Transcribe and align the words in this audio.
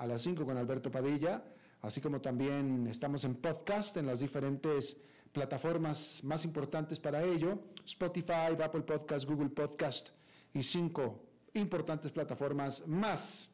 a 0.00 0.06
las 0.06 0.22
5 0.22 0.46
con 0.46 0.56
Alberto 0.56 0.90
Padilla, 0.90 1.44
así 1.82 2.00
como 2.00 2.22
también 2.22 2.86
estamos 2.86 3.22
en 3.24 3.34
podcast 3.34 3.94
en 3.98 4.06
las 4.06 4.20
diferentes 4.20 4.96
plataformas 5.30 6.24
más 6.24 6.42
importantes 6.46 6.98
para 6.98 7.22
ello, 7.22 7.58
Spotify, 7.84 8.56
Apple 8.64 8.80
Podcast, 8.80 9.26
Google 9.26 9.50
Podcast 9.50 10.08
y 10.54 10.62
cinco 10.62 11.22
importantes 11.52 12.10
plataformas 12.12 12.86
más. 12.88 13.50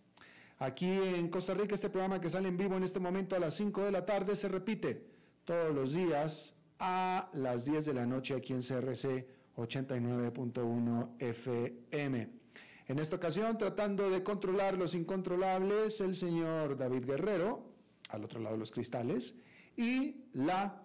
Aquí 0.60 0.86
en 0.86 1.28
Costa 1.30 1.52
Rica 1.52 1.74
este 1.74 1.90
programa 1.90 2.20
que 2.20 2.30
sale 2.30 2.48
en 2.48 2.56
vivo 2.56 2.76
en 2.76 2.84
este 2.84 3.00
momento 3.00 3.34
a 3.34 3.40
las 3.40 3.54
5 3.54 3.84
de 3.84 3.90
la 3.90 4.06
tarde 4.06 4.36
se 4.36 4.48
repite 4.48 5.04
todos 5.44 5.74
los 5.74 5.92
días 5.92 6.54
a 6.78 7.28
las 7.32 7.64
10 7.64 7.86
de 7.86 7.94
la 7.94 8.06
noche 8.06 8.34
aquí 8.34 8.52
en 8.52 8.60
CRC 8.60 9.26
89.1 9.56 11.08
FM. 11.18 12.45
En 12.88 13.00
esta 13.00 13.16
ocasión, 13.16 13.58
tratando 13.58 14.08
de 14.10 14.22
controlar 14.22 14.78
los 14.78 14.94
incontrolables, 14.94 16.00
el 16.00 16.14
señor 16.14 16.76
David 16.76 17.04
Guerrero, 17.04 17.64
al 18.10 18.24
otro 18.24 18.38
lado 18.38 18.54
de 18.54 18.60
los 18.60 18.70
cristales, 18.70 19.34
y 19.76 20.24
la 20.34 20.82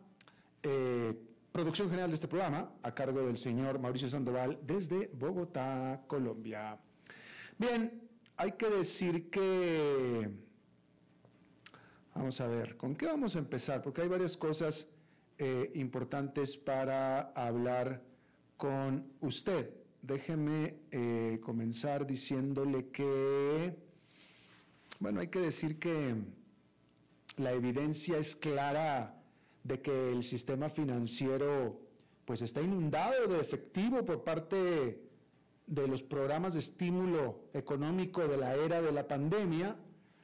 eh, 0.63 1.13
producción 1.51 1.89
general 1.89 2.09
de 2.09 2.15
este 2.15 2.27
programa, 2.27 2.71
a 2.81 2.95
cargo 2.95 3.21
del 3.21 3.37
señor 3.37 3.77
Mauricio 3.77 4.09
Sandoval, 4.09 4.57
desde 4.63 5.11
Bogotá, 5.13 6.01
Colombia. 6.07 6.79
Bien, 7.59 8.09
hay 8.35 8.53
que 8.53 8.69
decir 8.69 9.29
que... 9.29 10.27
Vamos 12.15 12.41
a 12.41 12.47
ver, 12.47 12.77
¿con 12.77 12.95
qué 12.95 13.05
vamos 13.05 13.35
a 13.35 13.39
empezar? 13.39 13.83
Porque 13.83 14.01
hay 14.01 14.07
varias 14.07 14.35
cosas 14.35 14.87
eh, 15.37 15.71
importantes 15.75 16.57
para 16.57 17.31
hablar 17.35 18.01
con 18.57 19.13
usted. 19.21 19.80
Déjeme 20.01 20.75
eh, 20.91 21.39
comenzar 21.43 22.07
diciéndole 22.07 22.89
que, 22.89 23.75
bueno, 24.99 25.19
hay 25.19 25.27
que 25.27 25.39
decir 25.39 25.77
que 25.77 26.15
la 27.37 27.51
evidencia 27.51 28.17
es 28.17 28.35
clara 28.35 29.21
de 29.63 29.79
que 29.81 30.11
el 30.11 30.23
sistema 30.23 30.69
financiero 30.69 31.79
pues 32.25 32.41
está 32.41 32.61
inundado 32.61 33.27
de 33.27 33.39
efectivo 33.39 34.03
por 34.03 34.23
parte 34.23 35.01
de 35.67 35.87
los 35.87 36.01
programas 36.01 36.53
de 36.55 36.61
estímulo 36.61 37.45
económico 37.53 38.27
de 38.27 38.37
la 38.37 38.55
era 38.55 38.81
de 38.81 38.91
la 38.91 39.07
pandemia, 39.07 39.75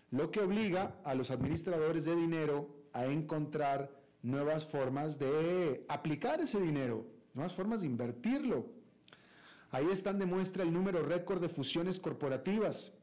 lo 0.10 0.32
que 0.32 0.40
obliga 0.40 1.00
a 1.04 1.14
los 1.14 1.30
administradores 1.32 2.06
de 2.06 2.16
dinero 2.16 2.70
a 2.94 3.06
encontrar 3.06 3.92
nuevas 4.24 4.66
formas 4.66 5.20
de 5.20 5.86
aplicar 5.88 6.42
ese 6.42 6.60
dinero, 6.60 7.06
nuevas 7.34 7.54
formas 7.54 7.82
de 7.82 7.88
invertirlo. 7.88 8.77
Ahí 9.72 9.88
están 9.92 10.18
de 10.20 10.26
muestra 10.26 10.64
el 10.64 10.72
número 10.72 11.04
récord 11.04 11.42
de 11.42 11.50
fusiones 11.50 12.00
corporativas, 12.00 12.94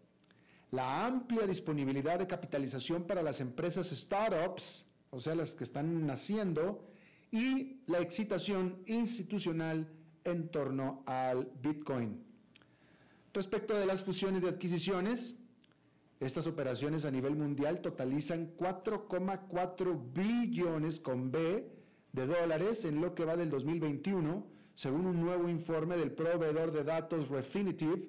la 0.71 1.07
amplia 1.07 1.47
disponibilidad 1.47 2.19
de 2.19 2.27
capitalización 2.27 3.05
para 3.05 3.23
las 3.23 3.41
empresas 3.41 3.91
startups, 3.91 4.87
o 5.11 5.21
sea, 5.21 5.35
las 5.35 5.55
que 5.55 5.65
están 5.65 6.07
naciendo, 6.07 6.89
y 7.31 7.81
la 7.87 8.01
excitación 8.01 8.83
institucional 8.87 9.89
en 10.25 10.49
torno 10.49 11.03
al 11.07 11.51
Bitcoin. 11.63 12.25
Respecto 13.33 13.77
de 13.77 13.87
las 13.87 14.03
fusiones 14.03 14.43
y 14.43 14.47
adquisiciones, 14.47 15.37
estas 16.21 16.47
operaciones 16.47 17.05
a 17.05 17.11
nivel 17.11 17.37
mundial 17.37 17.81
totalizan 17.81 18.57
4,4 18.57 20.13
billones 20.13 21.01
con 21.01 21.31
B 21.31 21.69
de 22.13 22.27
dólares 22.27 22.85
en 22.85 23.01
lo 23.01 23.15
que 23.15 23.25
va 23.25 23.37
del 23.37 23.51
2021, 23.51 24.47
según 24.75 25.07
un 25.07 25.21
nuevo 25.21 25.49
informe 25.49 25.97
del 25.97 26.13
proveedor 26.13 26.73
de 26.73 26.85
datos 26.85 27.29
Refinitiv, 27.29 28.09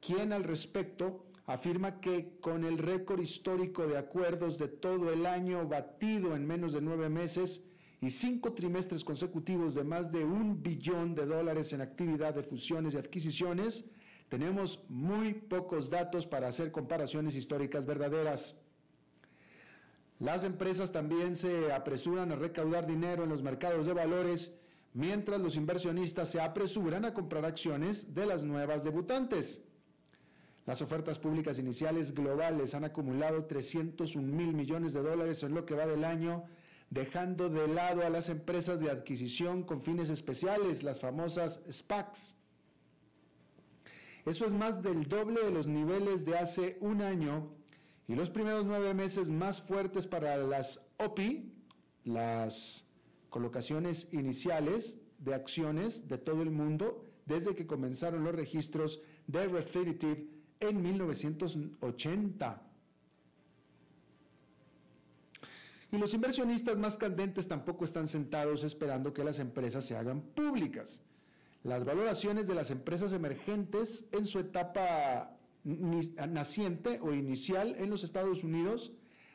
quien 0.00 0.32
al 0.32 0.44
respecto 0.44 1.26
afirma 1.46 2.00
que 2.00 2.38
con 2.40 2.64
el 2.64 2.78
récord 2.78 3.20
histórico 3.20 3.86
de 3.86 3.98
acuerdos 3.98 4.58
de 4.58 4.68
todo 4.68 5.12
el 5.12 5.26
año 5.26 5.66
batido 5.66 6.34
en 6.36 6.46
menos 6.46 6.72
de 6.72 6.80
nueve 6.80 7.08
meses 7.08 7.62
y 8.00 8.10
cinco 8.10 8.52
trimestres 8.52 9.04
consecutivos 9.04 9.74
de 9.74 9.84
más 9.84 10.10
de 10.10 10.24
un 10.24 10.62
billón 10.62 11.14
de 11.14 11.26
dólares 11.26 11.72
en 11.72 11.80
actividad 11.80 12.34
de 12.34 12.42
fusiones 12.42 12.94
y 12.94 12.98
adquisiciones, 12.98 13.84
tenemos 14.28 14.82
muy 14.88 15.34
pocos 15.34 15.88
datos 15.88 16.26
para 16.26 16.48
hacer 16.48 16.72
comparaciones 16.72 17.36
históricas 17.36 17.86
verdaderas. 17.86 18.56
Las 20.18 20.42
empresas 20.42 20.90
también 20.90 21.36
se 21.36 21.72
apresuran 21.72 22.32
a 22.32 22.36
recaudar 22.36 22.86
dinero 22.86 23.24
en 23.24 23.28
los 23.28 23.42
mercados 23.42 23.86
de 23.86 23.92
valores, 23.92 24.52
mientras 24.94 25.40
los 25.40 25.56
inversionistas 25.56 26.30
se 26.30 26.40
apresuran 26.40 27.04
a 27.04 27.14
comprar 27.14 27.44
acciones 27.44 28.14
de 28.14 28.26
las 28.26 28.42
nuevas 28.42 28.84
debutantes. 28.84 29.60
Las 30.66 30.80
ofertas 30.80 31.18
públicas 31.18 31.58
iniciales 31.58 32.14
globales 32.14 32.74
han 32.74 32.84
acumulado 32.84 33.46
301 33.46 34.26
mil 34.26 34.54
millones 34.54 34.92
de 34.92 35.02
dólares 35.02 35.42
en 35.42 35.54
lo 35.54 35.66
que 35.66 35.74
va 35.74 35.86
del 35.86 36.04
año, 36.04 36.44
dejando 36.90 37.48
de 37.48 37.66
lado 37.66 38.04
a 38.06 38.10
las 38.10 38.28
empresas 38.28 38.78
de 38.78 38.90
adquisición 38.90 39.64
con 39.64 39.82
fines 39.82 40.08
especiales, 40.10 40.82
las 40.82 41.00
famosas 41.00 41.60
SPACs. 41.68 42.36
Eso 44.24 44.46
es 44.46 44.52
más 44.52 44.82
del 44.82 45.08
doble 45.08 45.42
de 45.42 45.50
los 45.50 45.66
niveles 45.66 46.24
de 46.24 46.38
hace 46.38 46.76
un 46.80 47.02
año 47.02 47.50
y 48.06 48.14
los 48.14 48.30
primeros 48.30 48.64
nueve 48.64 48.94
meses 48.94 49.28
más 49.28 49.60
fuertes 49.62 50.06
para 50.06 50.36
las 50.36 50.80
OPI, 50.98 51.52
las 52.04 52.81
colocaciones 53.32 54.08
iniciales 54.12 54.98
de 55.18 55.34
acciones 55.34 56.06
de 56.06 56.18
todo 56.18 56.42
el 56.42 56.50
mundo, 56.50 57.02
desde 57.24 57.54
que 57.54 57.66
comenzaron 57.66 58.22
los 58.22 58.34
registros 58.34 59.00
de 59.26 59.48
Refinitiv 59.48 60.28
en 60.60 60.82
1980. 60.82 62.62
Y 65.90 65.96
los 65.96 66.12
inversionistas 66.12 66.76
más 66.76 66.98
candentes 66.98 67.48
tampoco 67.48 67.86
están 67.86 68.06
sentados 68.06 68.64
esperando 68.64 69.14
que 69.14 69.24
las 69.24 69.38
empresas 69.38 69.86
se 69.86 69.96
hagan 69.96 70.20
públicas. 70.20 71.02
Las 71.64 71.86
valoraciones 71.86 72.46
de 72.46 72.54
las 72.54 72.70
empresas 72.70 73.12
emergentes 73.12 74.04
en 74.12 74.26
su 74.26 74.40
etapa 74.40 75.38
naciente 75.64 77.00
o 77.00 77.14
inicial 77.14 77.76
en 77.78 77.88
los 77.88 78.04
Estados 78.04 78.44
Unidos 78.44 78.92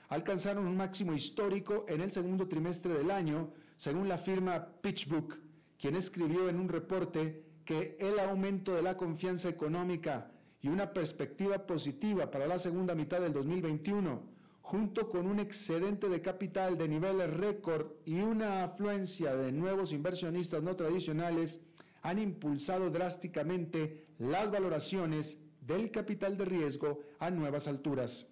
alcanzaron 0.09 0.67
un 0.67 0.77
máximo 0.77 1.13
histórico 1.13 1.85
en 1.87 2.01
el 2.01 2.11
segundo 2.11 2.47
trimestre 2.47 2.93
del 2.93 3.09
año, 3.09 3.49
según 3.77 4.07
la 4.07 4.17
firma 4.17 4.67
PitchBook, 4.81 5.37
quien 5.79 5.95
escribió 5.95 6.49
en 6.49 6.59
un 6.59 6.67
reporte 6.67 7.43
que 7.63 7.97
el 7.99 8.19
aumento 8.19 8.73
de 8.73 8.81
la 8.81 8.97
confianza 8.97 9.49
económica 9.49 10.31
y 10.61 10.69
una 10.69 10.91
perspectiva 10.93 11.65
positiva 11.67 12.31
para 12.31 12.47
la 12.47 12.59
segunda 12.59 12.95
mitad 12.95 13.21
del 13.21 13.33
2021, 13.33 14.21
junto 14.61 15.09
con 15.09 15.27
un 15.27 15.39
excedente 15.39 16.09
de 16.09 16.21
capital 16.21 16.77
de 16.77 16.87
niveles 16.87 17.31
récord 17.31 17.91
y 18.05 18.19
una 18.19 18.63
afluencia 18.63 19.35
de 19.35 19.51
nuevos 19.51 19.91
inversionistas 19.91 20.63
no 20.63 20.75
tradicionales, 20.75 21.61
han 22.01 22.19
impulsado 22.19 22.89
drásticamente 22.89 24.07
las 24.17 24.49
valoraciones 24.49 25.37
del 25.61 25.91
capital 25.91 26.37
de 26.37 26.45
riesgo 26.45 27.01
a 27.19 27.29
nuevas 27.29 27.67
alturas. 27.67 28.27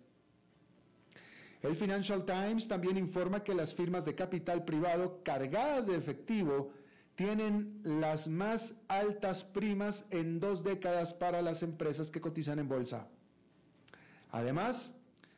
El 1.65 1.75
Financial 1.75 2.23
Times 2.25 2.67
también 2.67 2.95
informa 2.95 3.43
que 3.43 3.55
las 3.55 3.73
firmas 3.73 4.05
de 4.05 4.13
capital 4.13 4.65
privado 4.65 5.21
cargadas 5.23 5.87
de 5.87 5.95
efectivo 5.95 6.71
tienen 7.15 7.81
las 7.83 8.27
más 8.27 8.75
altas 8.87 9.43
primas 9.43 10.05
en 10.11 10.39
dos 10.39 10.63
décadas 10.63 11.13
para 11.13 11.41
las 11.41 11.63
empresas 11.63 12.11
que 12.11 12.21
cotizan 12.21 12.59
en 12.59 12.67
bolsa. 12.67 13.07
Además, 14.31 14.93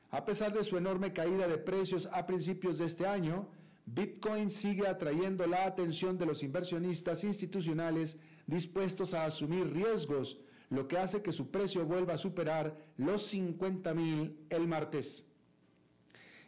a 0.10 0.26
pesar 0.26 0.54
de 0.54 0.64
su 0.64 0.78
enorme 0.78 1.14
caída 1.14 1.48
de 1.48 1.58
precios 1.58 2.10
a 2.12 2.26
principios 2.26 2.78
de 2.78 2.86
este 2.86 3.06
año, 3.06 3.48
Bitcoin 3.86 4.50
sigue 4.50 4.88
atrayendo 4.88 5.48
la 5.48 5.66
atención 5.66 6.18
de 6.18 6.26
los 6.26 6.44
inversionistas 6.44 7.24
institucionales 7.24 8.18
dispuestos 8.48 9.14
a 9.14 9.26
asumir 9.26 9.72
riesgos, 9.72 10.40
lo 10.70 10.88
que 10.88 10.98
hace 10.98 11.22
que 11.22 11.32
su 11.32 11.52
precio 11.52 11.86
vuelva 11.86 12.16
a 12.16 12.18
superar 12.18 12.76
los 12.98 13.28
50 13.28 13.94
mil 13.94 14.46
el 14.50 14.68
martes. 14.68 15.24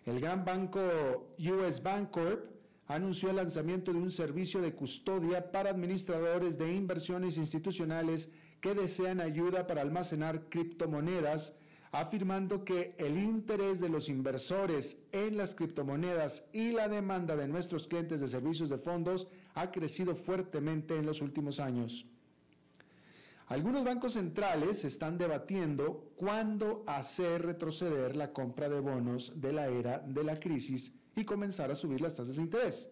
El 0.06 0.20
gran 0.20 0.46
banco 0.46 0.80
US 1.38 1.84
Bancorp 1.84 2.46
anunció 2.88 3.30
el 3.30 3.36
lanzamiento 3.36 3.94
de 3.94 4.00
un 4.00 4.12
servicio 4.12 4.62
de 4.62 4.74
custodia 4.74 5.52
para 5.52 5.70
administradores 5.70 6.58
de 6.58 6.74
inversiones 6.74 7.38
institucionales 7.38 8.30
que 8.62 8.74
desean 8.74 9.22
ayuda 9.22 9.68
para 9.68 9.82
almacenar 9.82 10.50
criptomonedas, 10.50 11.54
afirmando 11.92 12.66
que 12.66 12.96
el 12.98 13.18
interés 13.18 13.80
de 13.80 13.90
los 13.90 14.10
inversores 14.10 14.98
en 15.12 15.38
las 15.38 15.54
criptomonedas 15.54 16.44
y 16.54 16.72
la 16.72 16.88
demanda 16.88 17.36
de 17.36 17.48
nuestros 17.48 17.88
clientes 17.88 18.20
de 18.20 18.28
servicios 18.28 18.70
de 18.70 18.78
fondos 18.78 19.28
ha 19.54 19.72
crecido 19.72 20.16
fuertemente 20.16 20.98
en 20.98 21.06
los 21.06 21.22
últimos 21.22 21.60
años. 21.60 22.06
Algunos 23.50 23.84
bancos 23.84 24.14
centrales 24.14 24.86
están 24.86 25.18
debatiendo 25.18 26.12
cuándo 26.16 26.84
hacer 26.86 27.42
retroceder 27.42 28.16
la 28.16 28.32
compra 28.32 28.70
de 28.70 28.80
bonos 28.80 29.34
de 29.42 29.52
la 29.52 29.68
era 29.70 29.98
de 30.06 30.24
la 30.24 30.40
crisis 30.40 30.94
y 31.16 31.26
comenzar 31.26 31.72
a 31.72 31.76
subir 31.76 32.00
las 32.00 32.14
tasas 32.14 32.36
de 32.36 32.44
interés. 32.44 32.92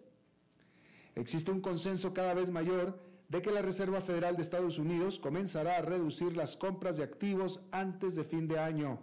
Existe 1.14 1.52
un 1.52 1.62
consenso 1.62 2.12
cada 2.12 2.34
vez 2.34 2.50
mayor 2.50 3.00
de 3.30 3.44
que 3.44 3.52
la 3.52 3.62
Reserva 3.62 4.02
Federal 4.02 4.36
de 4.36 4.42
Estados 4.42 4.80
Unidos 4.80 5.20
comenzará 5.20 5.78
a 5.78 5.84
reducir 5.84 6.36
las 6.36 6.58
compras 6.58 6.98
de 6.98 7.04
activos 7.04 7.62
antes 7.70 8.16
de 8.16 8.24
fin 8.24 8.48
de 8.48 8.58
año. 8.58 9.00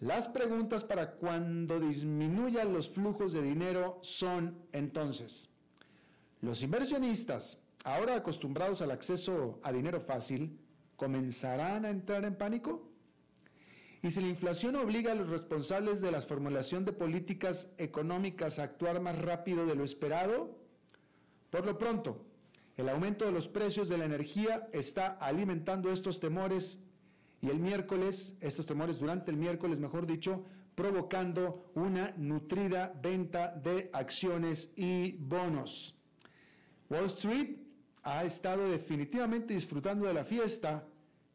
Las 0.00 0.26
preguntas 0.28 0.84
para 0.84 1.16
cuando 1.16 1.78
disminuyan 1.78 2.72
los 2.72 2.88
flujos 2.88 3.34
de 3.34 3.42
dinero 3.42 3.98
son 4.00 4.56
entonces, 4.72 5.50
los 6.40 6.62
inversionistas 6.62 7.58
ahora 7.84 8.16
acostumbrados 8.16 8.80
al 8.82 8.90
acceso 8.90 9.60
a 9.62 9.70
dinero 9.70 10.00
fácil, 10.00 10.58
comenzarán 10.96 11.84
a 11.84 11.90
entrar 11.90 12.24
en 12.24 12.34
pánico? 12.34 12.90
¿Y 14.02 14.10
si 14.10 14.20
la 14.20 14.28
inflación 14.28 14.76
obliga 14.76 15.12
a 15.12 15.14
los 15.14 15.28
responsables 15.28 16.00
de 16.00 16.10
la 16.10 16.20
formulación 16.20 16.84
de 16.84 16.92
políticas 16.92 17.68
económicas 17.78 18.58
a 18.58 18.64
actuar 18.64 19.00
más 19.00 19.18
rápido 19.18 19.64
de 19.66 19.74
lo 19.74 19.84
esperado? 19.84 20.58
Por 21.50 21.64
lo 21.64 21.78
pronto, 21.78 22.24
el 22.76 22.88
aumento 22.88 23.24
de 23.24 23.32
los 23.32 23.48
precios 23.48 23.88
de 23.88 23.98
la 23.98 24.04
energía 24.04 24.68
está 24.72 25.06
alimentando 25.06 25.90
estos 25.90 26.20
temores 26.20 26.78
y 27.40 27.48
el 27.48 27.58
miércoles, 27.60 28.34
estos 28.40 28.66
temores 28.66 28.98
durante 28.98 29.30
el 29.30 29.36
miércoles, 29.36 29.78
mejor 29.78 30.06
dicho, 30.06 30.44
provocando 30.74 31.70
una 31.74 32.12
nutrida 32.16 32.92
venta 33.00 33.48
de 33.48 33.90
acciones 33.92 34.70
y 34.76 35.12
bonos. 35.12 35.94
Wall 36.90 37.06
Street 37.06 37.63
ha 38.04 38.24
estado 38.24 38.68
definitivamente 38.68 39.54
disfrutando 39.54 40.06
de 40.06 40.14
la 40.14 40.24
fiesta, 40.24 40.84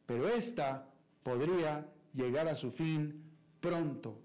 pero 0.05 0.29
esta 0.29 0.87
podría 1.23 1.87
llegar 2.13 2.47
a 2.47 2.55
su 2.55 2.71
fin 2.71 3.23
pronto. 3.59 4.21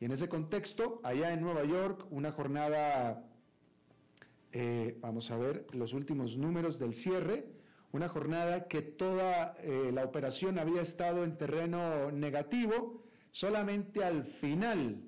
Y 0.00 0.04
en 0.04 0.12
ese 0.12 0.28
contexto, 0.28 1.00
allá 1.02 1.32
en 1.32 1.40
Nueva 1.40 1.64
York, 1.64 2.06
una 2.10 2.30
jornada, 2.30 3.24
eh, 4.52 4.96
vamos 5.00 5.30
a 5.32 5.38
ver 5.38 5.66
los 5.72 5.92
últimos 5.92 6.36
números 6.36 6.78
del 6.78 6.94
cierre, 6.94 7.46
una 7.90 8.08
jornada 8.08 8.68
que 8.68 8.80
toda 8.80 9.56
eh, 9.60 9.90
la 9.92 10.04
operación 10.04 10.58
había 10.58 10.82
estado 10.82 11.24
en 11.24 11.36
terreno 11.36 12.12
negativo, 12.12 13.02
solamente 13.32 14.04
al 14.04 14.24
final 14.24 15.02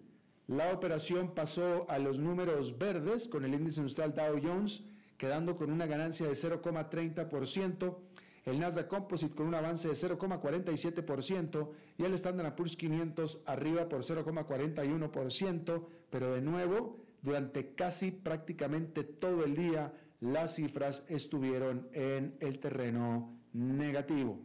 la 0.48 0.72
operación 0.72 1.34
pasó 1.34 1.88
a 1.88 2.00
los 2.00 2.18
números 2.18 2.76
verdes 2.76 3.28
con 3.28 3.44
el 3.44 3.54
índice 3.54 3.78
industrial 3.78 4.14
Dow 4.14 4.40
Jones 4.42 4.82
quedando 5.20 5.54
con 5.54 5.70
una 5.70 5.84
ganancia 5.84 6.26
de 6.26 6.32
0,30%, 6.32 7.98
el 8.46 8.58
Nasdaq 8.58 8.88
Composite 8.88 9.34
con 9.34 9.48
un 9.48 9.54
avance 9.54 9.86
de 9.86 9.92
0,47% 9.92 11.70
y 11.98 12.04
el 12.04 12.14
Standard 12.14 12.54
Poor's 12.54 12.74
500 12.74 13.40
arriba 13.44 13.86
por 13.86 14.02
0,41%, 14.02 15.86
pero 16.08 16.32
de 16.32 16.40
nuevo, 16.40 17.04
durante 17.20 17.74
casi 17.74 18.12
prácticamente 18.12 19.04
todo 19.04 19.44
el 19.44 19.54
día, 19.54 19.92
las 20.20 20.54
cifras 20.54 21.04
estuvieron 21.06 21.90
en 21.92 22.38
el 22.40 22.58
terreno 22.58 23.38
negativo. 23.52 24.40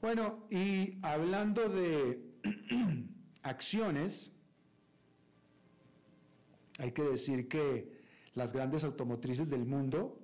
Bueno, 0.00 0.46
y 0.48 1.00
hablando 1.02 1.68
de 1.68 2.22
acciones, 3.42 4.30
hay 6.78 6.92
que 6.92 7.02
decir 7.02 7.48
que 7.48 7.91
las 8.34 8.52
grandes 8.52 8.84
automotrices 8.84 9.48
del 9.48 9.64
mundo 9.64 10.18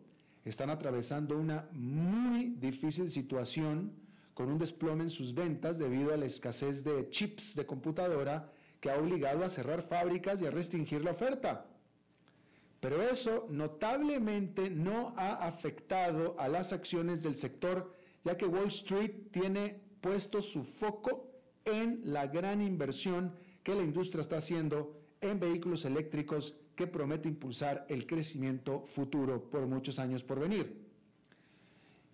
están 0.44 0.70
atravesando 0.70 1.36
una 1.36 1.68
muy 1.72 2.54
difícil 2.58 3.10
situación 3.10 3.92
con 4.34 4.50
un 4.50 4.58
desplome 4.58 5.04
en 5.04 5.10
sus 5.10 5.34
ventas 5.34 5.78
debido 5.78 6.14
a 6.14 6.16
la 6.16 6.26
escasez 6.26 6.84
de 6.84 7.10
chips 7.10 7.54
de 7.54 7.66
computadora 7.66 8.52
que 8.80 8.90
ha 8.90 8.98
obligado 8.98 9.44
a 9.44 9.50
cerrar 9.50 9.82
fábricas 9.82 10.40
y 10.40 10.46
a 10.46 10.50
restringir 10.50 11.04
la 11.04 11.10
oferta. 11.10 11.66
Pero 12.80 13.02
eso 13.02 13.46
notablemente 13.50 14.70
no 14.70 15.12
ha 15.16 15.32
afectado 15.34 16.36
a 16.38 16.46
las 16.48 16.72
acciones 16.72 17.22
del 17.24 17.34
sector, 17.34 17.92
ya 18.24 18.36
que 18.36 18.46
Wall 18.46 18.68
Street 18.68 19.32
tiene 19.32 19.80
puesto 20.00 20.40
su 20.40 20.62
foco 20.62 21.28
en 21.64 22.00
la 22.04 22.28
gran 22.28 22.62
inversión 22.62 23.34
que 23.64 23.74
la 23.74 23.82
industria 23.82 24.22
está 24.22 24.36
haciendo 24.36 24.96
en 25.20 25.40
vehículos 25.40 25.84
eléctricos 25.84 26.54
que 26.78 26.86
promete 26.86 27.28
impulsar 27.28 27.84
el 27.88 28.06
crecimiento 28.06 28.82
futuro 28.82 29.50
por 29.50 29.66
muchos 29.66 29.98
años 29.98 30.22
por 30.22 30.38
venir. 30.38 30.86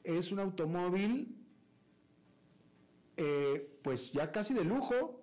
es 0.05 0.31
un 0.31 0.39
automóvil 0.39 1.37
eh, 3.17 3.79
pues 3.83 4.13
ya 4.13 4.31
casi 4.31 4.53
de 4.53 4.65
lujo, 4.65 5.21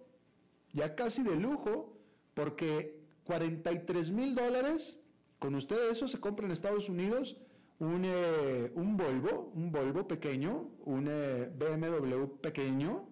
ya 0.73 0.95
casi 0.95 1.21
de 1.21 1.35
lujo, 1.35 1.95
porque 2.33 3.03
43 3.25 4.11
mil 4.11 4.35
dólares, 4.35 4.99
con 5.39 5.55
usted 5.55 5.91
eso 5.91 6.07
se 6.07 6.19
compra 6.19 6.45
en 6.45 6.51
Estados 6.51 6.89
Unidos 6.89 7.37
un, 7.79 8.03
eh, 8.05 8.71
Volvo, 8.75 9.51
un 9.53 9.71
Volvo 9.71 10.07
pequeño, 10.07 10.69
un 10.85 11.07
eh, 11.09 11.51
BMW 11.55 12.25
pequeño, 12.41 13.07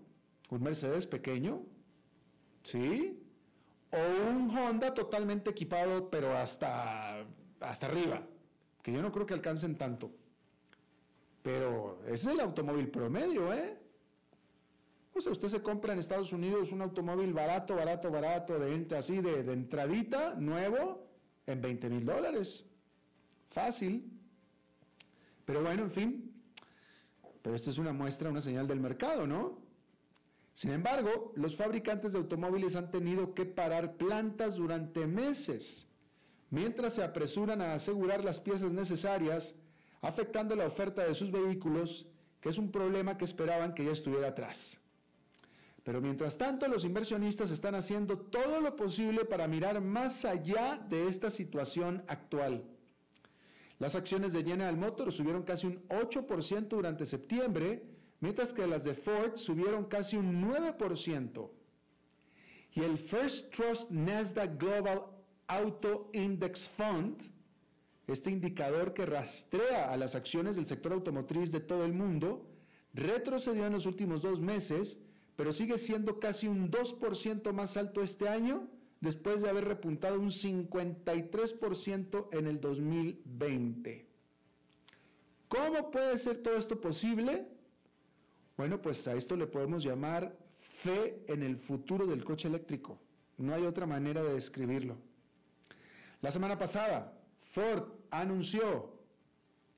un 0.52 0.62
Mercedes 0.62 1.08
pequeño, 1.08 1.64
¿sí? 2.64 3.18
O 3.92 4.30
un 4.30 4.56
Honda 4.56 4.94
totalmente 4.94 5.50
equipado, 5.50 6.10
pero 6.10 6.38
hasta, 6.38 7.26
hasta 7.60 7.88
arriba, 7.88 8.22
que 8.84 8.92
yo 8.92 9.02
no 9.02 9.12
creo 9.12 9.26
que 9.26 9.34
alcancen 9.34 9.78
tanto. 9.78 10.12
Pero 11.42 12.02
ese 12.06 12.28
es 12.30 12.36
el 12.36 12.40
automóvil 12.42 12.90
promedio, 12.90 13.52
¿eh? 13.54 13.78
O 15.14 15.20
sea, 15.20 15.32
usted 15.32 15.48
se 15.48 15.62
compra 15.62 15.94
en 15.94 16.00
Estados 16.00 16.32
Unidos 16.32 16.72
un 16.72 16.82
automóvil 16.82 17.34
barato, 17.34 17.76
barato, 17.76 18.12
barato, 18.12 18.60
de 18.60 18.96
así, 18.96 19.20
de, 19.20 19.44
de 19.44 19.54
entradita, 19.54 20.36
nuevo, 20.36 21.08
en 21.48 21.62
20 21.62 21.90
mil 21.90 22.06
dólares. 22.06 22.66
Fácil. 23.50 24.10
Pero 25.46 25.62
bueno, 25.62 25.84
en 25.84 25.92
fin. 25.92 26.34
Pero 27.42 27.56
esto 27.56 27.72
es 27.72 27.78
una 27.78 27.92
muestra, 27.92 28.30
una 28.30 28.42
señal 28.42 28.68
del 28.68 28.80
mercado, 28.80 29.28
¿no? 29.28 29.61
Sin 30.54 30.72
embargo, 30.72 31.32
los 31.36 31.56
fabricantes 31.56 32.14
de 32.14 32.20
automóviles 32.20 32.76
han 32.76 32.92
tenido 32.92 33.34
que 33.34 33.46
parar 33.46 33.96
plantas 33.96 34.56
durante 34.56 35.08
meses, 35.08 35.88
mientras 36.50 36.94
se 36.94 37.04
apresuran 37.04 37.62
a 37.62 37.74
asegurar 37.74 38.24
las 38.24 38.40
piezas 38.40 38.72
necesarias, 38.72 39.56
afectando 40.02 40.56
la 40.56 40.68
oferta 40.68 41.04
de 41.04 41.16
sus 41.16 41.32
vehículos, 41.32 42.06
que 42.42 42.50
es 42.50 42.58
un 42.58 42.72
problema 42.72 43.18
que 43.18 43.26
esperaban 43.26 43.74
que 43.74 43.86
ya 43.86 43.92
estuviera 43.92 44.30
atrás. 44.30 44.78
Pero 45.84 46.02
mientras 46.02 46.38
tanto, 46.38 46.68
los 46.68 46.86
inversionistas 46.86 47.50
están 47.50 47.74
haciendo 47.76 48.18
todo 48.18 48.62
lo 48.62 48.76
posible 48.76 49.26
para 49.26 49.48
mirar 49.48 49.82
más 49.82 50.26
allá 50.26 50.80
de 50.90 51.08
esta 51.08 51.32
situación 51.32 52.04
actual. 52.08 52.64
Las 53.80 53.96
acciones 53.96 54.32
de 54.32 54.44
General 54.44 54.78
Motors 54.78 55.16
subieron 55.16 55.42
casi 55.42 55.66
un 55.66 55.88
8% 55.88 56.68
durante 56.68 57.08
septiembre, 57.08 57.84
mientras 58.22 58.54
que 58.54 58.66
las 58.66 58.84
de 58.84 58.94
Ford 58.94 59.36
subieron 59.36 59.86
casi 59.86 60.16
un 60.16 60.42
9%. 60.42 61.50
Y 62.74 62.82
el 62.82 62.98
First 62.98 63.54
Trust 63.54 63.90
Nasdaq 63.90 64.58
Global 64.58 65.04
Auto 65.48 66.10
Index 66.14 66.70
Fund, 66.70 67.22
este 68.08 68.32
indicador 68.32 68.94
que 68.94 69.06
rastrea 69.06 69.92
a 69.92 69.98
las 69.98 70.16
acciones 70.16 70.56
del 70.56 70.66
sector 70.66 70.94
automotriz 70.94 71.52
de 71.52 71.60
todo 71.60 71.84
el 71.84 71.94
mundo, 71.94 72.48
retrocedió 72.94 73.66
en 73.66 73.74
los 73.74 73.86
últimos 73.86 74.22
dos 74.22 74.40
meses, 74.40 74.98
pero 75.36 75.52
sigue 75.52 75.78
siendo 75.78 76.20
casi 76.20 76.48
un 76.48 76.72
2% 76.72 77.52
más 77.52 77.76
alto 77.76 78.02
este 78.02 78.30
año 78.30 78.70
después 79.02 79.42
de 79.42 79.50
haber 79.50 79.66
repuntado 79.66 80.20
un 80.20 80.30
53% 80.30 82.28
en 82.32 82.48
el 82.48 82.62
2020. 82.62 84.06
¿Cómo 85.48 85.92
puede 85.92 86.18
ser 86.18 86.38
todo 86.44 86.56
esto 86.56 86.80
posible? 86.80 87.48
Bueno, 88.58 88.82
pues 88.82 89.08
a 89.08 89.14
esto 89.14 89.36
le 89.36 89.48
podemos 89.48 89.84
llamar 89.84 90.36
fe 90.82 91.24
en 91.28 91.44
el 91.44 91.58
futuro 91.58 92.06
del 92.06 92.24
coche 92.24 92.48
eléctrico. 92.48 93.00
No 93.38 93.54
hay 93.54 93.66
otra 93.66 93.86
manera 93.86 94.22
de 94.24 94.34
describirlo. 94.34 94.98
La 96.22 96.32
semana 96.32 96.58
pasada, 96.58 97.14
Ford 97.54 97.90
anunció 98.12 99.02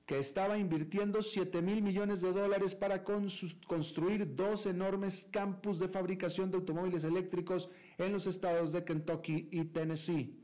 que 0.05 0.19
estaba 0.19 0.57
invirtiendo 0.57 1.21
7 1.21 1.61
mil 1.61 1.81
millones 1.81 2.19
de 2.21 2.33
dólares 2.33 2.75
para 2.75 3.03
construir 3.03 4.35
dos 4.35 4.65
enormes 4.65 5.25
campus 5.31 5.79
de 5.79 5.87
fabricación 5.87 6.51
de 6.51 6.57
automóviles 6.57 7.05
eléctricos 7.05 7.69
en 7.97 8.11
los 8.11 8.27
estados 8.27 8.73
de 8.73 8.83
Kentucky 8.83 9.47
y 9.49 9.63
Tennessee. 9.65 10.37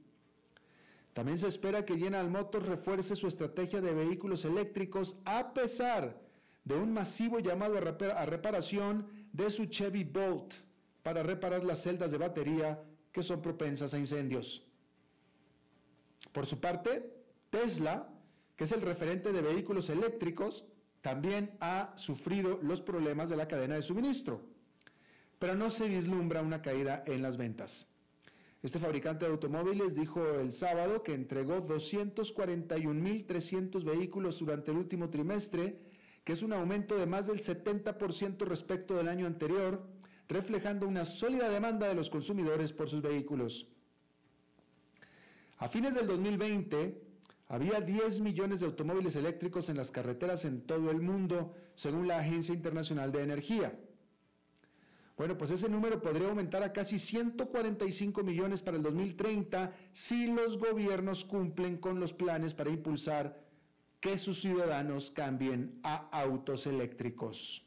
También 1.13 1.38
se 1.38 1.48
espera 1.48 1.83
que 1.83 1.98
General 1.98 2.29
Motors 2.29 2.67
refuerce 2.67 3.15
su 3.15 3.27
estrategia 3.27 3.81
de 3.81 3.93
vehículos 3.93 4.45
eléctricos 4.45 5.17
a 5.25 5.53
pesar 5.53 6.28
de 6.63 6.75
un 6.75 6.93
masivo 6.93 7.39
llamado 7.39 7.77
a 7.77 8.25
reparación 8.25 9.07
de 9.33 9.49
su 9.49 9.65
Chevy 9.65 10.03
Bolt 10.03 10.53
para 11.03 11.23
reparar 11.23 11.63
las 11.63 11.81
celdas 11.81 12.11
de 12.11 12.17
batería 12.17 12.81
que 13.11 13.23
son 13.23 13.41
propensas 13.41 13.93
a 13.93 13.99
incendios. 13.99 14.63
Por 16.31 16.45
su 16.45 16.59
parte, 16.59 17.11
Tesla, 17.49 18.07
que 18.55 18.65
es 18.65 18.71
el 18.71 18.81
referente 18.81 19.31
de 19.31 19.41
vehículos 19.41 19.89
eléctricos, 19.89 20.65
también 21.01 21.51
ha 21.59 21.93
sufrido 21.95 22.59
los 22.61 22.81
problemas 22.81 23.29
de 23.29 23.37
la 23.37 23.47
cadena 23.47 23.75
de 23.75 23.81
suministro 23.81 24.41
pero 25.39 25.55
no 25.55 25.71
se 25.71 25.87
vislumbra 25.87 26.41
una 26.41 26.61
caída 26.61 27.01
en 27.07 27.21
las 27.21 27.37
ventas. 27.37 27.87
Este 28.61 28.77
fabricante 28.77 29.23
de 29.23 29.31
automóviles 29.31 29.95
dijo 29.95 30.21
el 30.41 30.51
sábado 30.51 31.01
que 31.01 31.13
entregó 31.13 31.65
241.300 31.65 33.85
vehículos 33.85 34.39
durante 34.39 34.71
el 34.71 34.77
último 34.77 35.09
trimestre, 35.09 35.79
que 36.23 36.33
es 36.33 36.41
un 36.41 36.53
aumento 36.53 36.97
de 36.97 37.05
más 37.05 37.27
del 37.27 37.43
70% 37.43 38.45
respecto 38.45 38.95
del 38.95 39.07
año 39.07 39.25
anterior, 39.25 39.88
reflejando 40.27 40.88
una 40.88 41.05
sólida 41.05 41.49
demanda 41.49 41.88
de 41.88 41.95
los 41.95 42.09
consumidores 42.09 42.71
por 42.71 42.89
sus 42.89 43.01
vehículos. 43.01 43.67
A 45.57 45.67
fines 45.67 45.93
del 45.93 46.07
2020, 46.07 47.01
había 47.47 47.81
10 47.81 48.21
millones 48.21 48.59
de 48.59 48.67
automóviles 48.67 49.15
eléctricos 49.15 49.69
en 49.69 49.77
las 49.77 49.91
carreteras 49.91 50.45
en 50.45 50.61
todo 50.61 50.91
el 50.91 51.01
mundo, 51.01 51.55
según 51.73 52.07
la 52.07 52.19
Agencia 52.19 52.53
Internacional 52.53 53.11
de 53.11 53.23
Energía. 53.23 53.77
Bueno, 55.17 55.38
pues 55.38 55.51
ese 55.51 55.67
número 55.67 56.01
podría 56.01 56.29
aumentar 56.29 56.63
a 56.63 56.71
casi 56.71 56.97
145 56.97 58.23
millones 58.23 58.61
para 58.61 58.77
el 58.77 58.83
2030 58.83 59.73
si 59.91 60.27
los 60.27 60.57
gobiernos 60.57 61.25
cumplen 61.25 61.77
con 61.77 61.99
los 61.99 62.13
planes 62.13 62.53
para 62.53 62.69
impulsar 62.69 63.49
que 64.00 64.18
sus 64.18 64.41
ciudadanos 64.41 65.12
cambien 65.12 65.79
a 65.84 66.08
autos 66.12 66.65
eléctricos. 66.68 67.65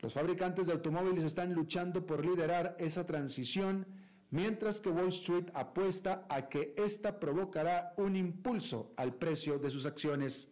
Los 0.00 0.14
fabricantes 0.14 0.66
de 0.66 0.72
automóviles 0.72 1.24
están 1.24 1.52
luchando 1.52 2.06
por 2.06 2.24
liderar 2.24 2.76
esa 2.78 3.04
transición, 3.04 3.86
mientras 4.30 4.80
que 4.80 4.88
Wall 4.88 5.08
Street 5.08 5.48
apuesta 5.54 6.26
a 6.28 6.48
que 6.48 6.74
ésta 6.78 7.20
provocará 7.20 7.92
un 7.96 8.16
impulso 8.16 8.92
al 8.96 9.14
precio 9.14 9.58
de 9.58 9.70
sus 9.70 9.84
acciones. 9.84 10.48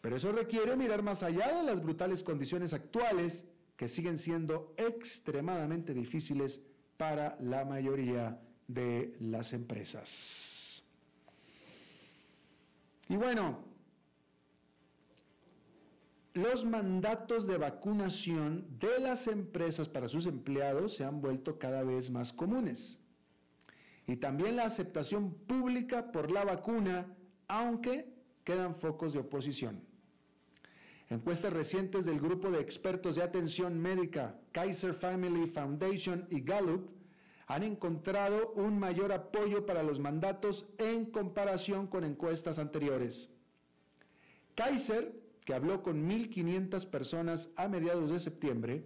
Pero 0.00 0.16
eso 0.16 0.32
requiere 0.32 0.76
mirar 0.76 1.02
más 1.02 1.22
allá 1.22 1.56
de 1.56 1.62
las 1.62 1.82
brutales 1.82 2.22
condiciones 2.22 2.72
actuales 2.72 3.44
que 3.76 3.88
siguen 3.88 4.18
siendo 4.18 4.74
extremadamente 4.76 5.94
difíciles 5.94 6.60
para 6.96 7.38
la 7.40 7.64
mayoría 7.64 8.40
de 8.66 9.14
las 9.20 9.52
empresas. 9.52 10.57
Y 13.08 13.16
bueno, 13.16 13.58
los 16.34 16.64
mandatos 16.64 17.46
de 17.46 17.56
vacunación 17.56 18.66
de 18.78 18.98
las 19.00 19.26
empresas 19.26 19.88
para 19.88 20.08
sus 20.08 20.26
empleados 20.26 20.94
se 20.94 21.04
han 21.04 21.20
vuelto 21.20 21.58
cada 21.58 21.82
vez 21.82 22.10
más 22.10 22.32
comunes. 22.32 22.98
Y 24.06 24.16
también 24.16 24.56
la 24.56 24.64
aceptación 24.64 25.34
pública 25.34 26.12
por 26.12 26.30
la 26.30 26.44
vacuna, 26.44 27.06
aunque 27.48 28.12
quedan 28.44 28.76
focos 28.76 29.12
de 29.12 29.20
oposición. 29.20 29.80
Encuestas 31.10 31.52
recientes 31.52 32.04
del 32.04 32.20
grupo 32.20 32.50
de 32.50 32.60
expertos 32.60 33.16
de 33.16 33.22
atención 33.22 33.78
médica 33.80 34.38
Kaiser 34.52 34.94
Family 34.94 35.46
Foundation 35.48 36.26
y 36.30 36.40
Gallup 36.40 36.97
han 37.48 37.62
encontrado 37.62 38.52
un 38.56 38.78
mayor 38.78 39.10
apoyo 39.10 39.64
para 39.64 39.82
los 39.82 39.98
mandatos 39.98 40.66
en 40.76 41.06
comparación 41.06 41.86
con 41.86 42.04
encuestas 42.04 42.58
anteriores. 42.58 43.30
Kaiser, 44.54 45.18
que 45.46 45.54
habló 45.54 45.82
con 45.82 46.06
1.500 46.06 46.86
personas 46.90 47.48
a 47.56 47.66
mediados 47.66 48.10
de 48.10 48.20
septiembre, 48.20 48.84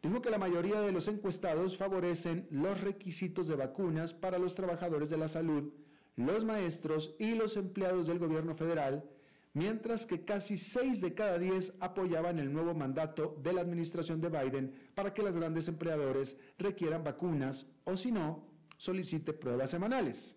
dijo 0.00 0.22
que 0.22 0.30
la 0.30 0.38
mayoría 0.38 0.80
de 0.80 0.92
los 0.92 1.08
encuestados 1.08 1.76
favorecen 1.76 2.46
los 2.50 2.80
requisitos 2.80 3.48
de 3.48 3.56
vacunas 3.56 4.14
para 4.14 4.38
los 4.38 4.54
trabajadores 4.54 5.10
de 5.10 5.16
la 5.16 5.26
salud, 5.26 5.72
los 6.14 6.44
maestros 6.44 7.16
y 7.18 7.34
los 7.34 7.56
empleados 7.56 8.06
del 8.06 8.20
gobierno 8.20 8.54
federal, 8.54 9.10
mientras 9.54 10.04
que 10.04 10.24
casi 10.24 10.58
6 10.58 11.00
de 11.00 11.14
cada 11.14 11.38
10 11.38 11.74
apoyaban 11.80 12.38
el 12.38 12.52
nuevo 12.52 12.74
mandato 12.74 13.36
de 13.42 13.52
la 13.52 13.60
administración 13.62 14.20
de 14.20 14.28
Biden 14.28 14.74
para 14.94 15.14
que 15.14 15.22
los 15.22 15.32
grandes 15.32 15.68
empleadores 15.68 16.36
requieran 16.58 17.04
vacunas 17.04 17.66
o 17.84 17.96
si 17.96 18.10
no, 18.12 18.44
solicite 18.76 19.32
pruebas 19.32 19.70
semanales. 19.70 20.34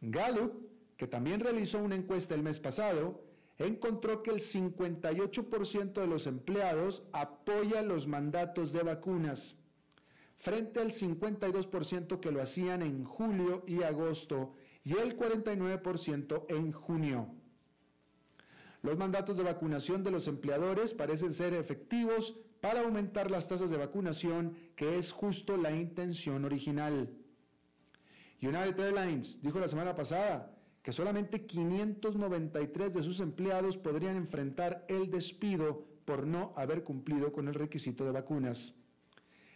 Gallup, 0.00 0.54
que 0.96 1.06
también 1.06 1.40
realizó 1.40 1.78
una 1.78 1.94
encuesta 1.94 2.34
el 2.34 2.42
mes 2.42 2.58
pasado, 2.58 3.22
encontró 3.58 4.22
que 4.22 4.30
el 4.30 4.40
58% 4.40 5.92
de 5.92 6.06
los 6.06 6.26
empleados 6.26 7.04
apoya 7.12 7.82
los 7.82 8.06
mandatos 8.06 8.72
de 8.72 8.82
vacunas, 8.82 9.56
frente 10.38 10.80
al 10.80 10.92
52% 10.92 12.18
que 12.18 12.32
lo 12.32 12.42
hacían 12.42 12.82
en 12.82 13.04
julio 13.04 13.62
y 13.66 13.82
agosto 13.82 14.54
y 14.84 14.96
el 14.96 15.16
49% 15.16 16.46
en 16.48 16.72
junio. 16.72 17.43
Los 18.84 18.98
mandatos 18.98 19.38
de 19.38 19.44
vacunación 19.44 20.04
de 20.04 20.10
los 20.10 20.28
empleadores 20.28 20.92
parecen 20.92 21.32
ser 21.32 21.54
efectivos 21.54 22.36
para 22.60 22.82
aumentar 22.82 23.30
las 23.30 23.48
tasas 23.48 23.70
de 23.70 23.78
vacunación, 23.78 24.58
que 24.76 24.98
es 24.98 25.10
justo 25.10 25.56
la 25.56 25.70
intención 25.70 26.44
original. 26.44 27.08
United 28.42 28.78
Airlines 28.78 29.40
dijo 29.40 29.58
la 29.58 29.68
semana 29.68 29.94
pasada 29.96 30.54
que 30.82 30.92
solamente 30.92 31.46
593 31.46 32.92
de 32.92 33.02
sus 33.02 33.20
empleados 33.20 33.78
podrían 33.78 34.16
enfrentar 34.16 34.84
el 34.86 35.10
despido 35.10 35.86
por 36.04 36.26
no 36.26 36.52
haber 36.54 36.84
cumplido 36.84 37.32
con 37.32 37.48
el 37.48 37.54
requisito 37.54 38.04
de 38.04 38.10
vacunas. 38.10 38.74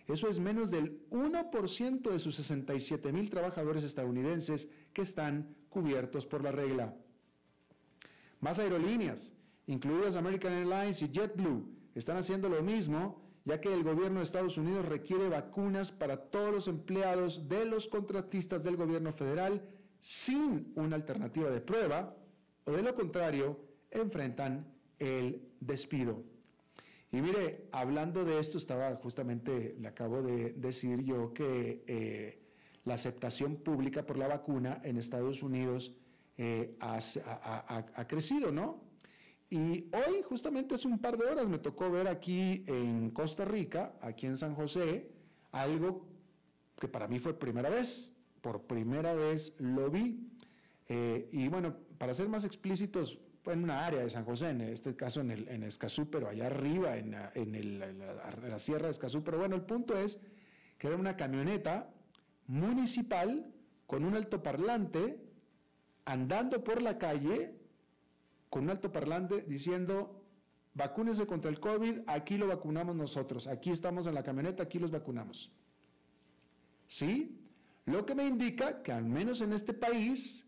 Eso 0.06 0.28
es 0.28 0.38
menos 0.38 0.70
del 0.70 1.06
1% 1.11 2.11
de 2.11 2.18
sus 2.18 2.35
67 2.35 3.12
mil 3.12 3.28
trabajadores 3.28 3.85
estadounidenses 3.85 4.70
que 4.94 5.02
están 5.02 5.54
cubiertos 5.68 6.25
por 6.25 6.42
la 6.42 6.50
regla. 6.50 6.97
Más 8.40 8.59
aerolíneas, 8.59 9.35
incluidas 9.66 10.16
American 10.16 10.52
Airlines 10.52 11.02
y 11.02 11.09
JetBlue, 11.09 11.68
están 11.95 12.16
haciendo 12.16 12.49
lo 12.49 12.62
mismo, 12.62 13.21
ya 13.45 13.61
que 13.61 13.73
el 13.73 13.83
gobierno 13.83 14.21
de 14.21 14.25
Estados 14.25 14.57
Unidos 14.57 14.87
requiere 14.87 15.28
vacunas 15.28 15.90
para 15.90 16.16
todos 16.30 16.52
los 16.52 16.68
empleados 16.68 17.49
de 17.49 17.64
los 17.64 17.88
contratistas 17.88 18.62
del 18.62 18.76
gobierno 18.76 19.12
federal 19.12 19.62
sin 20.00 20.73
una 20.76 20.97
alternativa 20.97 21.50
de 21.50 21.61
prueba, 21.61 22.14
o 22.64 22.73
de 22.73 22.83
lo 22.83 22.95
contrario, 22.95 23.59
enfrentan 23.90 24.66
el 24.99 25.49
despido. 25.61 26.23
Y 27.11 27.23
mire, 27.23 27.68
hablando 27.73 28.25
de 28.25 28.38
esto, 28.38 28.59
estaba 28.59 28.95
justamente, 28.97 29.76
le 29.80 29.88
acabo 29.88 30.23
de 30.23 30.52
decir 30.52 31.02
yo 31.02 31.33
que 31.33 31.83
eh, 31.87 32.42
la 32.85 32.95
aceptación 32.95 33.57
pública 33.57 34.04
por 34.04 34.18
la 34.18 34.28
vacuna 34.28 34.80
en 34.85 34.99
Estados 34.99 35.42
Unidos 35.42 35.95
eh, 36.38 36.76
ha, 36.80 38.07
crecido, 38.07 38.52
¿no? 38.52 38.80
Y 39.50 39.87
hoy, 39.92 40.23
justamente 40.25 40.76
hace 40.76 40.87
un 40.87 40.99
par 40.99 41.18
de 41.18 41.26
horas, 41.26 41.49
me 41.49 41.59
tocó 41.59 41.90
ver 41.90 42.07
aquí 42.07 42.64
en 42.66 43.11
Costa 43.11 43.45
Rica, 43.45 43.95
aquí 44.00 44.26
en 44.26 44.37
San 44.37 44.54
José, 44.54 45.11
algo 45.52 46.07
que 46.78 46.87
para 46.87 47.09
mí 47.09 47.18
fue 47.18 47.38
primera 47.38 47.68
vez. 47.68 48.12
Por 48.40 48.62
primera 48.62 49.14
vez 49.14 49.52
lo 49.59 49.90
vi. 49.90 50.30
Eh, 50.88 51.28
y 51.33 51.49
bueno, 51.49 51.75
para 51.99 52.14
ser 52.14 52.28
más 52.28 52.45
explícitos, 52.45 53.18
en 53.52 53.64
una 53.64 53.87
área 53.87 54.00
de 54.00 54.11
San 54.11 54.25
José, 54.25 54.50
en 54.50 54.61
este 54.61 54.95
caso 54.95 55.21
en, 55.21 55.30
el, 55.30 55.49
en 55.49 55.62
Escazú, 55.62 56.11
pero 56.11 56.28
allá 56.28 56.47
arriba, 56.47 56.97
en, 56.97 57.16
en, 57.35 57.78
la, 57.78 58.59
sierra 58.59 58.87
de 58.87 58.92
Escazú. 58.92 59.25
Pero 59.25 59.38
bueno, 59.38 59.57
el 59.57 59.62
punto 59.62 59.97
es 59.97 60.21
que 60.78 60.87
era 60.87 60.97
una 60.97 61.16
camioneta 61.16 61.90
municipal 62.47 63.47
con 63.87 64.04
un 64.04 64.14
altoparlante 64.14 65.27
andando 66.08 66.64
por 66.64 66.80
la 66.80 66.96
calle 66.96 67.54
con 68.48 68.64
un 68.64 68.70
altoparlante 68.70 69.42
diciendo, 69.42 70.24
vacúnese 70.72 71.26
contra 71.26 71.50
el 71.50 71.60
COVID, 71.60 72.00
aquí 72.06 72.38
lo 72.38 72.46
vacunamos 72.46 72.96
nosotros, 72.96 73.46
aquí 73.46 73.70
estamos 73.70 74.06
en 74.06 74.14
la 74.14 74.22
camioneta, 74.22 74.62
aquí 74.62 74.78
los 74.78 74.90
vacunamos. 74.90 75.52
¿Sí? 76.86 77.38
Lo 77.84 78.06
que 78.06 78.14
me 78.14 78.24
indica 78.24 78.82
que 78.82 78.90
al 78.90 79.04
menos 79.04 79.42
en 79.42 79.52
este 79.52 79.74
país 79.74 80.46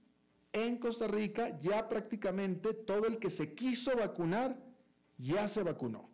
en 0.54 0.78
Costa 0.78 1.06
Rica 1.06 1.60
ya 1.60 1.90
prácticamente 1.90 2.72
todo 2.72 3.06
el 3.06 3.18
que 3.18 3.28
se 3.28 3.54
quiso 3.54 3.94
vacunar 3.94 4.56
ya 5.18 5.46
se 5.46 5.62
vacunó. 5.62 6.08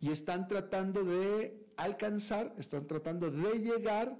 Y 0.00 0.10
están 0.10 0.48
tratando 0.48 1.04
de 1.04 1.62
alcanzar, 1.76 2.54
están 2.56 2.86
tratando 2.86 3.30
de 3.30 3.58
llegar 3.58 4.16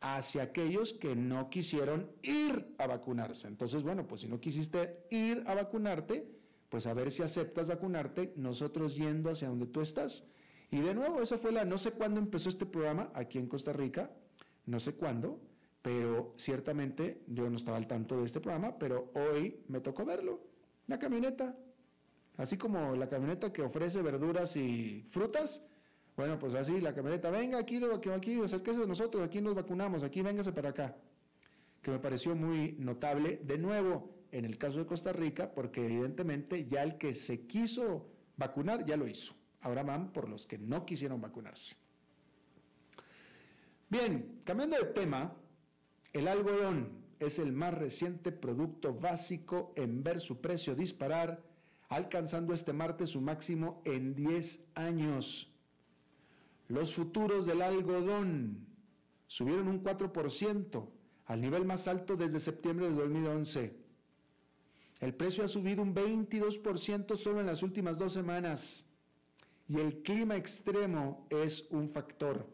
hacia 0.00 0.42
aquellos 0.42 0.92
que 0.92 1.16
no 1.16 1.50
quisieron 1.50 2.10
ir 2.22 2.74
a 2.78 2.86
vacunarse. 2.86 3.48
Entonces, 3.48 3.82
bueno, 3.82 4.06
pues 4.06 4.20
si 4.22 4.28
no 4.28 4.40
quisiste 4.40 5.06
ir 5.10 5.42
a 5.46 5.54
vacunarte, 5.54 6.30
pues 6.68 6.86
a 6.86 6.94
ver 6.94 7.12
si 7.12 7.22
aceptas 7.22 7.68
vacunarte, 7.68 8.32
nosotros 8.36 8.96
yendo 8.96 9.30
hacia 9.30 9.48
donde 9.48 9.66
tú 9.66 9.80
estás. 9.80 10.24
Y 10.70 10.80
de 10.80 10.94
nuevo, 10.94 11.22
esa 11.22 11.38
fue 11.38 11.52
la, 11.52 11.64
no 11.64 11.78
sé 11.78 11.92
cuándo 11.92 12.20
empezó 12.20 12.48
este 12.48 12.66
programa 12.66 13.10
aquí 13.14 13.38
en 13.38 13.46
Costa 13.46 13.72
Rica, 13.72 14.10
no 14.66 14.80
sé 14.80 14.94
cuándo, 14.94 15.40
pero 15.80 16.34
ciertamente 16.36 17.22
yo 17.28 17.48
no 17.48 17.56
estaba 17.56 17.76
al 17.76 17.86
tanto 17.86 18.18
de 18.18 18.24
este 18.24 18.40
programa, 18.40 18.76
pero 18.78 19.12
hoy 19.14 19.62
me 19.68 19.80
tocó 19.80 20.04
verlo, 20.04 20.40
la 20.88 20.98
camioneta, 20.98 21.56
así 22.36 22.56
como 22.56 22.96
la 22.96 23.08
camioneta 23.08 23.52
que 23.52 23.62
ofrece 23.62 24.02
verduras 24.02 24.56
y 24.56 25.06
frutas, 25.10 25.62
bueno, 26.16 26.38
pues 26.38 26.54
así 26.54 26.80
la 26.80 26.94
camioneta, 26.94 27.30
venga 27.30 27.58
aquí, 27.58 27.78
aquí, 28.14 28.40
acérquese 28.40 28.80
de 28.80 28.86
nosotros, 28.86 29.22
aquí 29.22 29.40
nos 29.40 29.54
vacunamos, 29.54 30.02
aquí 30.02 30.22
véngase 30.22 30.52
para 30.52 30.70
acá, 30.70 30.96
que 31.82 31.90
me 31.90 31.98
pareció 31.98 32.34
muy 32.34 32.72
notable, 32.78 33.40
de 33.44 33.58
nuevo, 33.58 34.14
en 34.32 34.46
el 34.46 34.56
caso 34.56 34.78
de 34.78 34.86
Costa 34.86 35.12
Rica, 35.12 35.52
porque 35.54 35.84
evidentemente 35.84 36.66
ya 36.66 36.82
el 36.82 36.96
que 36.96 37.14
se 37.14 37.46
quiso 37.46 38.08
vacunar 38.36 38.86
ya 38.86 38.96
lo 38.96 39.06
hizo, 39.06 39.34
ahora 39.60 39.82
van 39.82 40.12
por 40.12 40.28
los 40.28 40.46
que 40.46 40.56
no 40.56 40.86
quisieron 40.86 41.20
vacunarse. 41.20 41.76
Bien, 43.88 44.40
cambiando 44.44 44.76
de 44.78 44.86
tema, 44.86 45.34
el 46.12 46.28
algodón 46.28 47.04
es 47.20 47.38
el 47.38 47.52
más 47.52 47.74
reciente 47.74 48.32
producto 48.32 48.94
básico 48.94 49.72
en 49.76 50.02
ver 50.02 50.20
su 50.20 50.40
precio 50.40 50.74
disparar, 50.74 51.42
alcanzando 51.88 52.54
este 52.54 52.72
martes 52.72 53.10
su 53.10 53.20
máximo 53.20 53.82
en 53.84 54.14
10 54.14 54.60
años. 54.74 55.52
Los 56.68 56.94
futuros 56.94 57.46
del 57.46 57.62
algodón 57.62 58.66
subieron 59.26 59.68
un 59.68 59.82
4%, 59.82 60.88
al 61.26 61.40
nivel 61.40 61.64
más 61.64 61.88
alto 61.88 62.16
desde 62.16 62.40
septiembre 62.40 62.88
de 62.88 62.94
2011. 62.94 63.76
El 65.00 65.14
precio 65.14 65.44
ha 65.44 65.48
subido 65.48 65.82
un 65.82 65.94
22% 65.94 67.16
solo 67.16 67.40
en 67.40 67.46
las 67.46 67.62
últimas 67.62 67.98
dos 67.98 68.12
semanas 68.12 68.84
y 69.68 69.80
el 69.80 70.02
clima 70.02 70.36
extremo 70.36 71.26
es 71.30 71.66
un 71.70 71.90
factor. 71.90 72.46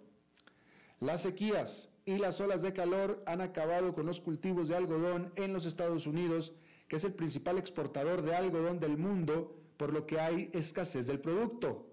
Las 1.00 1.22
sequías, 1.22 1.90
y 2.04 2.16
las 2.18 2.40
olas 2.40 2.62
de 2.62 2.72
calor 2.72 3.22
han 3.26 3.40
acabado 3.40 3.94
con 3.94 4.06
los 4.06 4.20
cultivos 4.20 4.68
de 4.68 4.76
algodón 4.76 5.32
en 5.36 5.52
los 5.52 5.66
Estados 5.66 6.06
Unidos, 6.06 6.52
que 6.88 6.96
es 6.96 7.04
el 7.04 7.14
principal 7.14 7.58
exportador 7.58 8.22
de 8.22 8.34
algodón 8.34 8.80
del 8.80 8.96
mundo, 8.98 9.56
por 9.76 9.92
lo 9.92 10.06
que 10.06 10.20
hay 10.20 10.50
escasez 10.52 11.06
del 11.06 11.20
producto. 11.20 11.86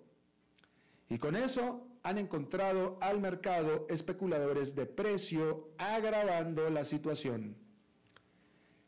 Y 1.10 1.18
con 1.20 1.36
eso 1.36 1.88
han 2.04 2.18
encontrado 2.18 2.98
al 3.02 3.20
mercado 3.20 3.86
especuladores 3.90 4.76
de 4.76 4.86
precio, 4.86 5.70
agravando 5.78 6.70
la 6.70 6.86
situación. 6.86 7.56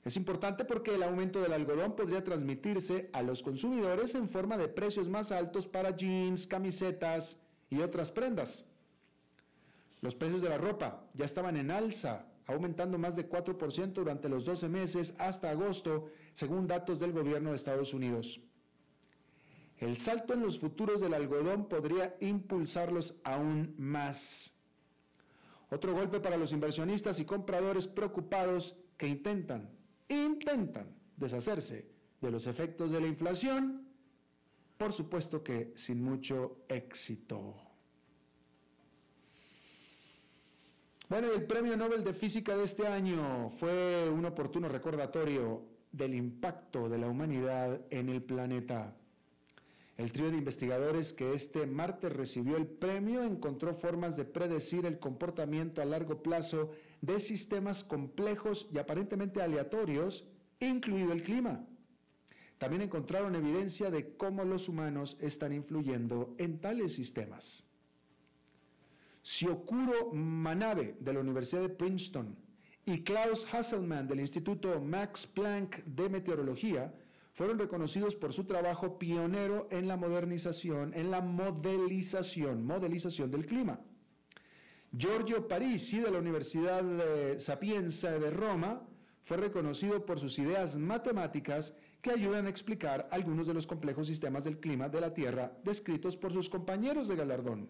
Es 0.03 0.15
importante 0.15 0.65
porque 0.65 0.95
el 0.95 1.03
aumento 1.03 1.41
del 1.41 1.53
algodón 1.53 1.95
podría 1.95 2.23
transmitirse 2.23 3.09
a 3.13 3.21
los 3.21 3.43
consumidores 3.43 4.15
en 4.15 4.29
forma 4.29 4.57
de 4.57 4.67
precios 4.67 5.07
más 5.07 5.31
altos 5.31 5.67
para 5.67 5.95
jeans, 5.95 6.47
camisetas 6.47 7.37
y 7.69 7.81
otras 7.81 8.11
prendas. 8.11 8.65
Los 10.01 10.15
precios 10.15 10.41
de 10.41 10.49
la 10.49 10.57
ropa 10.57 11.03
ya 11.13 11.25
estaban 11.25 11.55
en 11.55 11.69
alza, 11.69 12.25
aumentando 12.47 12.97
más 12.97 13.15
de 13.15 13.29
4% 13.29 13.93
durante 13.93 14.27
los 14.27 14.43
12 14.45 14.67
meses 14.67 15.13
hasta 15.19 15.51
agosto, 15.51 16.07
según 16.33 16.65
datos 16.65 16.99
del 16.99 17.11
gobierno 17.11 17.51
de 17.51 17.57
Estados 17.57 17.93
Unidos. 17.93 18.41
El 19.81 19.97
salto 19.97 20.35
en 20.35 20.43
los 20.43 20.59
futuros 20.59 21.01
del 21.01 21.15
algodón 21.15 21.67
podría 21.67 22.15
impulsarlos 22.19 23.15
aún 23.23 23.73
más. 23.79 24.53
Otro 25.71 25.93
golpe 25.93 26.19
para 26.19 26.37
los 26.37 26.51
inversionistas 26.51 27.19
y 27.19 27.25
compradores 27.25 27.87
preocupados 27.87 28.75
que 28.95 29.07
intentan, 29.07 29.71
intentan 30.07 30.95
deshacerse 31.17 31.89
de 32.21 32.29
los 32.29 32.45
efectos 32.45 32.91
de 32.91 33.01
la 33.01 33.07
inflación, 33.07 33.87
por 34.77 34.93
supuesto 34.93 35.43
que 35.43 35.73
sin 35.75 36.03
mucho 36.03 36.59
éxito. 36.67 37.55
Bueno, 41.09 41.31
el 41.33 41.43
Premio 41.45 41.75
Nobel 41.75 42.03
de 42.03 42.13
Física 42.13 42.55
de 42.55 42.65
este 42.65 42.85
año 42.85 43.49
fue 43.59 44.07
un 44.07 44.25
oportuno 44.25 44.69
recordatorio 44.69 45.63
del 45.91 46.13
impacto 46.13 46.87
de 46.87 46.99
la 46.99 47.07
humanidad 47.07 47.81
en 47.89 48.09
el 48.09 48.21
planeta. 48.21 48.95
El 50.01 50.11
trío 50.11 50.31
de 50.31 50.37
investigadores 50.37 51.13
que 51.13 51.35
este 51.35 51.67
martes 51.67 52.11
recibió 52.11 52.57
el 52.57 52.65
premio 52.65 53.21
encontró 53.21 53.75
formas 53.75 54.17
de 54.17 54.25
predecir 54.25 54.87
el 54.87 54.97
comportamiento 54.97 55.79
a 55.79 55.85
largo 55.85 56.23
plazo 56.23 56.71
de 57.01 57.19
sistemas 57.19 57.83
complejos 57.83 58.67
y 58.73 58.79
aparentemente 58.79 59.43
aleatorios, 59.43 60.25
incluido 60.59 61.11
el 61.11 61.21
clima. 61.21 61.67
También 62.57 62.81
encontraron 62.81 63.35
evidencia 63.35 63.91
de 63.91 64.15
cómo 64.17 64.43
los 64.43 64.67
humanos 64.69 65.17
están 65.21 65.53
influyendo 65.53 66.33
en 66.39 66.59
tales 66.59 66.93
sistemas. 66.93 67.63
Siokuro 69.21 70.11
Manabe 70.13 70.95
de 70.99 71.13
la 71.13 71.19
Universidad 71.19 71.61
de 71.61 71.69
Princeton 71.69 72.35
y 72.87 73.03
Klaus 73.03 73.45
Hasselmann 73.53 74.07
del 74.07 74.21
Instituto 74.21 74.81
Max 74.81 75.27
Planck 75.27 75.83
de 75.85 76.09
Meteorología 76.09 76.91
fueron 77.41 77.57
reconocidos 77.57 78.13
por 78.13 78.33
su 78.33 78.43
trabajo 78.43 78.99
pionero 78.99 79.67
en 79.71 79.87
la 79.87 79.97
modernización, 79.97 80.93
en 80.93 81.09
la 81.09 81.21
modelización, 81.21 82.63
modelización 82.63 83.31
del 83.31 83.47
clima. 83.47 83.79
Giorgio 84.95 85.47
Parisi 85.47 86.01
de 86.01 86.11
la 86.11 86.19
Universidad 86.19 86.83
Sapienza 87.39 88.11
de 88.11 88.29
Roma 88.29 88.87
fue 89.23 89.37
reconocido 89.37 90.05
por 90.05 90.19
sus 90.19 90.37
ideas 90.37 90.75
matemáticas 90.75 91.73
que 92.03 92.11
ayudan 92.11 92.45
a 92.45 92.49
explicar 92.51 93.07
algunos 93.09 93.47
de 93.47 93.55
los 93.55 93.65
complejos 93.65 94.05
sistemas 94.05 94.43
del 94.43 94.59
clima 94.59 94.87
de 94.87 95.01
la 95.01 95.11
Tierra 95.11 95.51
descritos 95.63 96.15
por 96.17 96.31
sus 96.31 96.47
compañeros 96.47 97.07
de 97.07 97.15
galardón. 97.15 97.69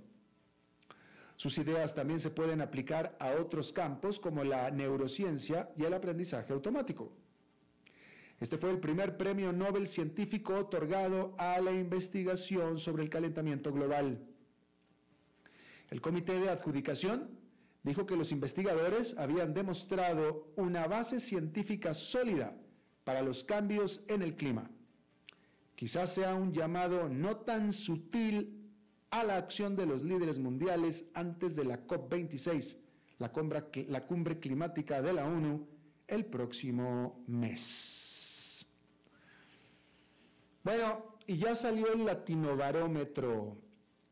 Sus 1.38 1.58
ideas 1.58 1.96
también 1.96 2.20
se 2.20 2.30
pueden 2.30 2.60
aplicar 2.60 3.16
a 3.22 3.36
otros 3.40 3.72
campos 3.72 4.20
como 4.20 4.44
la 4.44 4.70
neurociencia 4.70 5.72
y 5.78 5.86
el 5.86 5.94
aprendizaje 5.94 6.52
automático. 6.52 7.21
Este 8.42 8.58
fue 8.58 8.72
el 8.72 8.80
primer 8.80 9.18
premio 9.18 9.54
Nobel 9.54 9.88
científico 9.88 10.56
otorgado 10.56 11.36
a 11.38 11.62
la 11.62 11.72
investigación 11.72 12.80
sobre 12.80 13.04
el 13.04 13.10
calentamiento 13.10 13.72
global. 13.72 14.20
El 15.92 16.02
comité 16.02 16.40
de 16.40 16.50
adjudicación 16.50 17.30
dijo 17.84 18.08
que 18.08 18.16
los 18.16 18.32
investigadores 18.32 19.16
habían 19.20 19.54
demostrado 19.54 20.52
una 20.56 20.88
base 20.88 21.20
científica 21.20 21.94
sólida 21.94 22.58
para 23.04 23.22
los 23.22 23.44
cambios 23.44 24.02
en 24.08 24.24
el 24.24 24.36
clima. 24.36 24.72
Quizás 25.76 26.16
sea 26.16 26.34
un 26.34 26.52
llamado 26.52 27.10
no 27.10 27.38
tan 27.38 27.72
sutil 27.72 28.72
a 29.12 29.24
la 29.24 29.38
acción 29.38 29.76
de 29.76 29.86
los 29.86 30.02
líderes 30.02 30.40
mundiales 30.40 31.06
antes 31.14 31.56
de 31.56 31.66
la 31.66 31.86
COP26, 31.86 32.78
la 33.20 33.32
la 33.88 34.08
cumbre 34.08 34.40
climática 34.40 35.00
de 35.00 35.14
la 35.14 35.26
ONU, 35.26 35.68
el 36.08 36.26
próximo 36.26 37.24
mes. 37.28 38.11
Bueno, 40.64 41.18
y 41.28 41.38
ya 41.38 41.56
salió 41.56 41.92
el 41.94 42.06
latinobarómetro 42.06 43.58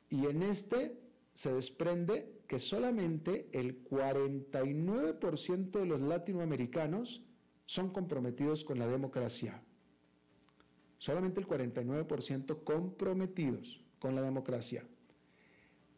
y 0.10 0.26
en 0.26 0.44
este 0.44 1.00
se 1.34 1.54
desprende 1.54 2.40
que 2.48 2.60
solamente 2.60 3.48
el 3.52 3.84
49% 3.88 5.72
de 5.72 5.86
los 5.86 6.02
latinoamericanos 6.02 7.24
son 7.66 7.90
comprometidos 7.90 8.64
con 8.64 8.80
la 8.80 8.88
democracia. 8.88 9.62
Solamente 10.98 11.40
el 11.40 11.48
49% 11.48 12.64
comprometidos 12.64 13.86
con 14.00 14.16
la 14.16 14.24
democracia. 14.24 14.84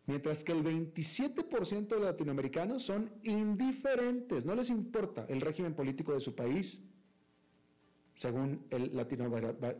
Mientras 0.05 0.43
que 0.43 0.51
el 0.51 0.63
27% 0.63 1.87
de 1.87 1.95
los 1.95 2.05
latinoamericanos 2.05 2.83
son 2.83 3.09
indiferentes, 3.23 4.43
no 4.45 4.53
les 4.55 4.69
importa 4.69 5.25
el 5.29 5.39
régimen 5.39 5.73
político 5.73 6.13
de 6.13 6.19
su 6.19 6.35
país, 6.35 6.81
según 8.21 8.63
el 8.69 8.95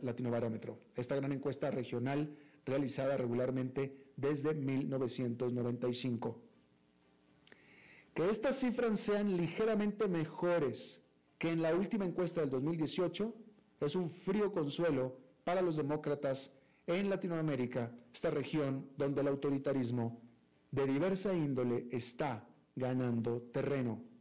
Latinobarómetro. 0.02 0.80
Esta 0.96 1.14
gran 1.14 1.30
encuesta 1.30 1.70
regional 1.70 2.36
realizada 2.66 3.16
regularmente 3.16 4.10
desde 4.16 4.52
1995. 4.52 6.40
Que 8.12 8.28
estas 8.28 8.58
cifras 8.58 8.98
sean 8.98 9.36
ligeramente 9.36 10.08
mejores 10.08 11.00
que 11.38 11.50
en 11.50 11.62
la 11.62 11.72
última 11.72 12.04
encuesta 12.04 12.40
del 12.40 12.50
2018 12.50 13.32
es 13.80 13.94
un 13.94 14.10
frío 14.10 14.50
consuelo 14.50 15.16
para 15.44 15.62
los 15.62 15.76
demócratas 15.76 16.50
en 16.88 17.10
Latinoamérica, 17.10 17.92
esta 18.12 18.30
región 18.30 18.88
donde 18.96 19.20
el 19.20 19.28
autoritarismo 19.28 20.20
de 20.72 20.88
diversa 20.88 21.32
índole 21.32 21.86
está 21.92 22.44
ganando 22.74 23.40
terreno. 23.52 24.11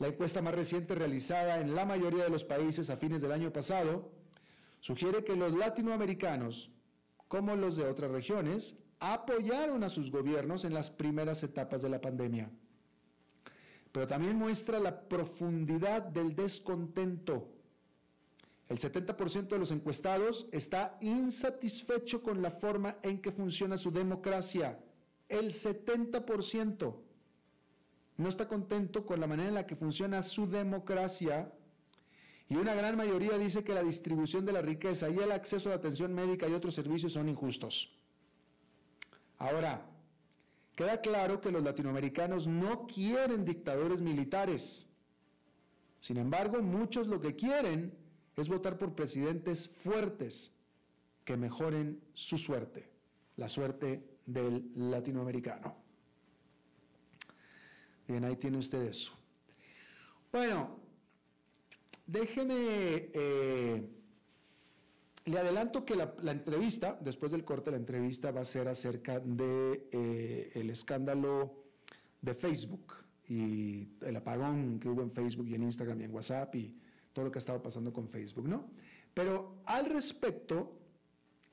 La 0.00 0.08
encuesta 0.08 0.40
más 0.40 0.54
reciente 0.54 0.94
realizada 0.94 1.60
en 1.60 1.74
la 1.74 1.84
mayoría 1.84 2.24
de 2.24 2.30
los 2.30 2.42
países 2.42 2.88
a 2.88 2.96
fines 2.96 3.20
del 3.20 3.32
año 3.32 3.52
pasado 3.52 4.10
sugiere 4.80 5.24
que 5.24 5.36
los 5.36 5.52
latinoamericanos, 5.52 6.70
como 7.28 7.54
los 7.54 7.76
de 7.76 7.84
otras 7.84 8.10
regiones, 8.10 8.76
apoyaron 8.98 9.84
a 9.84 9.90
sus 9.90 10.10
gobiernos 10.10 10.64
en 10.64 10.72
las 10.72 10.90
primeras 10.90 11.42
etapas 11.42 11.82
de 11.82 11.90
la 11.90 12.00
pandemia. 12.00 12.50
Pero 13.92 14.06
también 14.06 14.36
muestra 14.36 14.80
la 14.80 15.02
profundidad 15.06 16.00
del 16.00 16.34
descontento. 16.34 17.52
El 18.70 18.78
70% 18.78 19.48
de 19.48 19.58
los 19.58 19.70
encuestados 19.70 20.46
está 20.50 20.96
insatisfecho 21.02 22.22
con 22.22 22.40
la 22.40 22.52
forma 22.52 22.96
en 23.02 23.20
que 23.20 23.32
funciona 23.32 23.76
su 23.76 23.90
democracia. 23.90 24.80
El 25.28 25.52
70% 25.52 27.09
no 28.20 28.28
está 28.28 28.46
contento 28.46 29.06
con 29.06 29.18
la 29.18 29.26
manera 29.26 29.48
en 29.48 29.54
la 29.54 29.66
que 29.66 29.76
funciona 29.76 30.22
su 30.22 30.46
democracia 30.46 31.50
y 32.50 32.56
una 32.56 32.74
gran 32.74 32.96
mayoría 32.96 33.38
dice 33.38 33.64
que 33.64 33.72
la 33.72 33.82
distribución 33.82 34.44
de 34.44 34.52
la 34.52 34.60
riqueza 34.60 35.08
y 35.08 35.16
el 35.18 35.32
acceso 35.32 35.68
a 35.68 35.70
la 35.70 35.78
atención 35.78 36.12
médica 36.12 36.46
y 36.46 36.52
otros 36.52 36.74
servicios 36.74 37.12
son 37.12 37.28
injustos. 37.28 37.96
Ahora, 39.38 39.86
queda 40.76 41.00
claro 41.00 41.40
que 41.40 41.50
los 41.50 41.62
latinoamericanos 41.62 42.46
no 42.46 42.86
quieren 42.86 43.44
dictadores 43.44 44.02
militares. 44.02 44.86
Sin 46.00 46.18
embargo, 46.18 46.60
muchos 46.60 47.06
lo 47.06 47.20
que 47.20 47.36
quieren 47.36 47.94
es 48.36 48.48
votar 48.48 48.76
por 48.76 48.94
presidentes 48.94 49.70
fuertes 49.82 50.52
que 51.24 51.36
mejoren 51.36 52.02
su 52.12 52.36
suerte, 52.36 52.90
la 53.36 53.48
suerte 53.48 54.04
del 54.26 54.70
latinoamericano. 54.74 55.89
Bien, 58.10 58.24
ahí 58.24 58.34
tiene 58.34 58.58
usted 58.58 58.82
eso. 58.86 59.12
Bueno, 60.32 60.80
déjeme, 62.08 63.08
eh, 63.14 63.88
le 65.26 65.38
adelanto 65.38 65.84
que 65.84 65.94
la, 65.94 66.12
entrevista, 66.32 66.98
después 67.00 67.30
del 67.30 67.44
corte, 67.44 67.70
la 67.70 67.76
entrevista 67.76 68.32
va 68.32 68.40
a 68.40 68.44
ser 68.44 68.66
acerca 68.66 69.20
de 69.20 69.86
eh, 69.92 70.50
escándalo 70.72 71.62
de 72.20 72.34
Facebook 72.34 72.94
y 73.28 73.86
el 74.00 74.16
apagón 74.16 74.80
que 74.80 74.88
hubo 74.88 75.02
en 75.02 75.12
Facebook 75.12 75.46
y 75.46 75.54
en 75.54 75.62
Instagram 75.62 76.00
y 76.00 76.04
en 76.04 76.12
WhatsApp 76.12 76.52
y 76.56 76.74
todo 77.12 77.26
lo 77.26 77.30
que 77.30 77.38
estaba 77.38 77.62
pasando 77.62 77.92
con 77.92 78.08
Facebook, 78.08 78.48
¿no? 78.48 78.72
Pero 79.14 79.62
al 79.66 79.86
respecto 79.86 80.80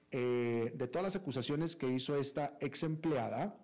eh, 0.09 0.73
de 0.73 0.87
todas 0.87 1.03
las 1.03 1.15
acusaciones 1.15 1.75
que 1.75 1.87
hizo 1.87 2.15
esta 2.15 2.57
ex 2.59 2.81
empleada, 2.81 3.55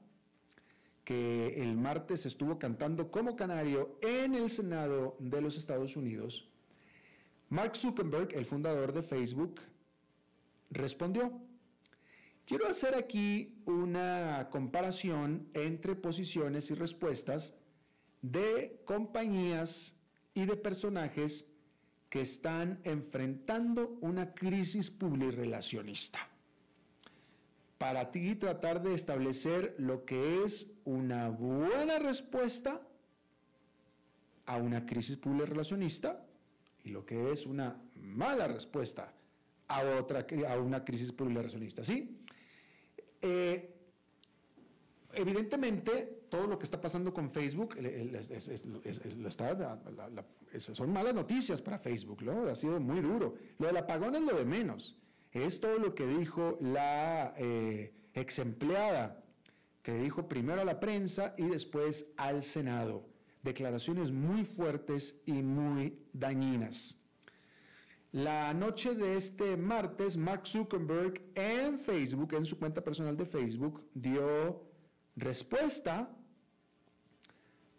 que 1.04 1.62
el 1.62 1.76
martes 1.76 2.26
estuvo 2.26 2.58
cantando 2.58 3.12
como 3.12 3.36
canario 3.36 3.98
en 4.02 4.36
el 4.36 4.50
Senado 4.50 5.16
de 5.20 5.42
los 5.42 5.58
Estados 5.58 5.96
Unidos, 5.96 6.48
Mark 7.50 7.76
Zuckerberg, 7.76 8.34
el 8.34 8.46
fundador 8.46 8.94
de 8.94 9.04
Facebook, 9.04 9.60
respondió. 10.72 11.32
Quiero 12.46 12.68
hacer 12.68 12.96
aquí 12.96 13.62
una 13.66 14.50
comparación 14.50 15.48
entre 15.54 15.96
posiciones 15.96 16.72
y 16.72 16.74
respuestas 16.74 17.54
de 18.22 18.82
compañías 18.86 19.96
y 20.34 20.46
de 20.46 20.58
personajes 20.58 21.46
que 22.10 22.22
están 22.22 22.80
enfrentando 22.84 23.98
una 24.02 24.34
crisis 24.34 24.90
publirelacionista 24.90 26.33
para 27.84 28.12
ti 28.12 28.36
tratar 28.36 28.82
de 28.82 28.94
establecer 28.94 29.76
lo 29.78 30.06
que 30.06 30.46
es 30.46 30.68
una 30.86 31.28
buena 31.28 32.00
respuesta 32.00 32.82
a 34.46 34.56
una 34.56 34.86
crisis 34.86 35.18
pública 35.18 35.48
relacionista 35.48 36.26
y 36.86 36.92
lo 36.92 37.06
que 37.06 37.34
es 37.34 37.46
una 37.46 37.76
mala 37.96 38.48
respuesta 38.48 39.14
a, 39.68 39.84
otra, 40.00 40.26
a 40.48 40.60
una 40.60 40.86
crisis 40.86 41.12
pública 41.12 41.42
relacionista. 41.42 41.84
¿sí? 41.84 42.22
Eh, 43.22 43.76
evidentemente, 45.16 46.22
todo 46.30 46.48
lo 46.48 46.58
que 46.58 46.64
está 46.64 46.80
pasando 46.80 47.14
con 47.14 47.32
Facebook 47.32 47.76
son 50.74 50.94
malas 50.94 51.14
noticias 51.14 51.62
para 51.62 51.80
Facebook, 51.80 52.24
¿no? 52.24 52.48
ha 52.48 52.56
sido 52.56 52.80
muy 52.80 53.02
duro. 53.02 53.36
Lo 53.60 53.68
del 53.68 53.76
apagón 53.76 54.16
es 54.16 54.22
lo 54.22 54.38
de 54.38 54.46
menos. 54.46 54.96
Es 55.34 55.60
todo 55.60 55.80
lo 55.80 55.96
que 55.96 56.06
dijo 56.06 56.60
la 56.62 57.34
eh, 57.38 57.92
ex 58.14 58.38
empleada, 58.38 59.24
que 59.82 59.96
dijo 59.96 60.30
primero 60.30 60.62
a 60.62 60.66
la 60.66 60.80
prensa 60.80 61.34
y 61.38 61.48
después 61.48 62.06
al 62.18 62.44
Senado. 62.44 63.04
Declaraciones 63.42 64.12
muy 64.12 64.46
fuertes 64.46 65.20
y 65.26 65.42
muy 65.42 65.98
dañinas. 66.14 66.98
La 68.12 68.54
noche 68.54 68.94
de 68.94 69.18
este 69.18 69.58
martes, 69.58 70.16
Mark 70.16 70.46
Zuckerberg 70.46 71.20
en 71.34 71.80
Facebook, 71.80 72.36
en 72.36 72.46
su 72.46 72.60
cuenta 72.60 72.84
personal 72.84 73.18
de 73.18 73.26
Facebook, 73.26 73.84
dio 73.96 74.62
respuesta, 75.16 76.16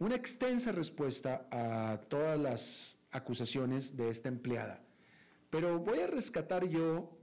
una 0.00 0.16
extensa 0.16 0.72
respuesta 0.72 1.46
a 1.52 2.00
todas 2.08 2.38
las 2.38 2.98
acusaciones 3.12 3.96
de 3.96 4.10
esta 4.10 4.28
empleada. 4.28 4.82
Pero 5.50 5.78
voy 5.78 6.00
a 6.00 6.08
rescatar 6.08 6.64
yo 6.64 7.16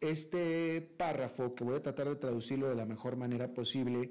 este 0.00 0.80
párrafo 0.80 1.54
que 1.54 1.64
voy 1.64 1.76
a 1.76 1.82
tratar 1.82 2.08
de 2.08 2.16
traducirlo 2.16 2.68
de 2.68 2.74
la 2.74 2.84
mejor 2.84 3.16
manera 3.16 3.52
posible. 3.52 4.10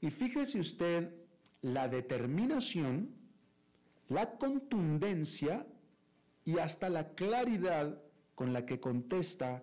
Y 0.00 0.10
fíjese 0.10 0.60
usted 0.60 1.14
la 1.62 1.88
determinación, 1.88 3.14
la 4.08 4.36
contundencia 4.38 5.66
y 6.44 6.58
hasta 6.58 6.88
la 6.88 7.14
claridad 7.14 8.00
con 8.34 8.52
la 8.52 8.66
que 8.66 8.80
contesta 8.80 9.62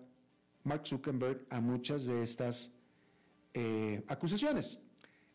Mark 0.64 0.86
Zuckerberg 0.86 1.46
a 1.50 1.60
muchas 1.60 2.04
de 2.06 2.22
estas 2.22 2.72
eh, 3.54 4.02
acusaciones. 4.08 4.78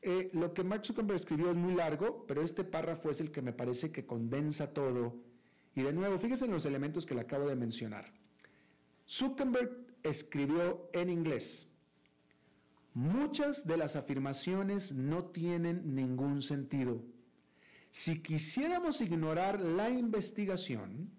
Eh, 0.02 0.30
lo 0.34 0.54
que 0.54 0.64
Mark 0.64 0.86
Zuckerberg 0.86 1.16
escribió 1.16 1.50
es 1.50 1.56
muy 1.56 1.74
largo, 1.74 2.26
pero 2.28 2.42
este 2.42 2.64
párrafo 2.64 3.10
es 3.10 3.20
el 3.22 3.32
que 3.32 3.42
me 3.42 3.54
parece 3.54 3.92
que 3.92 4.06
condensa 4.06 4.72
todo. 4.72 5.16
Y 5.76 5.82
de 5.82 5.94
nuevo, 5.94 6.20
fíjese 6.20 6.46
en 6.46 6.52
los 6.52 6.66
elementos 6.66 7.06
que 7.06 7.16
le 7.16 7.22
acabo 7.22 7.48
de 7.48 7.56
mencionar. 7.56 8.12
Zuckerberg 9.08 9.85
escribió 10.06 10.90
en 10.94 11.10
inglés. 11.10 11.68
Muchas 12.94 13.68
de 13.68 13.78
las 13.78 13.96
afirmaciones 13.96 14.94
no 14.94 15.26
tienen 15.26 15.96
ningún 15.96 16.42
sentido. 16.42 17.02
Si 17.92 18.22
quisiéramos 18.22 19.02
ignorar 19.02 19.60
la 19.60 19.90
investigación, 19.90 21.12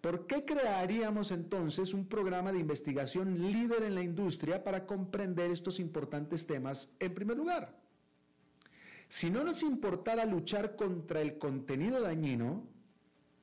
¿Por 0.00 0.26
qué 0.26 0.46
crearíamos 0.46 1.30
entonces 1.30 1.92
un 1.92 2.06
programa 2.06 2.52
de 2.52 2.58
investigación 2.58 3.52
líder 3.52 3.82
en 3.82 3.94
la 3.94 4.02
industria 4.02 4.64
para 4.64 4.86
comprender 4.86 5.50
estos 5.50 5.78
importantes 5.78 6.46
temas 6.46 6.88
en 7.00 7.14
primer 7.14 7.36
lugar? 7.36 7.78
Si 9.08 9.28
no 9.28 9.44
nos 9.44 9.62
importara 9.62 10.24
luchar 10.24 10.74
contra 10.76 11.20
el 11.20 11.36
contenido 11.36 12.00
dañino, 12.00 12.66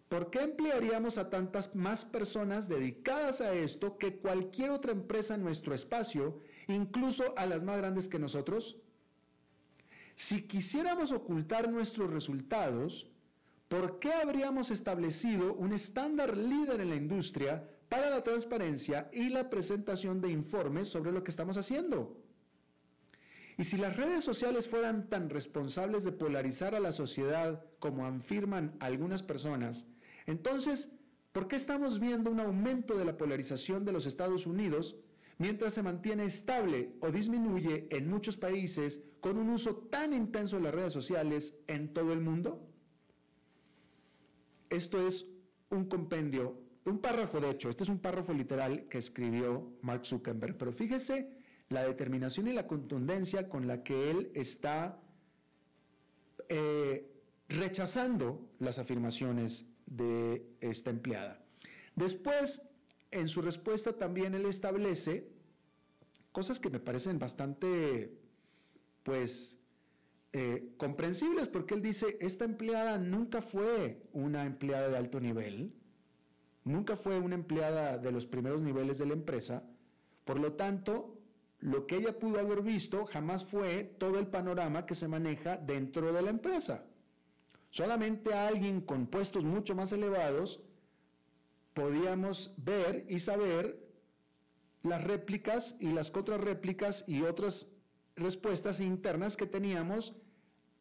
¿por 0.10 0.30
qué 0.30 0.42
emplearíamos 0.42 1.18
a 1.18 1.30
tantas 1.30 1.76
más 1.76 2.06
personas 2.06 2.68
dedicadas 2.68 3.42
a 3.42 3.54
esto 3.54 3.98
que 3.98 4.18
cualquier 4.18 4.72
otra 4.72 4.92
empresa 4.92 5.36
en 5.36 5.44
nuestro 5.44 5.74
espacio, 5.74 6.40
incluso 6.68 7.34
a 7.38 7.46
las 7.46 7.62
más 7.62 7.78
grandes 7.78 8.08
que 8.08 8.20
nosotros? 8.20 8.78
Si 10.16 10.44
quisiéramos 10.44 11.12
ocultar 11.12 11.70
nuestros 11.70 12.12
resultados, 12.12 13.08
¿por 13.68 14.00
qué 14.00 14.14
habríamos 14.14 14.72
establecido 14.72 15.54
un 15.54 15.74
estándar 15.74 16.36
líder 16.38 16.82
en 16.82 16.90
la 16.90 16.96
industria 16.96 17.70
para 17.90 18.10
la 18.10 18.24
transparencia 18.24 19.10
y 19.14 19.30
la 19.30 19.50
presentación 19.50 20.22
de 20.22 20.32
informes 20.32 20.88
sobre 20.88 21.12
lo 21.12 21.24
que 21.24 21.32
estamos 21.32 21.58
haciendo? 21.58 22.18
Y 23.58 23.64
si 23.64 23.78
las 23.78 23.96
redes 23.98 24.24
sociales 24.24 24.68
fueran 24.68 25.10
tan 25.10 25.30
responsables 25.30 26.04
de 26.04 26.12
polarizar 26.12 26.76
a 26.76 26.80
la 26.80 26.92
sociedad 26.92 27.66
como 27.80 28.06
afirman 28.06 28.76
algunas 28.80 29.24
personas, 29.24 29.86
entonces, 30.28 30.90
¿por 31.32 31.48
qué 31.48 31.56
estamos 31.56 32.00
viendo 32.00 32.30
un 32.30 32.42
aumento 32.42 32.98
de 32.98 33.06
la 33.06 33.18
polarización 33.18 33.86
de 33.86 33.94
los 33.94 34.06
Estados 34.06 34.46
Unidos 34.46 34.98
mientras 35.38 35.74
se 35.74 35.84
mantiene 35.84 36.26
estable 36.26 36.94
o 37.00 37.12
disminuye 37.12 37.88
en 37.90 38.10
muchos 38.10 38.36
países 38.36 39.02
con 39.22 39.38
un 39.38 39.50
uso 39.50 39.78
tan 39.78 40.14
intenso 40.14 40.58
de 40.58 40.64
las 40.64 40.76
redes 40.76 40.94
sociales 40.94 41.56
en 41.68 41.94
todo 41.94 42.12
el 42.12 42.20
mundo? 42.20 42.62
Esto 44.70 45.08
es 45.08 45.26
un 45.70 45.86
compendio, 45.86 46.62
un 46.86 47.00
párrafo 47.00 47.40
de 47.40 47.52
hecho, 47.52 47.70
este 47.70 47.84
es 47.84 47.90
un 47.90 48.00
párrafo 48.00 48.34
literal 48.34 48.88
que 48.90 48.98
escribió 48.98 49.78
Mark 49.82 50.06
Zuckerberg, 50.06 50.58
pero 50.58 50.74
fíjese 50.74 51.30
la 51.70 51.84
determinación 51.84 52.50
y 52.50 52.54
la 52.54 52.68
contundencia 52.68 53.48
con 53.48 53.66
la 53.66 53.82
que 53.84 54.12
él 54.12 54.32
está 54.34 55.00
eh, 56.50 57.10
rechazando 57.48 58.50
las 58.60 58.78
afirmaciones 58.78 59.66
de 59.88 60.46
esta 60.62 60.92
empleada. 60.92 61.44
Después, 61.96 62.62
en 63.12 63.28
su 63.28 63.42
respuesta 63.42 63.94
también 63.94 64.36
él 64.36 64.46
establece 64.46 65.28
cosas 66.32 66.60
que 66.60 66.70
me 66.70 66.80
parecen 66.80 67.18
bastante, 67.18 68.14
pues, 69.04 69.58
eh, 70.34 70.74
comprensibles, 70.78 71.48
porque 71.48 71.74
él 71.74 71.82
dice, 71.82 72.18
esta 72.22 72.46
empleada 72.46 73.00
nunca 73.00 73.42
fue 73.42 74.04
una 74.14 74.46
empleada 74.46 74.90
de 74.90 74.98
alto 74.98 75.20
nivel, 75.20 75.74
nunca 76.64 76.96
fue 76.96 77.18
una 77.18 77.36
empleada 77.36 77.98
de 77.98 78.12
los 78.12 78.28
primeros 78.28 78.62
niveles 78.62 79.00
de 79.00 79.08
la 79.08 79.14
empresa, 79.14 79.64
por 80.26 80.40
lo 80.40 80.54
tanto, 80.54 81.18
lo 81.60 81.88
que 81.88 81.96
ella 81.96 82.20
pudo 82.20 82.40
haber 82.40 82.62
visto 82.62 83.06
jamás 83.06 83.46
fue 83.46 83.84
todo 83.98 84.20
el 84.20 84.28
panorama 84.28 84.86
que 84.86 84.94
se 84.94 85.08
maneja 85.08 85.58
dentro 85.58 86.14
de 86.14 86.22
la 86.22 86.30
empresa. 86.30 86.86
Solamente 87.78 88.34
alguien 88.34 88.82
con 88.82 89.06
puestos 89.06 89.44
mucho 89.44 89.76
más 89.76 89.92
elevados 89.92 90.60
podíamos 91.76 92.52
ver 92.58 93.06
y 93.08 93.20
saber 93.20 93.80
las 94.82 95.04
réplicas 95.04 95.76
y 95.80 95.92
las 95.92 96.10
contrarréplicas 96.10 97.04
y 97.06 97.22
otras 97.22 97.68
respuestas 98.16 98.80
internas 98.80 99.38
que 99.38 99.46
teníamos 99.46 100.16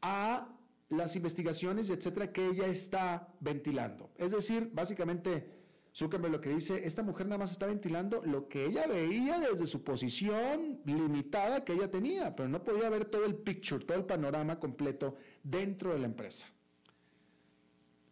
a 0.01 0.49
las 0.89 1.15
investigaciones, 1.17 1.91
etcétera, 1.91 2.33
que 2.33 2.47
ella 2.47 2.67
está 2.67 3.29
ventilando. 3.41 4.09
Es 4.17 4.33
decir, 4.33 4.71
básicamente 4.73 5.51
Zuckerberg 5.95 6.33
lo 6.33 6.41
que 6.41 6.55
dice, 6.55 6.87
esta 6.87 7.03
mujer 7.03 7.27
nada 7.27 7.41
más 7.41 7.53
está 7.53 7.67
ventilando 7.67 8.23
lo 8.25 8.49
que 8.49 8.65
ella 8.65 8.87
veía 8.87 9.39
desde 9.39 9.67
su 9.67 9.85
posición 9.85 10.81
limitada 10.87 11.63
que 11.63 11.75
ella 11.75 11.91
tenía, 11.91 12.35
pero 12.35 12.49
no 12.49 12.65
podía 12.65 12.89
ver 12.89 13.05
todo 13.05 13.27
el 13.27 13.35
picture, 13.35 13.85
todo 13.85 13.99
el 13.99 14.07
panorama 14.07 14.59
completo 14.59 15.17
dentro 15.43 15.93
de 15.93 15.99
la 15.99 16.07
empresa. 16.07 16.47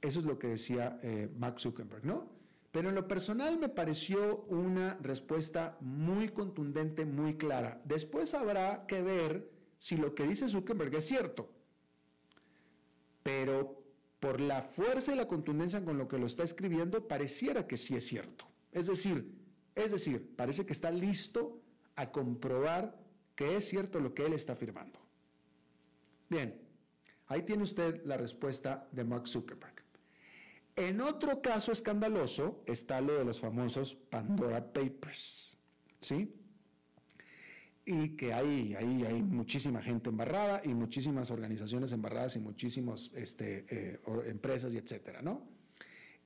Eso 0.04 0.20
es 0.20 0.26
lo 0.26 0.38
que 0.38 0.48
decía 0.48 1.00
eh, 1.02 1.30
Mark 1.38 1.58
Zuckerberg, 1.58 2.04
¿no? 2.04 2.28
Pero 2.70 2.90
en 2.90 2.94
lo 2.94 3.08
personal 3.08 3.58
me 3.58 3.70
pareció 3.70 4.44
una 4.48 4.98
respuesta 5.00 5.78
muy 5.80 6.28
contundente, 6.28 7.06
muy 7.06 7.38
clara. 7.38 7.80
Después 7.86 8.34
habrá 8.34 8.84
que 8.86 9.00
ver 9.00 9.50
si 9.78 9.96
lo 9.96 10.14
que 10.14 10.24
dice 10.24 10.46
Zuckerberg 10.46 10.94
es 10.94 11.06
cierto. 11.06 11.48
Pero 13.22 13.82
por 14.20 14.42
la 14.42 14.60
fuerza 14.60 15.14
y 15.14 15.16
la 15.16 15.26
contundencia 15.26 15.82
con 15.82 15.96
lo 15.96 16.06
que 16.06 16.18
lo 16.18 16.26
está 16.26 16.42
escribiendo, 16.42 17.08
pareciera 17.08 17.66
que 17.66 17.78
sí 17.78 17.96
es 17.96 18.06
cierto. 18.06 18.44
Es 18.72 18.88
decir, 18.88 19.34
es 19.74 19.90
decir, 19.90 20.34
parece 20.36 20.66
que 20.66 20.74
está 20.74 20.90
listo 20.90 21.62
a 21.96 22.12
comprobar 22.12 22.94
que 23.36 23.56
es 23.56 23.66
cierto 23.66 24.00
lo 24.00 24.12
que 24.12 24.26
él 24.26 24.34
está 24.34 24.52
afirmando. 24.52 25.00
Bien, 26.28 26.60
ahí 27.28 27.42
tiene 27.44 27.62
usted 27.62 28.04
la 28.04 28.18
respuesta 28.18 28.86
de 28.92 29.04
Mark 29.04 29.28
Zuckerberg. 29.28 29.73
En 30.76 31.00
otro 31.00 31.40
caso 31.40 31.72
escandaloso 31.72 32.62
está 32.66 33.00
lo 33.00 33.14
de 33.14 33.24
los 33.24 33.40
famosos 33.40 33.94
Pandora 33.94 34.72
Papers, 34.72 35.56
¿sí? 36.00 36.32
y 37.86 38.16
que 38.16 38.32
hay, 38.32 38.74
hay, 38.74 39.04
hay 39.04 39.22
muchísima 39.22 39.82
gente 39.82 40.08
embarrada 40.08 40.62
y 40.64 40.74
muchísimas 40.74 41.30
organizaciones 41.30 41.92
embarradas 41.92 42.36
y 42.36 42.40
muchísimas 42.40 43.10
este, 43.14 43.66
eh, 43.68 44.00
empresas 44.26 44.72
y 44.72 44.78
etcétera, 44.78 45.20
¿no? 45.20 45.46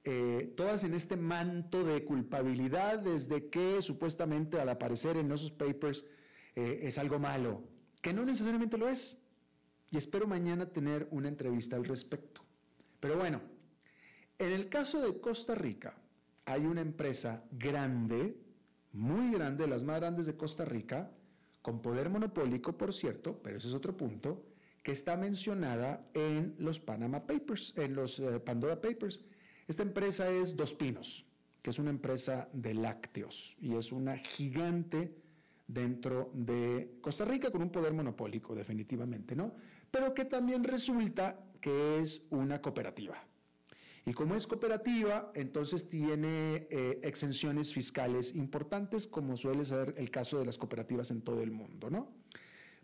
Eh, 0.04 0.54
todas 0.56 0.84
en 0.84 0.94
este 0.94 1.16
manto 1.16 1.84
de 1.84 2.04
culpabilidad 2.04 3.00
desde 3.00 3.48
que 3.48 3.82
supuestamente 3.82 4.60
al 4.60 4.68
aparecer 4.68 5.16
en 5.16 5.30
esos 5.32 5.50
papers 5.50 6.04
eh, 6.54 6.80
es 6.84 6.96
algo 6.98 7.18
malo, 7.18 7.64
que 8.00 8.12
no 8.12 8.24
necesariamente 8.24 8.78
lo 8.78 8.88
es. 8.88 9.18
Y 9.90 9.96
espero 9.96 10.26
mañana 10.26 10.66
tener 10.66 11.08
una 11.10 11.28
entrevista 11.28 11.76
al 11.76 11.84
respecto. 11.84 12.42
Pero 13.00 13.16
bueno, 13.16 13.40
en 14.38 14.52
el 14.52 14.68
caso 14.68 15.00
de 15.00 15.20
Costa 15.20 15.54
Rica, 15.54 15.94
hay 16.44 16.64
una 16.64 16.80
empresa 16.80 17.44
grande, 17.52 18.36
muy 18.92 19.32
grande, 19.32 19.66
las 19.66 19.82
más 19.84 20.00
grandes 20.00 20.26
de 20.26 20.36
Costa 20.36 20.64
Rica, 20.64 21.10
con 21.60 21.82
poder 21.82 22.08
monopólico, 22.08 22.76
por 22.76 22.94
cierto, 22.94 23.40
pero 23.42 23.58
ese 23.58 23.68
es 23.68 23.74
otro 23.74 23.96
punto, 23.96 24.44
que 24.82 24.92
está 24.92 25.16
mencionada 25.16 26.08
en 26.14 26.54
los 26.58 26.80
Panama 26.80 27.26
Papers, 27.26 27.74
en 27.76 27.94
los 27.94 28.18
eh, 28.20 28.40
Pandora 28.40 28.80
Papers. 28.80 29.20
Esta 29.66 29.82
empresa 29.82 30.30
es 30.30 30.56
Dos 30.56 30.72
Pinos, 30.72 31.26
que 31.60 31.70
es 31.70 31.78
una 31.78 31.90
empresa 31.90 32.48
de 32.52 32.72
lácteos 32.74 33.56
y 33.60 33.74
es 33.74 33.92
una 33.92 34.16
gigante 34.16 35.14
dentro 35.66 36.30
de 36.32 36.96
Costa 37.02 37.26
Rica 37.26 37.50
con 37.50 37.60
un 37.60 37.70
poder 37.70 37.92
monopólico, 37.92 38.54
definitivamente, 38.54 39.36
¿no? 39.36 39.52
Pero 39.90 40.14
que 40.14 40.24
también 40.24 40.64
resulta 40.64 41.38
que 41.60 42.00
es 42.00 42.22
una 42.30 42.62
cooperativa. 42.62 43.22
Y 44.08 44.14
como 44.14 44.34
es 44.34 44.46
cooperativa, 44.46 45.30
entonces 45.34 45.90
tiene 45.90 46.66
eh, 46.70 46.98
exenciones 47.02 47.74
fiscales 47.74 48.34
importantes, 48.34 49.06
como 49.06 49.36
suele 49.36 49.66
ser 49.66 49.94
el 49.98 50.10
caso 50.10 50.38
de 50.38 50.46
las 50.46 50.56
cooperativas 50.56 51.10
en 51.10 51.20
todo 51.20 51.42
el 51.42 51.50
mundo, 51.50 51.90
¿no? 51.90 52.08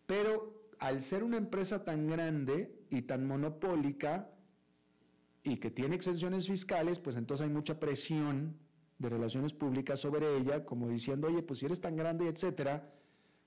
Pero 0.05 0.69
al 0.79 1.01
ser 1.01 1.25
una 1.25 1.39
empresa 1.39 1.83
tan 1.83 2.09
grande 2.09 2.79
y 2.91 3.01
tan 3.01 3.27
monopólica 3.27 4.29
y 5.43 5.57
que 5.57 5.71
tiene 5.71 5.97
exenciones 5.97 6.47
fiscales, 6.47 6.99
pues 6.99 7.17
entonces 7.17 7.47
hay 7.47 7.51
mucha 7.51 7.81
presión 7.81 8.59
de 8.99 9.09
relaciones 9.09 9.55
públicas 9.55 10.01
sobre 10.01 10.37
ella, 10.37 10.67
como 10.67 10.91
diciendo, 10.91 11.29
oye, 11.29 11.43
pues 11.43 11.61
si 11.61 11.65
eres 11.65 11.81
tan 11.81 11.97
grande, 11.97 12.29
etcétera, 12.29 12.93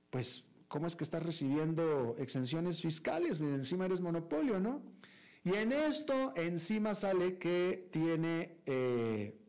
pues 0.09 0.43
¿cómo 0.67 0.87
es 0.87 0.95
que 0.95 1.03
estás 1.03 1.21
recibiendo 1.21 2.15
exenciones 2.17 2.81
fiscales? 2.81 3.39
Encima 3.39 3.85
eres 3.85 4.01
monopolio, 4.01 4.59
¿no? 4.59 4.81
Y 5.47 5.55
en 5.55 5.71
esto 5.71 6.33
encima 6.35 6.93
sale 6.93 7.37
que 7.37 7.87
tiene 7.93 8.57
eh, 8.65 9.39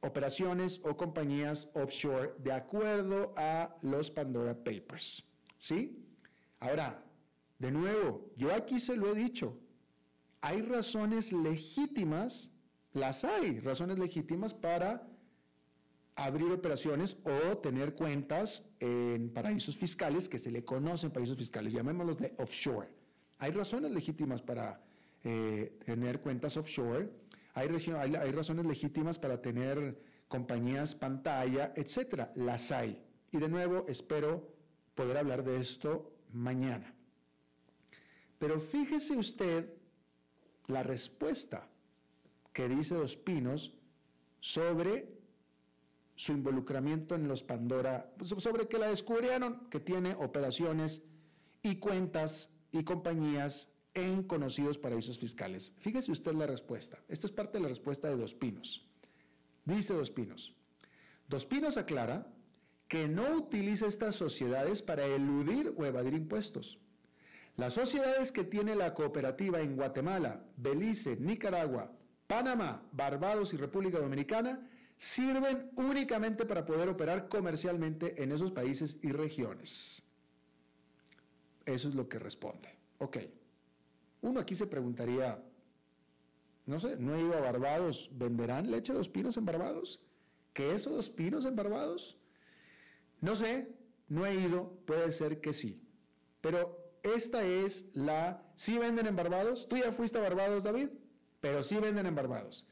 operaciones 0.00 0.80
o 0.82 0.96
compañías 0.96 1.68
offshore 1.74 2.34
de 2.38 2.50
acuerdo 2.50 3.32
a 3.36 3.76
los 3.80 4.10
Pandora 4.10 4.54
Papers. 4.56 5.24
¿Sí? 5.56 6.04
Ahora, 6.58 7.00
de 7.60 7.70
nuevo, 7.70 8.28
yo 8.36 8.52
aquí 8.52 8.80
se 8.80 8.96
lo 8.96 9.12
he 9.12 9.14
dicho, 9.14 9.56
hay 10.40 10.62
razones 10.62 11.32
legítimas, 11.32 12.50
las 12.92 13.22
hay, 13.22 13.60
razones 13.60 14.00
legítimas 14.00 14.52
para 14.52 15.06
abrir 16.16 16.50
operaciones 16.50 17.18
o 17.22 17.58
tener 17.58 17.94
cuentas 17.94 18.64
en 18.80 19.32
paraísos 19.32 19.76
fiscales 19.76 20.28
que 20.28 20.40
se 20.40 20.50
le 20.50 20.64
conocen 20.64 21.12
paraísos 21.12 21.38
fiscales, 21.38 21.72
llamémoslos 21.72 22.18
de 22.18 22.34
offshore. 22.38 22.88
Hay 23.38 23.52
razones 23.52 23.92
legítimas 23.92 24.42
para 24.42 24.85
eh, 25.28 25.76
tener 25.84 26.20
cuentas 26.20 26.56
offshore, 26.56 27.10
hay, 27.54 27.66
razones 28.30 28.64
legítimas 28.64 29.18
para 29.18 29.42
tener 29.42 30.00
compañías 30.28 30.94
pantalla, 30.94 31.72
etcétera, 31.74 32.30
las 32.36 32.70
hay. 32.70 33.02
Y 33.32 33.38
de 33.38 33.48
nuevo, 33.48 33.86
espero 33.88 34.54
poder 34.94 35.16
hablar 35.16 35.42
de 35.42 35.56
esto 35.56 36.12
mañana. 36.32 36.94
Pero 38.38 38.60
fíjese 38.60 39.16
usted 39.16 39.74
la 40.68 40.84
respuesta 40.84 41.66
que 42.52 42.68
dice 42.68 42.94
Dos 42.94 43.16
Pinos 43.16 43.74
sobre 44.38 45.08
su 46.14 46.30
involucramiento 46.30 47.16
en 47.16 47.26
los 47.26 47.42
Pandora, 47.42 48.14
sobre 48.22 48.68
que 48.68 48.78
la 48.78 48.90
descubrieron 48.90 49.68
que 49.70 49.80
tiene 49.80 50.14
operaciones 50.14 51.02
y 51.64 51.80
cuentas 51.80 52.48
y 52.70 52.84
compañías 52.84 53.68
en 53.96 54.22
conocidos 54.22 54.78
paraísos 54.78 55.18
fiscales. 55.18 55.72
Fíjese 55.78 56.12
usted 56.12 56.34
la 56.34 56.46
respuesta. 56.46 56.98
Esta 57.08 57.26
es 57.26 57.32
parte 57.32 57.58
de 57.58 57.62
la 57.62 57.68
respuesta 57.68 58.08
de 58.08 58.16
Dos 58.16 58.34
Pinos. 58.34 58.86
Dice 59.64 59.94
Dos 59.94 60.10
Pinos. 60.10 60.54
Dos 61.28 61.46
Pinos 61.46 61.76
aclara 61.76 62.26
que 62.88 63.08
no 63.08 63.34
utiliza 63.34 63.86
estas 63.86 64.14
sociedades 64.14 64.82
para 64.82 65.06
eludir 65.06 65.74
o 65.76 65.84
evadir 65.86 66.12
impuestos. 66.12 66.78
Las 67.56 67.72
sociedades 67.72 68.32
que 68.32 68.44
tiene 68.44 68.76
la 68.76 68.92
cooperativa 68.92 69.60
en 69.60 69.76
Guatemala, 69.76 70.44
Belice, 70.58 71.16
Nicaragua, 71.16 71.90
Panamá, 72.26 72.82
Barbados 72.92 73.54
y 73.54 73.56
República 73.56 73.98
Dominicana 73.98 74.68
sirven 74.98 75.70
únicamente 75.76 76.44
para 76.44 76.66
poder 76.66 76.90
operar 76.90 77.28
comercialmente 77.28 78.22
en 78.22 78.30
esos 78.32 78.52
países 78.52 78.98
y 79.02 79.10
regiones. 79.10 80.02
Eso 81.64 81.88
es 81.88 81.94
lo 81.94 82.08
que 82.08 82.18
responde. 82.18 82.68
Ok. 82.98 83.18
Uno 84.20 84.40
aquí 84.40 84.54
se 84.54 84.66
preguntaría, 84.66 85.42
no 86.66 86.80
sé, 86.80 86.96
no 86.96 87.14
he 87.14 87.20
ido 87.20 87.34
a 87.34 87.40
Barbados, 87.40 88.10
¿venderán 88.12 88.70
leche 88.70 88.92
de 88.92 88.98
dos 88.98 89.08
pinos 89.08 89.36
en 89.36 89.44
Barbados? 89.44 90.00
¿Queso 90.52 90.90
de 90.90 90.96
dos 90.96 91.10
pinos 91.10 91.44
en 91.44 91.54
Barbados? 91.54 92.16
No 93.20 93.36
sé, 93.36 93.68
no 94.08 94.26
he 94.26 94.34
ido, 94.34 94.70
puede 94.86 95.12
ser 95.12 95.40
que 95.40 95.52
sí. 95.52 95.80
Pero 96.40 96.86
esta 97.02 97.44
es 97.44 97.84
la... 97.92 98.42
¿Sí 98.56 98.78
venden 98.78 99.06
en 99.06 99.16
Barbados? 99.16 99.68
¿Tú 99.68 99.76
ya 99.76 99.92
fuiste 99.92 100.18
a 100.18 100.22
Barbados, 100.22 100.64
David? 100.64 100.88
Pero 101.40 101.62
sí 101.62 101.76
venden 101.76 102.06
en 102.06 102.14
Barbados. 102.14 102.66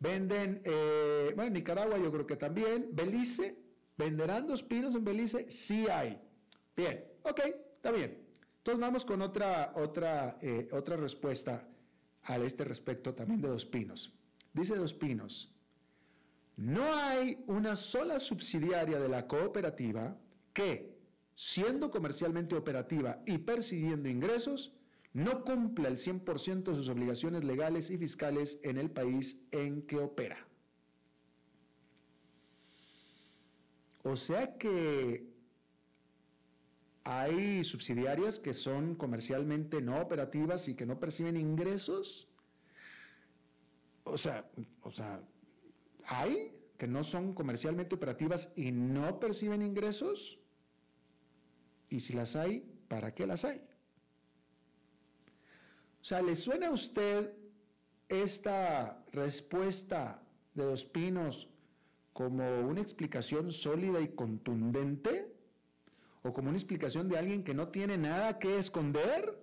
Venden, 0.00 0.62
eh, 0.64 1.32
bueno, 1.34 1.50
Nicaragua 1.50 1.98
yo 1.98 2.12
creo 2.12 2.26
que 2.26 2.36
también. 2.36 2.90
Belice, 2.92 3.56
¿venderán 3.96 4.46
dos 4.46 4.62
pinos 4.62 4.94
en 4.94 5.04
Belice? 5.04 5.50
Sí 5.50 5.86
hay. 5.88 6.20
Bien, 6.76 7.04
ok, 7.22 7.40
está 7.76 7.90
bien. 7.90 8.27
Entonces 8.68 8.86
vamos 8.86 9.06
con 9.06 9.22
otra, 9.22 9.72
otra, 9.76 10.36
eh, 10.42 10.68
otra 10.72 10.94
respuesta 10.98 11.66
a 12.24 12.36
este 12.36 12.64
respecto 12.64 13.14
también 13.14 13.40
de 13.40 13.48
Dos 13.48 13.64
Pinos. 13.64 14.12
Dice 14.52 14.76
Dos 14.76 14.92
Pinos, 14.92 15.50
no 16.58 16.94
hay 16.94 17.42
una 17.46 17.76
sola 17.76 18.20
subsidiaria 18.20 19.00
de 19.00 19.08
la 19.08 19.26
cooperativa 19.26 20.18
que, 20.52 20.98
siendo 21.34 21.90
comercialmente 21.90 22.56
operativa 22.56 23.22
y 23.24 23.38
persiguiendo 23.38 24.10
ingresos, 24.10 24.74
no 25.14 25.44
cumpla 25.44 25.88
el 25.88 25.96
100% 25.96 26.64
de 26.64 26.74
sus 26.74 26.90
obligaciones 26.90 27.44
legales 27.44 27.88
y 27.88 27.96
fiscales 27.96 28.58
en 28.62 28.76
el 28.76 28.90
país 28.90 29.38
en 29.50 29.80
que 29.80 29.96
opera. 29.96 30.46
O 34.02 34.14
sea 34.14 34.58
que 34.58 35.27
hay 37.10 37.64
subsidiarias 37.64 38.38
que 38.38 38.52
son 38.52 38.94
comercialmente 38.94 39.80
no 39.80 39.98
operativas 39.98 40.68
y 40.68 40.74
que 40.74 40.84
no 40.84 41.00
perciben 41.00 41.38
ingresos. 41.38 42.28
O 44.04 44.18
sea, 44.18 44.46
o 44.82 44.90
sea, 44.90 45.22
hay 46.04 46.52
que 46.76 46.86
no 46.86 47.04
son 47.04 47.32
comercialmente 47.32 47.94
operativas 47.94 48.52
y 48.56 48.72
no 48.72 49.20
perciben 49.20 49.62
ingresos. 49.62 50.38
Y 51.88 52.00
si 52.00 52.12
las 52.12 52.36
hay, 52.36 52.70
¿para 52.88 53.14
qué 53.14 53.26
las 53.26 53.42
hay? 53.42 53.62
O 56.02 56.04
sea, 56.04 56.20
¿le 56.20 56.36
suena 56.36 56.68
a 56.68 56.72
usted 56.72 57.32
esta 58.10 59.02
respuesta 59.12 60.22
de 60.52 60.64
Dos 60.64 60.84
Pinos 60.84 61.48
como 62.12 62.66
una 62.66 62.82
explicación 62.82 63.50
sólida 63.50 63.98
y 63.98 64.08
contundente? 64.08 65.27
O 66.28 66.32
como 66.32 66.50
una 66.50 66.58
explicación 66.58 67.08
de 67.08 67.18
alguien 67.18 67.42
que 67.42 67.54
no 67.54 67.68
tiene 67.68 67.96
nada 67.96 68.38
que 68.38 68.58
esconder. 68.58 69.38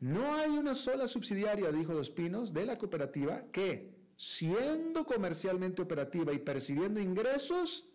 No 0.00 0.34
hay 0.34 0.50
una 0.50 0.74
sola 0.74 1.06
subsidiaria, 1.06 1.70
dijo 1.70 1.94
Dos 1.94 2.10
Pinos, 2.10 2.52
de 2.52 2.64
la 2.66 2.78
cooperativa 2.78 3.44
que, 3.52 3.94
siendo 4.16 5.04
comercialmente 5.04 5.82
operativa 5.82 6.32
y 6.32 6.38
percibiendo 6.38 7.00
ingresos, 7.00 7.86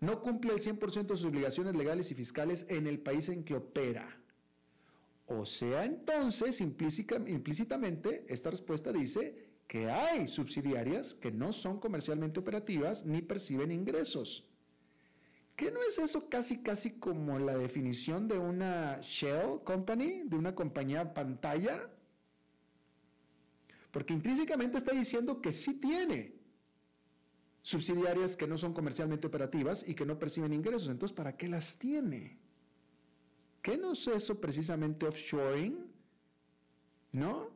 no 0.00 0.20
cumple 0.20 0.52
el 0.52 0.60
100% 0.60 1.06
de 1.06 1.16
sus 1.16 1.24
obligaciones 1.24 1.74
legales 1.74 2.10
y 2.10 2.14
fiscales 2.14 2.66
en 2.68 2.86
el 2.86 2.98
país 2.98 3.28
en 3.30 3.44
que 3.44 3.54
opera. 3.54 4.20
O 5.26 5.44
sea, 5.46 5.84
entonces, 5.84 6.60
implícitamente, 6.60 8.24
esta 8.28 8.50
respuesta 8.50 8.92
dice 8.92 9.48
que 9.66 9.90
hay 9.90 10.28
subsidiarias 10.28 11.14
que 11.14 11.32
no 11.32 11.52
son 11.52 11.80
comercialmente 11.80 12.38
operativas 12.38 13.04
ni 13.04 13.22
perciben 13.22 13.72
ingresos. 13.72 14.46
¿Qué 15.56 15.70
no 15.70 15.80
es 15.82 15.98
eso 15.98 16.28
casi, 16.28 16.58
casi 16.58 16.92
como 16.92 17.38
la 17.38 17.56
definición 17.56 18.28
de 18.28 18.38
una 18.38 19.00
shell 19.00 19.60
company, 19.64 20.22
de 20.24 20.36
una 20.36 20.54
compañía 20.54 21.14
pantalla? 21.14 21.90
Porque 23.90 24.12
intrínsecamente 24.12 24.76
está 24.76 24.92
diciendo 24.92 25.40
que 25.40 25.54
sí 25.54 25.74
tiene 25.74 26.34
subsidiarias 27.62 28.36
que 28.36 28.46
no 28.46 28.58
son 28.58 28.74
comercialmente 28.74 29.26
operativas 29.26 29.82
y 29.88 29.94
que 29.94 30.04
no 30.04 30.18
perciben 30.18 30.52
ingresos. 30.52 30.88
Entonces, 30.88 31.16
¿para 31.16 31.36
qué 31.38 31.48
las 31.48 31.78
tiene? 31.78 32.38
¿Qué 33.62 33.78
no 33.78 33.94
es 33.94 34.06
eso 34.06 34.38
precisamente 34.38 35.06
offshoring? 35.06 35.90
¿No? 37.12 37.48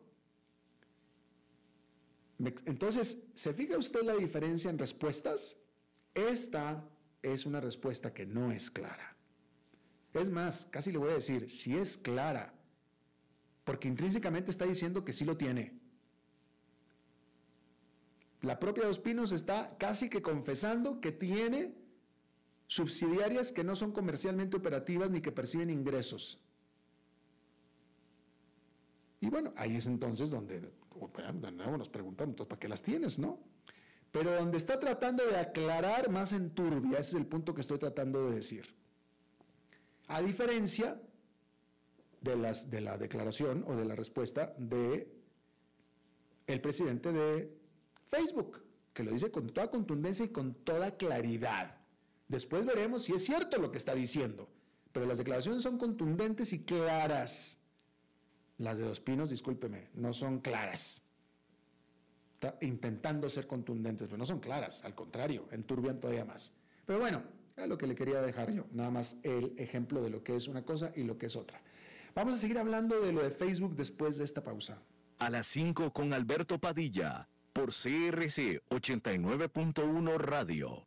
Entonces, 2.64 3.18
¿se 3.34 3.52
fija 3.52 3.76
usted 3.76 4.02
la 4.02 4.14
diferencia 4.14 4.70
en 4.70 4.78
respuestas? 4.78 5.58
Esta 6.14 6.82
es 7.22 7.46
una 7.46 7.60
respuesta 7.60 8.12
que 8.12 8.26
no 8.26 8.52
es 8.52 8.70
clara. 8.70 9.16
Es 10.12 10.30
más, 10.30 10.66
casi 10.70 10.90
le 10.90 10.98
voy 10.98 11.10
a 11.10 11.14
decir, 11.14 11.50
si 11.50 11.76
es 11.76 11.96
clara, 11.96 12.54
porque 13.64 13.88
intrínsecamente 13.88 14.50
está 14.50 14.64
diciendo 14.64 15.04
que 15.04 15.12
sí 15.12 15.24
lo 15.24 15.36
tiene. 15.36 15.78
La 18.42 18.58
propia 18.58 18.86
Dos 18.86 18.98
Pinos 18.98 19.32
está 19.32 19.76
casi 19.78 20.08
que 20.08 20.22
confesando 20.22 21.00
que 21.00 21.12
tiene 21.12 21.74
subsidiarias 22.66 23.52
que 23.52 23.64
no 23.64 23.76
son 23.76 23.92
comercialmente 23.92 24.56
operativas 24.56 25.10
ni 25.10 25.20
que 25.20 25.30
perciben 25.30 25.70
ingresos. 25.70 26.40
Y 29.20 29.28
bueno, 29.28 29.52
ahí 29.56 29.76
es 29.76 29.86
entonces 29.86 30.30
donde 30.30 30.72
nos 31.76 31.88
preguntamos, 31.90 32.46
¿para 32.46 32.58
qué 32.58 32.68
las 32.68 32.82
tienes, 32.82 33.18
no? 33.18 33.38
Pero 34.12 34.34
donde 34.34 34.58
está 34.58 34.80
tratando 34.80 35.24
de 35.24 35.36
aclarar 35.36 36.10
más 36.10 36.32
en 36.32 36.50
turbia, 36.50 36.98
ese 36.98 37.10
es 37.10 37.14
el 37.14 37.26
punto 37.26 37.54
que 37.54 37.60
estoy 37.60 37.78
tratando 37.78 38.28
de 38.28 38.36
decir. 38.36 38.74
A 40.08 40.20
diferencia 40.20 41.00
de, 42.20 42.36
las, 42.36 42.68
de 42.70 42.80
la 42.80 42.98
declaración 42.98 43.64
o 43.68 43.76
de 43.76 43.84
la 43.84 43.94
respuesta 43.94 44.52
de 44.58 45.08
el 46.48 46.60
presidente 46.60 47.12
de 47.12 47.56
Facebook, 48.10 48.64
que 48.92 49.04
lo 49.04 49.12
dice 49.12 49.30
con 49.30 49.48
toda 49.50 49.70
contundencia 49.70 50.24
y 50.24 50.30
con 50.30 50.54
toda 50.54 50.96
claridad. 50.96 51.76
Después 52.26 52.64
veremos 52.66 53.04
si 53.04 53.12
es 53.12 53.24
cierto 53.24 53.58
lo 53.58 53.70
que 53.70 53.78
está 53.78 53.94
diciendo, 53.94 54.48
pero 54.92 55.06
las 55.06 55.18
declaraciones 55.18 55.62
son 55.62 55.78
contundentes 55.78 56.52
y 56.52 56.64
claras. 56.64 57.56
Las 58.58 58.76
de 58.76 58.84
Dos 58.84 59.00
Pinos, 59.00 59.30
discúlpeme, 59.30 59.88
no 59.94 60.12
son 60.12 60.40
claras 60.40 61.00
intentando 62.60 63.28
ser 63.28 63.46
contundentes, 63.46 64.08
pero 64.08 64.18
no 64.18 64.26
son 64.26 64.40
claras, 64.40 64.82
al 64.84 64.94
contrario, 64.94 65.48
enturbian 65.50 66.00
todavía 66.00 66.24
más. 66.24 66.52
Pero 66.86 66.98
bueno, 66.98 67.22
es 67.56 67.68
lo 67.68 67.76
que 67.76 67.86
le 67.86 67.94
quería 67.94 68.20
dejar 68.22 68.52
yo, 68.52 68.64
nada 68.72 68.90
más 68.90 69.16
el 69.22 69.54
ejemplo 69.58 70.02
de 70.02 70.10
lo 70.10 70.22
que 70.22 70.36
es 70.36 70.48
una 70.48 70.64
cosa 70.64 70.92
y 70.96 71.04
lo 71.04 71.18
que 71.18 71.26
es 71.26 71.36
otra. 71.36 71.60
Vamos 72.14 72.34
a 72.34 72.38
seguir 72.38 72.58
hablando 72.58 73.00
de 73.00 73.12
lo 73.12 73.22
de 73.22 73.30
Facebook 73.30 73.76
después 73.76 74.18
de 74.18 74.24
esta 74.24 74.42
pausa. 74.42 74.78
A 75.18 75.30
las 75.30 75.46
5 75.48 75.92
con 75.92 76.12
Alberto 76.12 76.58
Padilla, 76.58 77.28
por 77.52 77.70
CRC 77.70 78.62
89.1 78.70 80.18
Radio. 80.18 80.86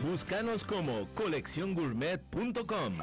Búscanos 0.00 0.64
como 0.64 1.08
colecciongourmet.com. 1.14 2.98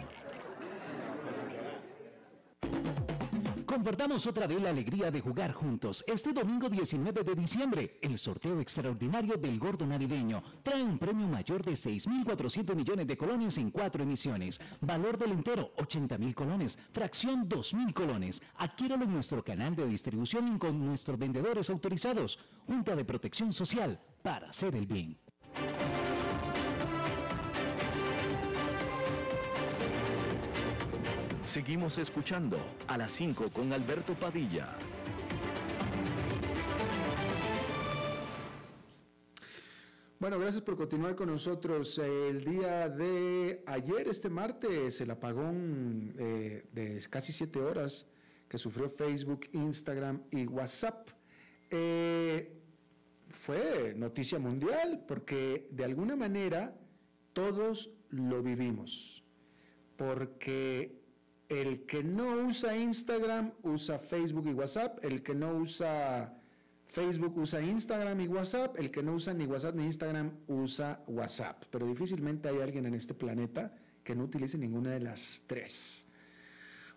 Compartamos 3.65 4.25
otra 4.25 4.47
vez 4.47 4.61
la 4.61 4.71
alegría 4.71 5.11
de 5.11 5.21
jugar 5.21 5.53
juntos. 5.53 6.03
Este 6.07 6.33
domingo 6.33 6.69
19 6.69 7.23
de 7.23 7.35
diciembre, 7.35 7.99
el 8.01 8.17
sorteo 8.17 8.59
extraordinario 8.59 9.37
del 9.37 9.59
gordo 9.59 9.85
navideño 9.85 10.43
trae 10.63 10.83
un 10.83 10.97
premio 10.97 11.27
mayor 11.27 11.63
de 11.63 11.73
6.400 11.73 12.75
millones 12.75 13.07
de 13.07 13.15
colones 13.15 13.57
en 13.57 13.69
cuatro 13.69 14.03
emisiones. 14.03 14.59
Valor 14.81 15.17
del 15.17 15.31
entero, 15.31 15.71
80.000 15.77 16.33
colones. 16.33 16.77
Fracción, 16.91 17.47
2.000 17.47 17.93
colones. 17.93 18.41
Adquiéralo 18.57 19.05
en 19.05 19.13
nuestro 19.13 19.43
canal 19.43 19.75
de 19.75 19.87
distribución 19.87 20.55
y 20.55 20.57
con 20.57 20.83
nuestros 20.83 21.17
vendedores 21.17 21.69
autorizados. 21.69 22.39
Junta 22.65 22.95
de 22.95 23.05
Protección 23.05 23.53
Social, 23.53 23.99
para 24.23 24.49
hacer 24.49 24.75
el 24.75 24.87
bien. 24.87 25.17
Seguimos 31.49 31.97
escuchando 31.97 32.59
a 32.85 32.95
las 32.95 33.11
5 33.13 33.49
con 33.51 33.73
Alberto 33.73 34.13
Padilla. 34.13 34.77
Bueno, 40.19 40.37
gracias 40.37 40.61
por 40.61 40.77
continuar 40.77 41.15
con 41.15 41.29
nosotros. 41.29 41.97
El 41.97 42.45
día 42.45 42.87
de 42.87 43.63
ayer, 43.65 44.07
este 44.09 44.29
martes, 44.29 45.01
el 45.01 45.09
apagón 45.09 46.13
eh, 46.19 46.67
de 46.71 47.03
casi 47.09 47.33
siete 47.33 47.59
horas 47.59 48.05
que 48.47 48.59
sufrió 48.59 48.91
Facebook, 48.91 49.47
Instagram 49.51 50.21
y 50.29 50.45
WhatsApp 50.45 51.09
eh, 51.71 52.61
fue 53.47 53.95
noticia 53.97 54.37
mundial 54.37 55.03
porque 55.07 55.67
de 55.71 55.83
alguna 55.83 56.15
manera 56.15 56.77
todos 57.33 57.89
lo 58.11 58.43
vivimos. 58.43 59.23
Porque 59.97 60.98
el 61.49 61.85
que 61.87 62.03
no 62.03 62.45
usa 62.45 62.77
Instagram 62.77 63.51
usa 63.63 63.97
Facebook 63.97 64.47
y 64.47 64.53
WhatsApp, 64.53 65.03
el 65.03 65.23
que 65.23 65.33
no 65.33 65.55
usa 65.55 66.35
Facebook 66.89 67.37
usa 67.37 67.61
Instagram 67.61 68.21
y 68.21 68.27
WhatsApp, 68.27 68.79
el 68.79 68.91
que 68.91 69.01
no 69.01 69.15
usa 69.15 69.33
ni 69.33 69.45
WhatsApp 69.45 69.75
ni 69.75 69.85
Instagram 69.85 70.31
usa 70.47 71.03
WhatsApp, 71.07 71.63
pero 71.71 71.87
difícilmente 71.87 72.49
hay 72.49 72.59
alguien 72.59 72.85
en 72.85 72.93
este 72.93 73.13
planeta 73.13 73.75
que 74.03 74.15
no 74.15 74.23
utilice 74.23 74.57
ninguna 74.57 74.91
de 74.91 74.99
las 74.99 75.43
tres. 75.47 76.05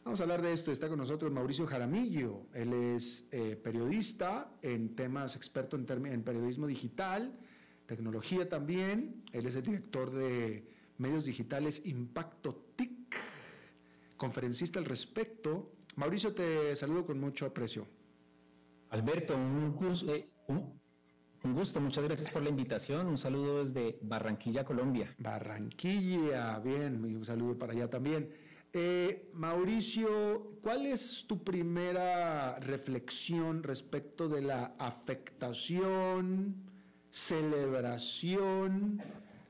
Vamos 0.05 0.20
a 0.20 0.24
hablar 0.24 0.42
de 0.42 0.53
esto, 0.53 0.72
está 0.72 0.88
con 0.88 0.98
nosotros 0.98 1.30
Mauricio 1.30 1.66
Jaramillo, 1.66 2.46
él 2.53 2.72
es 2.72 3.24
eh, 3.30 3.57
periodista 3.57 4.50
en 4.61 4.96
temas, 4.96 5.36
experto 5.36 5.76
en, 5.76 6.07
en 6.07 6.22
periodismo 6.24 6.66
digital, 6.66 7.38
tecnología 7.86 8.48
también, 8.48 9.22
él 9.32 9.46
es 9.46 9.55
el 9.55 9.62
director 9.62 10.11
de 10.11 10.66
medios 10.98 11.24
digitales 11.24 11.82
Impacto 11.84 12.64
TIC, 12.76 13.01
conferencista 14.23 14.79
al 14.79 14.85
respecto. 14.85 15.73
Mauricio, 15.97 16.33
te 16.33 16.77
saludo 16.77 17.05
con 17.05 17.18
mucho 17.18 17.45
aprecio. 17.45 17.89
Alberto, 18.91 19.35
un 19.35 19.73
gusto, 19.73 20.14
eh, 20.14 20.29
un, 20.47 20.81
un 21.43 21.53
gusto, 21.53 21.81
muchas 21.81 22.05
gracias 22.05 22.31
por 22.31 22.41
la 22.41 22.51
invitación. 22.51 23.09
Un 23.09 23.18
saludo 23.18 23.64
desde 23.64 23.99
Barranquilla, 24.01 24.64
Colombia. 24.64 25.12
Barranquilla, 25.18 26.61
bien, 26.61 27.05
y 27.05 27.16
un 27.16 27.25
saludo 27.25 27.59
para 27.59 27.73
allá 27.73 27.91
también. 27.91 28.33
Eh, 28.73 29.29
Mauricio, 29.35 30.53
¿cuál 30.62 30.87
es 30.87 31.25
tu 31.27 31.43
primera 31.43 32.61
reflexión 32.61 33.64
respecto 33.64 34.29
de 34.29 34.43
la 34.43 34.77
afectación, 34.79 36.55
celebración, 37.11 39.03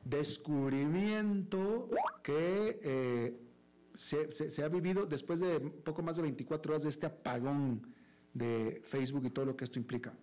descubrimiento 0.02 1.90
que 2.22 2.80
eh, 2.82 3.51
se, 3.96 4.30
se- 4.32 4.50
se 4.50 4.62
ha 4.64 4.68
vivido 4.68 5.06
después 5.06 5.40
de 5.40 5.60
poco 5.60 6.02
más 6.02 6.16
de 6.16 6.22
24 6.22 6.72
horas 6.72 6.82
de 6.84 6.88
este 6.90 7.06
apagón 7.06 7.94
de 8.34 8.82
Facebook 8.86 9.24
y 9.26 9.30
todo 9.30 9.44
lo 9.46 9.56
que 9.56 9.64
esto 9.64 9.78
implica? 9.78 10.14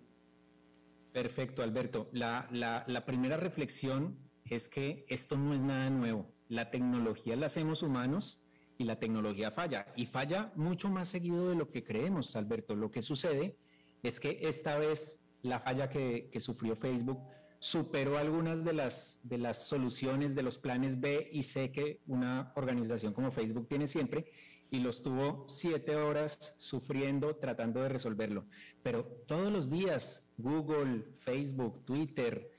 Perfecto, 1.12 1.64
Alberto. 1.64 2.10
La, 2.14 2.48
la- 2.52 2.84
la 2.88 3.06
primera 3.06 3.38
reflexión 3.38 4.18
es 4.46 4.70
que 4.70 5.06
esto 5.10 5.38
no 5.38 5.54
es 5.54 5.62
nada 5.62 5.90
nuevo. 5.90 6.32
La 6.48 6.72
tecnología 6.72 7.36
la 7.36 7.48
hacemos 7.48 7.84
humanos 7.84 8.40
y 8.78 8.84
la 8.86 9.00
tecnología 9.00 9.52
falla. 9.52 9.88
Y 9.96 10.06
falla 10.06 10.52
mucho 10.56 10.90
más 10.90 11.10
seguido 11.10 11.50
de 11.50 11.56
lo 11.56 11.70
que 11.70 11.84
creemos, 11.84 12.36
Alberto. 12.36 12.76
Lo 12.76 12.92
que 12.92 13.02
sucede 13.02 13.58
es 14.04 14.20
que 14.20 14.40
esta 14.44 14.78
vez 14.78 15.20
la 15.42 15.60
falla 15.60 15.90
que, 15.90 16.30
que 16.32 16.40
sufrió 16.40 16.76
Facebook 16.76 17.20
superó 17.60 18.18
algunas 18.18 18.64
de 18.64 18.74
las, 18.74 19.20
de 19.24 19.38
las 19.38 19.68
soluciones 19.68 20.34
de 20.34 20.44
los 20.44 20.58
planes 20.58 21.00
B 21.00 21.30
y 21.32 21.44
C 21.44 21.72
que 21.72 22.00
una 22.08 22.54
organización 22.56 23.14
como 23.14 23.32
Facebook 23.32 23.68
tiene 23.68 23.88
siempre 23.88 24.32
y 24.72 24.80
los 24.80 25.02
tuvo 25.02 25.46
siete 25.50 25.96
horas 25.96 26.54
sufriendo, 26.58 27.36
tratando 27.36 27.82
de 27.82 27.90
resolverlo. 27.90 28.46
Pero 28.82 29.04
todos 29.28 29.52
los 29.52 29.70
días 29.70 30.24
Google, 30.38 31.04
Facebook, 31.20 31.84
Twitter, 31.86 32.50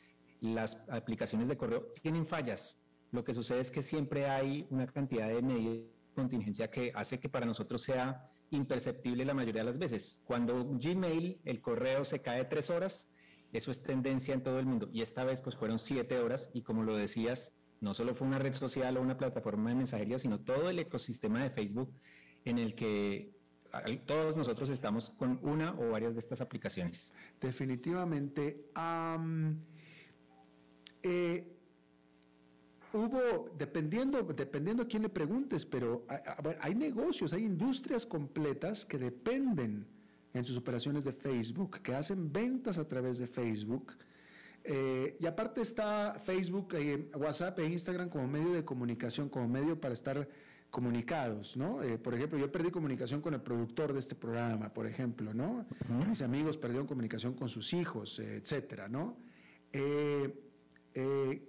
las 0.40 0.76
aplicaciones 0.88 1.48
de 1.48 1.56
correo 1.56 1.92
tienen 2.02 2.26
fallas. 2.26 2.78
Lo 3.10 3.24
que 3.24 3.34
sucede 3.34 3.60
es 3.60 3.70
que 3.70 3.82
siempre 3.82 4.26
hay 4.26 4.66
una 4.70 4.86
cantidad 4.86 5.28
de 5.28 5.42
medidas 5.42 5.76
de 5.76 5.90
contingencia 6.14 6.70
que 6.70 6.92
hace 6.94 7.18
que 7.18 7.28
para 7.28 7.46
nosotros 7.46 7.82
sea 7.82 8.30
imperceptible 8.50 9.24
la 9.24 9.34
mayoría 9.34 9.62
de 9.62 9.66
las 9.66 9.78
veces. 9.78 10.20
Cuando 10.24 10.64
Gmail, 10.64 11.40
el 11.44 11.60
correo 11.60 12.04
se 12.04 12.20
cae 12.20 12.44
tres 12.44 12.68
horas, 12.68 13.08
eso 13.52 13.70
es 13.70 13.82
tendencia 13.82 14.34
en 14.34 14.42
todo 14.42 14.58
el 14.58 14.66
mundo. 14.66 14.88
Y 14.92 15.02
esta 15.02 15.24
vez 15.24 15.42
pues 15.42 15.56
fueron 15.56 15.78
siete 15.78 16.18
horas 16.18 16.50
y 16.52 16.62
como 16.62 16.82
lo 16.82 16.96
decías, 16.96 17.52
no 17.80 17.94
solo 17.94 18.14
fue 18.14 18.26
una 18.26 18.38
red 18.38 18.54
social 18.54 18.96
o 18.96 19.02
una 19.02 19.16
plataforma 19.16 19.70
de 19.70 19.76
mensajería, 19.76 20.18
sino 20.18 20.40
todo 20.40 20.70
el 20.70 20.78
ecosistema 20.78 21.42
de 21.42 21.50
Facebook 21.50 21.92
en 22.44 22.58
el 22.58 22.74
que 22.74 23.32
todos 24.06 24.36
nosotros 24.36 24.68
estamos 24.70 25.10
con 25.10 25.38
una 25.42 25.72
o 25.78 25.90
varias 25.90 26.14
de 26.14 26.20
estas 26.20 26.40
aplicaciones. 26.40 27.12
Definitivamente. 27.40 28.66
am, 28.74 29.60
eh, 31.02 31.56
hubo, 32.92 33.50
dependiendo, 33.56 34.22
dependiendo 34.22 34.82
a 34.82 34.86
quién 34.86 35.02
le 35.02 35.08
preguntes, 35.08 35.64
pero 35.64 36.04
hay 36.60 36.74
negocios, 36.74 37.32
hay 37.32 37.44
industrias 37.44 38.04
completas 38.04 38.84
que 38.84 38.98
dependen 38.98 39.86
en 40.34 40.44
sus 40.44 40.56
operaciones 40.56 41.04
de 41.04 41.12
Facebook, 41.12 41.80
que 41.82 41.94
hacen 41.94 42.32
ventas 42.32 42.78
a 42.78 42.86
través 42.86 43.18
de 43.18 43.26
Facebook. 43.26 43.94
Eh, 44.62 45.16
y 45.18 45.26
aparte 45.26 45.62
está 45.62 46.20
Facebook, 46.24 46.74
eh, 46.74 47.08
WhatsApp 47.16 47.58
e 47.60 47.66
Instagram 47.66 48.10
como 48.10 48.28
medio 48.28 48.52
de 48.52 48.64
comunicación, 48.64 49.28
como 49.28 49.48
medio 49.48 49.80
para 49.80 49.94
estar 49.94 50.28
comunicados, 50.70 51.56
¿no? 51.56 51.82
Eh, 51.82 51.98
por 51.98 52.14
ejemplo, 52.14 52.38
yo 52.38 52.52
perdí 52.52 52.70
comunicación 52.70 53.20
con 53.22 53.34
el 53.34 53.40
productor 53.40 53.92
de 53.92 53.98
este 53.98 54.14
programa, 54.14 54.72
por 54.72 54.86
ejemplo, 54.86 55.34
¿no? 55.34 55.66
Mis 56.08 56.22
amigos 56.22 56.56
perdieron 56.56 56.86
comunicación 56.86 57.34
con 57.34 57.48
sus 57.48 57.72
hijos, 57.72 58.20
etcétera, 58.20 58.88
¿no? 58.88 59.16
¿qué, 59.72 60.32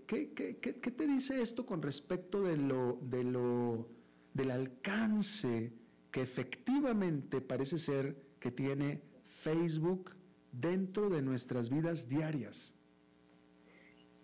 qué- 0.08 0.58
qué- 0.62 0.76
qué 0.80 0.92
te 0.92 1.08
dice 1.08 1.42
esto 1.42 1.66
con 1.66 1.82
respecto 1.82 2.42
de 2.44 2.58
lo, 2.58 3.00
de 3.02 3.24
lo, 3.24 3.90
del 4.34 4.52
alcance 4.52 5.74
que 6.12 6.22
efectivamente 6.22 7.42
parece 7.42 7.78
ser 7.78 8.16
que 8.42 8.52
tiene 8.52 9.02
Facebook 9.44 10.12
dentro 10.52 11.10
de 11.10 11.22
nuestras 11.22 11.70
vidas 11.70 12.10
diarias? 12.10 12.74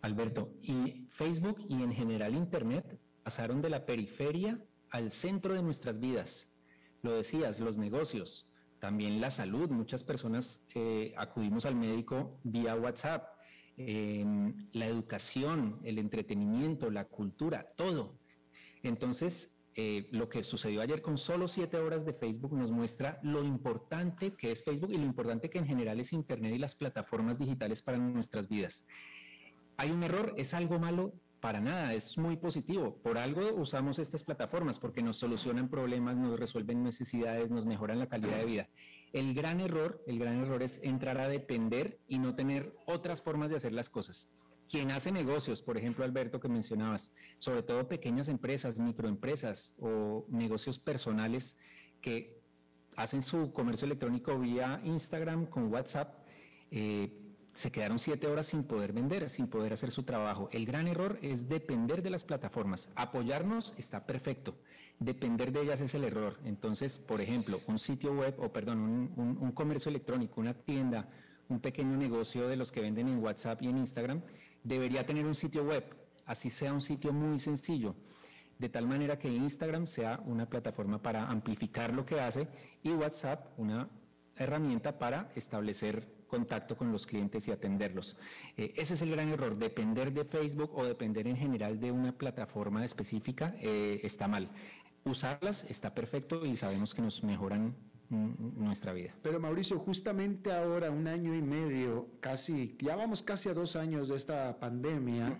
Alberto, 0.01 0.53
y 0.61 1.07
Facebook 1.11 1.57
y 1.69 1.81
en 1.81 1.93
general 1.93 2.35
Internet 2.35 2.99
pasaron 3.23 3.61
de 3.61 3.69
la 3.69 3.85
periferia 3.85 4.61
al 4.89 5.11
centro 5.11 5.53
de 5.53 5.63
nuestras 5.63 5.99
vidas. 5.99 6.49
Lo 7.01 7.13
decías, 7.13 7.59
los 7.59 7.77
negocios, 7.77 8.47
también 8.79 9.21
la 9.21 9.31
salud. 9.31 9.69
Muchas 9.69 10.03
personas 10.03 10.61
eh, 10.75 11.13
acudimos 11.17 11.65
al 11.65 11.75
médico 11.75 12.39
vía 12.43 12.75
WhatsApp. 12.75 13.37
Em, 13.79 14.67
la 14.71 14.87
educación, 14.87 15.79
el 15.83 15.99
entretenimiento, 15.99 16.89
la 16.89 17.05
cultura, 17.05 17.73
todo. 17.75 18.17
Entonces, 18.81 19.53
eh, 19.79 20.07
lo 20.09 20.27
que 20.27 20.43
sucedió 20.43 20.81
ayer 20.81 21.03
con 21.03 21.19
solo 21.19 21.47
siete 21.47 21.77
horas 21.77 22.03
de 22.03 22.11
Facebook 22.11 22.51
nos 22.57 22.71
muestra 22.71 23.19
lo 23.21 23.43
importante 23.43 24.33
que 24.33 24.51
es 24.51 24.63
Facebook 24.63 24.89
y 24.91 24.97
lo 24.97 25.05
importante 25.05 25.51
que 25.51 25.59
en 25.59 25.67
general 25.67 25.99
es 25.99 26.13
Internet 26.13 26.55
y 26.55 26.57
las 26.57 26.73
plataformas 26.73 27.37
digitales 27.37 27.83
para 27.83 27.99
nuestras 27.99 28.49
vidas. 28.49 28.87
Hay 29.77 29.91
un 29.91 30.01
error, 30.01 30.33
es 30.35 30.55
algo 30.55 30.79
malo, 30.79 31.13
para 31.39 31.61
nada, 31.61 31.93
es 31.93 32.17
muy 32.17 32.37
positivo. 32.37 32.97
Por 33.03 33.19
algo 33.19 33.53
usamos 33.53 33.99
estas 33.99 34.23
plataformas, 34.23 34.79
porque 34.79 35.03
nos 35.03 35.17
solucionan 35.17 35.69
problemas, 35.69 36.17
nos 36.17 36.39
resuelven 36.39 36.83
necesidades, 36.83 37.51
nos 37.51 37.67
mejoran 37.67 37.99
la 37.99 38.07
calidad 38.07 38.37
de 38.39 38.45
vida. 38.45 38.69
El 39.13 39.35
gran 39.35 39.61
error, 39.61 40.03
el 40.07 40.17
gran 40.17 40.41
error 40.41 40.63
es 40.63 40.79
entrar 40.81 41.19
a 41.19 41.29
depender 41.29 41.99
y 42.07 42.17
no 42.17 42.33
tener 42.33 42.73
otras 42.87 43.21
formas 43.21 43.51
de 43.51 43.57
hacer 43.57 43.73
las 43.73 43.91
cosas. 43.91 44.27
Quien 44.69 44.91
hace 44.91 45.11
negocios, 45.11 45.61
por 45.61 45.77
ejemplo, 45.77 46.03
Alberto, 46.03 46.39
que 46.39 46.49
mencionabas, 46.49 47.11
sobre 47.39 47.63
todo 47.63 47.87
pequeñas 47.87 48.27
empresas, 48.27 48.79
microempresas 48.79 49.73
o 49.79 50.25
negocios 50.29 50.77
personales 50.77 51.55
que 52.01 52.37
hacen 52.97 53.21
su 53.23 53.53
comercio 53.53 53.85
electrónico 53.85 54.37
vía 54.37 54.81
Instagram 54.83 55.45
con 55.45 55.71
WhatsApp, 55.71 56.15
eh, 56.71 57.11
se 57.57 57.71
quedaron 57.71 57.97
siete 57.97 58.27
horas 58.27 58.45
sin 58.45 58.63
poder 58.63 58.93
vender, 58.93 59.31
sin 59.31 59.47
poder 59.47 59.73
hacer 59.73 59.89
su 59.89 60.03
trabajo. 60.03 60.47
El 60.51 60.67
gran 60.67 60.87
error 60.87 61.17
es 61.23 61.49
depender 61.49 62.03
de 62.03 62.11
las 62.11 62.23
plataformas. 62.23 62.89
Apoyarnos 62.95 63.73
está 63.77 64.05
perfecto. 64.05 64.55
Depender 64.99 65.51
de 65.51 65.61
ellas 65.61 65.81
es 65.81 65.95
el 65.95 66.03
error. 66.03 66.37
Entonces, 66.45 66.99
por 66.99 67.19
ejemplo, 67.19 67.59
un 67.65 67.79
sitio 67.79 68.13
web 68.13 68.35
o, 68.37 68.53
perdón, 68.53 69.11
un, 69.15 69.51
comercio 69.53 69.89
electrónico, 69.89 70.39
una 70.39 70.53
tienda, 70.53 71.09
un 71.49 71.59
pequeño 71.59 71.97
negocio 71.97 72.47
de 72.47 72.57
los 72.57 72.71
que 72.71 72.81
venden 72.81 73.07
en 73.07 73.23
WhatsApp 73.23 73.59
y 73.63 73.69
en 73.69 73.77
Instagram, 73.77 74.21
debería 74.63 75.05
tener 75.05 75.25
un 75.25 75.35
sitio 75.35 75.63
web, 75.63 75.83
así 76.25 76.49
sea 76.49 76.73
un 76.73 76.81
sitio 76.81 77.13
muy 77.13 77.39
sencillo, 77.39 77.95
de 78.59 78.69
tal 78.69 78.87
manera 78.87 79.17
que 79.19 79.29
Instagram 79.29 79.87
sea 79.87 80.19
una 80.25 80.47
plataforma 80.47 81.01
para 81.01 81.27
amplificar 81.27 81.93
lo 81.93 82.05
que 82.05 82.19
hace 82.19 82.47
y 82.83 82.91
WhatsApp 82.91 83.47
una 83.57 83.89
herramienta 84.35 84.97
para 84.97 85.31
establecer 85.35 86.17
contacto 86.27 86.75
con 86.75 86.91
los 86.91 87.07
clientes 87.07 87.47
y 87.47 87.51
atenderlos. 87.51 88.17
Eh, 88.57 88.73
ese 88.75 88.95
es 88.95 89.01
el 89.01 89.11
gran 89.11 89.29
error, 89.29 89.57
depender 89.57 90.11
de 90.13 90.25
Facebook 90.25 90.71
o 90.75 90.83
depender 90.83 91.27
en 91.27 91.37
general 91.37 91.79
de 91.79 91.91
una 91.91 92.11
plataforma 92.11 92.85
específica 92.85 93.55
eh, 93.59 94.01
está 94.03 94.27
mal. 94.27 94.49
Usarlas 95.05 95.65
está 95.69 95.93
perfecto 95.93 96.45
y 96.45 96.57
sabemos 96.57 96.93
que 96.93 97.01
nos 97.01 97.23
mejoran 97.23 97.75
nuestra 98.09 98.93
vida. 98.93 99.13
Pero 99.21 99.39
Mauricio, 99.39 99.79
justamente 99.79 100.51
ahora, 100.51 100.91
un 100.91 101.07
año 101.07 101.35
y 101.35 101.41
medio, 101.41 102.07
casi, 102.19 102.75
ya 102.79 102.95
vamos 102.95 103.21
casi 103.21 103.49
a 103.49 103.53
dos 103.53 103.75
años 103.75 104.09
de 104.09 104.15
esta 104.15 104.59
pandemia, 104.59 105.37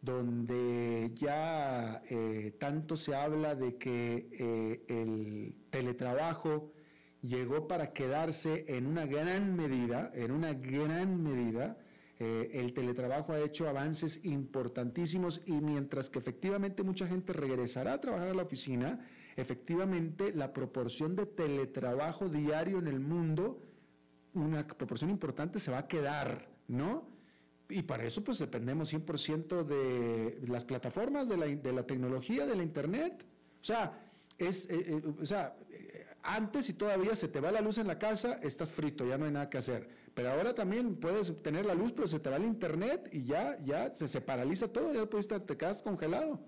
donde 0.00 1.12
ya 1.14 2.02
eh, 2.08 2.54
tanto 2.60 2.96
se 2.96 3.14
habla 3.14 3.54
de 3.54 3.76
que 3.76 4.84
el 4.88 5.54
teletrabajo 5.70 6.72
llegó 7.26 7.66
para 7.66 7.92
quedarse 7.92 8.64
en 8.68 8.86
una 8.86 9.06
gran 9.06 9.56
medida, 9.56 10.10
en 10.14 10.30
una 10.30 10.54
gran 10.54 11.22
medida. 11.22 11.78
Eh, 12.18 12.50
el 12.54 12.72
teletrabajo 12.72 13.32
ha 13.32 13.40
hecho 13.40 13.68
avances 13.68 14.20
importantísimos 14.24 15.42
y 15.44 15.52
mientras 15.52 16.08
que 16.08 16.18
efectivamente 16.18 16.82
mucha 16.82 17.06
gente 17.06 17.32
regresará 17.32 17.94
a 17.94 18.00
trabajar 18.00 18.28
a 18.28 18.34
la 18.34 18.42
oficina, 18.42 19.06
efectivamente 19.36 20.32
la 20.32 20.52
proporción 20.52 21.14
de 21.14 21.26
teletrabajo 21.26 22.28
diario 22.28 22.78
en 22.78 22.88
el 22.88 23.00
mundo, 23.00 23.62
una 24.34 24.66
proporción 24.66 25.10
importante 25.10 25.60
se 25.60 25.70
va 25.70 25.78
a 25.78 25.88
quedar, 25.88 26.48
¿no? 26.68 27.08
Y 27.68 27.82
para 27.82 28.04
eso 28.04 28.22
pues 28.22 28.38
dependemos 28.38 28.92
100% 28.92 29.64
de 29.64 30.46
las 30.46 30.64
plataformas, 30.64 31.28
de 31.28 31.72
la, 31.72 31.82
tecnología, 31.82 32.46
de 32.46 32.56
la 32.56 32.62
Internet. 32.62 33.24
O 33.60 33.64
sea, 33.64 33.98
es, 34.38 34.66
eh, 34.70 34.84
eh, 34.86 35.02
o 35.20 35.26
sea, 35.26 35.56
antes, 36.22 36.68
y 36.68 36.74
todavía 36.74 37.14
se 37.14 37.28
te 37.28 37.40
va 37.40 37.50
la 37.50 37.60
luz 37.60 37.78
en 37.78 37.86
la 37.86 37.98
casa, 37.98 38.34
estás 38.42 38.72
frito, 38.72 39.06
ya 39.06 39.18
no 39.18 39.26
hay 39.26 39.32
nada 39.32 39.50
que 39.50 39.58
hacer. 39.58 39.88
Pero 40.14 40.30
ahora 40.30 40.54
también 40.54 40.96
puedes 40.96 41.42
tener 41.42 41.66
la 41.66 41.74
luz, 41.74 41.92
pero 41.92 42.08
se 42.08 42.20
te 42.20 42.30
va 42.30 42.36
el 42.36 42.44
internet 42.44 43.08
y 43.12 43.24
ya, 43.24 43.58
ya 43.64 43.94
se, 43.96 44.20
paraliza 44.20 44.68
todo, 44.68 44.94
ya 44.94 45.06
puedes, 45.06 45.28
te 45.28 45.56
quedas 45.56 45.82
congelado. 45.82 46.40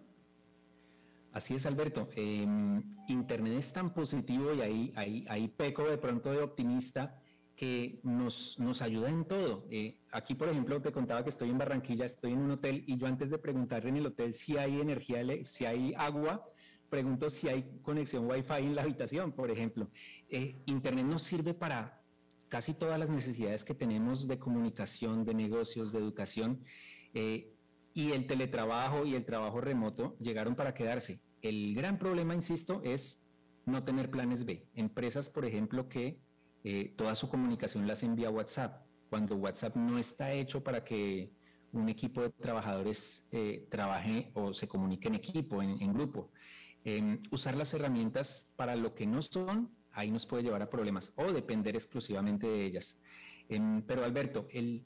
Así 1.39 1.55
es, 1.55 1.67
Alberto. 1.67 2.09
Em, 2.17 2.83
internet 3.07 3.59
es 3.59 3.73
tan 3.73 3.95
positivo 3.95 4.53
y 4.55 4.61
ahí, 4.61 4.93
ahí, 4.97 5.25
ahí 5.29 5.47
peco 5.47 5.89
de 5.89 5.97
pronto 5.97 6.33
de 6.33 6.41
optimista 6.41 7.23
que 7.55 8.01
nos, 8.03 8.59
nos 8.59 8.83
ayuda 8.83 9.09
en 9.09 9.25
todo. 9.25 9.65
Eh, 9.71 10.01
aquí, 10.11 10.35
por 10.35 10.49
ejemplo, 10.49 10.83
te 10.83 10.91
contaba 10.91 11.23
que 11.23 11.31
estoy 11.31 11.51
en 11.51 11.59
Barranquilla, 11.59 12.07
estoy 12.07 12.33
en 12.33 12.41
un 12.41 12.51
hotel 12.51 12.83
y 12.89 12.97
yo 12.97 13.07
antes 13.07 13.31
de 13.31 13.39
preguntarle 13.39 13.91
en 13.91 13.99
el 13.99 14.07
hotel 14.07 14.35
si 14.35 14.57
hay 14.57 14.81
energía, 14.81 15.23
si 15.45 15.65
hay 15.65 15.95
agua, 15.97 16.45
pregunto 16.91 17.31
si 17.31 17.49
hay 17.49 17.71
conexión 17.83 18.29
Wi-Fi 18.29 18.65
en 18.65 18.75
la 18.75 18.83
habitación, 18.83 19.31
por 19.31 19.53
ejemplo. 19.53 19.89
Eh, 20.29 20.57
Internet 20.67 21.07
nos 21.07 21.23
sirve 21.23 21.55
para 21.55 22.03
casi 22.49 22.75
todas 22.75 22.99
las 22.99 23.11
necesidades 23.11 23.65
que 23.65 23.75
tenemos 23.75 24.27
de 24.27 24.41
comunicación, 24.41 25.25
de 25.25 25.35
negocios, 25.35 25.93
de 25.93 26.01
educación. 26.01 26.65
Eh, 27.15 27.55
y 27.95 28.13
el 28.13 28.27
teletrabajo 28.27 29.07
y 29.07 29.15
el 29.15 29.25
trabajo 29.25 29.61
remoto 29.61 30.17
llegaron 30.19 30.55
para 30.55 30.75
quedarse. 30.75 31.21
El 31.43 31.75
gran 31.75 31.99
problema, 31.99 32.35
insisto, 32.35 32.83
es 32.85 33.21
no 33.67 33.85
tener 33.85 34.11
planes 34.11 34.45
B. 34.45 34.67
Empresas, 34.75 35.29
por 35.29 35.45
ejemplo, 35.45 35.89
que 35.89 36.21
eh, 36.65 36.95
toda 36.97 37.15
su 37.15 37.29
comunicación 37.29 37.87
las 37.87 38.03
envía 38.03 38.31
WhatsApp, 38.31 38.85
cuando 39.11 39.37
WhatsApp 39.37 39.77
no 39.77 39.99
está 39.99 40.33
hecho 40.33 40.63
para 40.63 40.85
que 40.85 41.33
un 41.73 41.89
equipo 41.89 42.23
de 42.23 42.31
trabajadores 42.31 43.25
trabaje 43.69 44.31
o 44.35 44.55
se 44.55 44.67
comunique 44.67 45.09
en 45.09 45.15
equipo, 45.15 45.63
en 45.63 45.93
grupo. 45.93 46.31
Em, 46.85 47.21
usar 47.31 47.55
las 47.55 47.75
herramientas 47.75 48.49
para 48.57 48.75
lo 48.77 48.95
que 48.95 49.07
no 49.07 49.21
son, 49.21 49.71
ahí 49.93 50.11
nos 50.11 50.25
puede 50.25 50.45
llevar 50.45 50.63
a 50.63 50.71
problemas 50.71 51.13
o 51.17 51.33
depender 51.33 51.77
exclusivamente 51.77 52.47
de 52.47 52.65
ellas. 52.65 52.97
Em, 53.49 53.83
pero 53.83 54.05
Alberto, 54.05 54.47
el, 54.51 54.85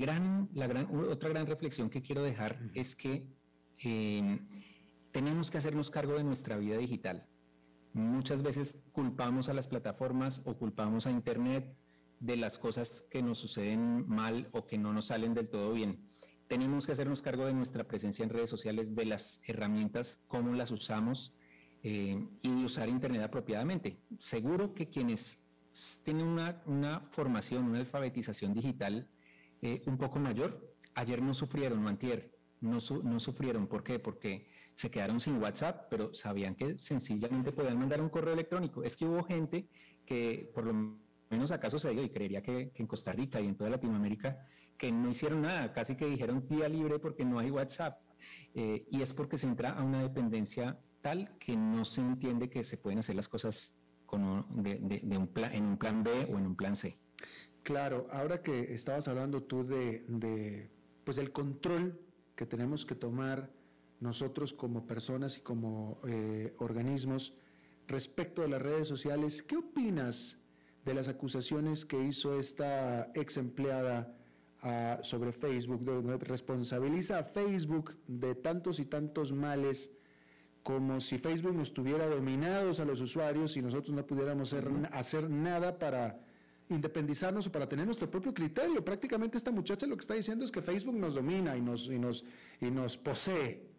gran, 0.00 0.48
la 0.54 0.66
gran, 0.66 0.88
otra 1.10 1.28
gran 1.28 1.46
reflexión 1.46 1.90
que 1.90 2.02
quiero 2.02 2.22
dejar 2.22 2.58
es 2.74 2.96
que 2.96 3.26
em, 3.78 4.48
tenemos 5.12 5.50
que 5.50 5.58
hacernos 5.58 5.90
cargo 5.90 6.14
de 6.14 6.24
nuestra 6.24 6.56
vida 6.56 6.76
digital. 6.76 7.26
Muchas 7.92 8.42
veces 8.42 8.82
culpamos 8.92 9.48
a 9.48 9.54
las 9.54 9.66
plataformas 9.66 10.42
o 10.44 10.56
culpamos 10.56 11.06
a 11.06 11.10
Internet 11.10 11.76
de 12.20 12.36
las 12.36 12.58
cosas 12.58 13.04
que 13.10 13.22
nos 13.22 13.38
suceden 13.38 14.08
mal 14.08 14.48
o 14.52 14.66
que 14.66 14.78
no 14.78 14.92
nos 14.92 15.06
salen 15.06 15.34
del 15.34 15.48
todo 15.48 15.72
bien 15.72 16.12
tenemos 16.52 16.84
que 16.84 16.92
hacernos 16.92 17.22
cargo 17.22 17.46
de 17.46 17.54
nuestra 17.54 17.84
presencia 17.84 18.22
en 18.22 18.28
redes 18.28 18.50
sociales, 18.50 18.94
de 18.94 19.06
las 19.06 19.40
herramientas, 19.46 20.20
cómo 20.28 20.54
las 20.54 20.70
usamos 20.70 21.34
eh, 21.82 22.28
y 22.42 22.48
de 22.50 22.64
usar 22.66 22.90
Internet 22.90 23.22
apropiadamente. 23.22 24.02
Seguro 24.18 24.74
que 24.74 24.90
quienes 24.90 25.38
tienen 26.04 26.26
una, 26.26 27.00
formación, 27.12 27.64
una 27.64 27.78
alfabetización 27.78 28.52
digital 28.52 29.08
eh, 29.62 29.82
un 29.86 29.96
poco 29.96 30.18
mayor, 30.18 30.76
ayer 30.94 31.22
no 31.22 31.32
sufrieron, 31.32 31.82
no 31.82 31.88
antier, 31.88 32.36
no, 32.60 32.80
no 33.02 33.18
sufrieron. 33.18 33.66
¿Por 33.66 33.82
qué? 33.82 33.98
Porque 33.98 34.46
se 34.74 34.90
quedaron 34.90 35.20
sin 35.20 35.40
WhatsApp, 35.40 35.86
pero 35.90 36.12
sabían 36.14 36.54
que 36.54 36.76
sencillamente 36.78 37.52
podían 37.52 37.78
mandar 37.78 38.00
un 38.00 38.08
correo 38.08 38.34
electrónico. 38.34 38.82
Es 38.82 38.96
que 38.96 39.04
hubo 39.04 39.22
gente 39.24 39.68
que, 40.06 40.50
por 40.54 40.66
lo 40.66 40.98
menos 41.30 41.52
acaso 41.52 41.78
se 41.78 41.90
dio, 41.90 42.02
y 42.02 42.10
creería 42.10 42.42
que 42.42 42.72
en 42.74 42.86
Costa 42.86 43.12
Rica 43.12 43.40
y 43.40 43.46
en 43.46 43.56
toda 43.56 43.70
Latinoamérica, 43.70 44.46
que 44.76 44.90
no 44.90 45.10
hicieron 45.10 45.42
nada, 45.42 45.72
casi 45.72 45.96
que 45.96 46.06
dijeron 46.06 46.46
día 46.48 46.68
libre 46.68 46.98
porque 46.98 47.24
no 47.24 47.38
hay 47.38 47.50
WhatsApp. 47.50 48.00
Eh, 48.54 48.86
y 48.90 49.02
es 49.02 49.12
porque 49.12 49.38
se 49.38 49.46
entra 49.46 49.70
a 49.70 49.82
una 49.82 50.02
dependencia 50.02 50.78
tal 51.00 51.36
que 51.38 51.56
no 51.56 51.84
se 51.84 52.00
entiende 52.00 52.48
que 52.48 52.64
se 52.64 52.76
pueden 52.76 52.98
hacer 52.98 53.16
las 53.16 53.28
cosas 53.28 53.74
en 54.12 55.16
un 55.16 55.28
plan 55.78 56.02
B 56.02 56.10
o 56.30 56.38
en 56.38 56.46
un 56.46 56.56
plan 56.56 56.76
C. 56.76 56.98
Claro, 57.62 58.08
ahora 58.10 58.42
que 58.42 58.74
estabas 58.74 59.08
hablando 59.08 59.42
tú 59.42 59.64
de, 59.64 60.70
pues 61.04 61.18
el 61.18 61.32
control 61.32 62.00
que 62.34 62.46
tenemos 62.46 62.84
que 62.84 62.94
tomar 62.94 63.50
nosotros 64.02 64.52
como 64.52 64.86
personas 64.86 65.38
y 65.38 65.40
como 65.40 66.00
eh, 66.06 66.54
organismos 66.58 67.34
respecto 67.86 68.42
de 68.42 68.48
las 68.48 68.60
redes 68.60 68.88
sociales, 68.88 69.42
¿qué 69.42 69.56
opinas 69.56 70.36
de 70.84 70.94
las 70.94 71.08
acusaciones 71.08 71.84
que 71.84 72.02
hizo 72.02 72.38
esta 72.38 73.10
ex 73.14 73.36
empleada 73.36 74.16
sobre 75.02 75.32
Facebook, 75.32 75.82
donde 75.84 76.16
responsabiliza 76.18 77.18
a 77.18 77.24
Facebook 77.24 77.96
de 78.06 78.36
tantos 78.36 78.78
y 78.78 78.84
tantos 78.84 79.32
males 79.32 79.90
como 80.62 81.00
si 81.00 81.18
Facebook 81.18 81.54
nos 81.54 81.74
tuviera 81.74 82.06
dominados 82.06 82.78
a 82.78 82.84
los 82.84 83.00
usuarios 83.00 83.56
y 83.56 83.62
nosotros 83.62 83.94
no 83.94 84.06
pudiéramos 84.06 84.54
hacer, 84.92 85.28
nada 85.28 85.76
para 85.80 86.20
independizarnos 86.68 87.48
o 87.48 87.52
para 87.52 87.68
tener 87.68 87.86
nuestro 87.86 88.08
propio 88.08 88.32
criterio. 88.32 88.84
Prácticamente 88.84 89.36
esta 89.36 89.50
muchacha 89.50 89.84
lo 89.86 89.96
que 89.96 90.02
está 90.02 90.14
diciendo 90.14 90.44
es 90.44 90.52
que 90.52 90.62
Facebook 90.62 90.94
nos 90.94 91.14
domina 91.14 91.56
y 91.56 91.60
nos, 91.60 91.86
y 91.86 91.98
nos, 91.98 92.24
y 92.60 92.70
nos 92.70 92.96
posee. 92.96 93.71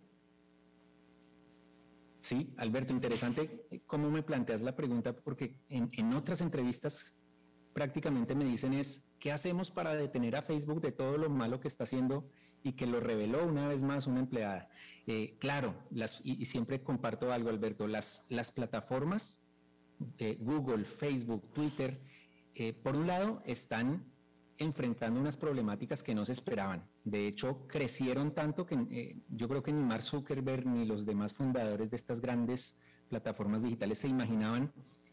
Sí, 2.24 2.54
Alberto, 2.56 2.94
interesante 2.94 3.68
cómo 3.86 4.10
me 4.10 4.24
planteas 4.24 4.62
la 4.62 4.78
pregunta, 4.78 5.14
porque 5.14 5.58
en, 5.68 6.14
otras 6.14 6.40
entrevistas 6.40 7.14
prácticamente 7.74 8.34
me 8.34 8.46
dicen 8.46 8.74
es, 8.74 9.04
¿qué 9.20 9.34
hacemos 9.34 9.72
para 9.72 9.94
detener 9.94 10.38
a 10.38 10.42
Facebook 10.42 10.80
de 10.80 10.94
todo 10.94 11.18
lo 11.18 11.30
malo 11.30 11.60
que 11.60 11.68
está 11.68 11.84
haciendo 11.84 12.26
y 12.64 12.74
que 12.74 12.88
lo 12.88 13.02
reveló 13.02 13.46
una 13.46 13.68
vez 13.68 13.82
más 13.82 14.08
una 14.08 14.22
empleada? 14.22 14.70
Eh, 15.06 15.36
claro, 15.38 15.76
las, 15.92 16.22
y, 16.24 16.46
siempre 16.46 16.82
comparto 16.82 17.30
algo, 17.34 17.50
Alberto, 17.50 17.88
las, 17.88 18.24
las 18.30 18.54
plataformas, 18.54 19.42
eh, 20.18 20.38
Google, 20.40 20.86
Facebook, 20.86 21.52
Twitter, 21.52 22.00
eh, 22.56 22.72
por 22.72 22.96
un 22.96 23.06
lado 23.06 23.44
están 23.46 24.02
enfrentando 24.60 25.20
unas 25.20 25.36
problemáticas 25.36 26.02
que 26.02 26.16
no 26.16 26.24
se 26.26 26.32
esperaban. 26.32 26.88
De 27.04 27.28
hecho, 27.28 27.68
crecieron 27.68 28.34
tanto 28.34 28.66
que 28.66 29.18
yo 29.30 29.48
creo 29.48 29.62
que 29.62 29.74
ni 29.74 29.84
Mark 29.84 30.04
Zuckerberg 30.04 30.66
ni 30.66 30.86
los 30.86 31.06
demás 31.06 31.34
fundadores 31.34 31.90
de 31.90 31.98
estas 31.98 32.22
grandes 32.22 32.78
plataformas 33.10 33.62
digitales 33.62 33.98
se 34.00 34.08
imaginaban 34.08 34.72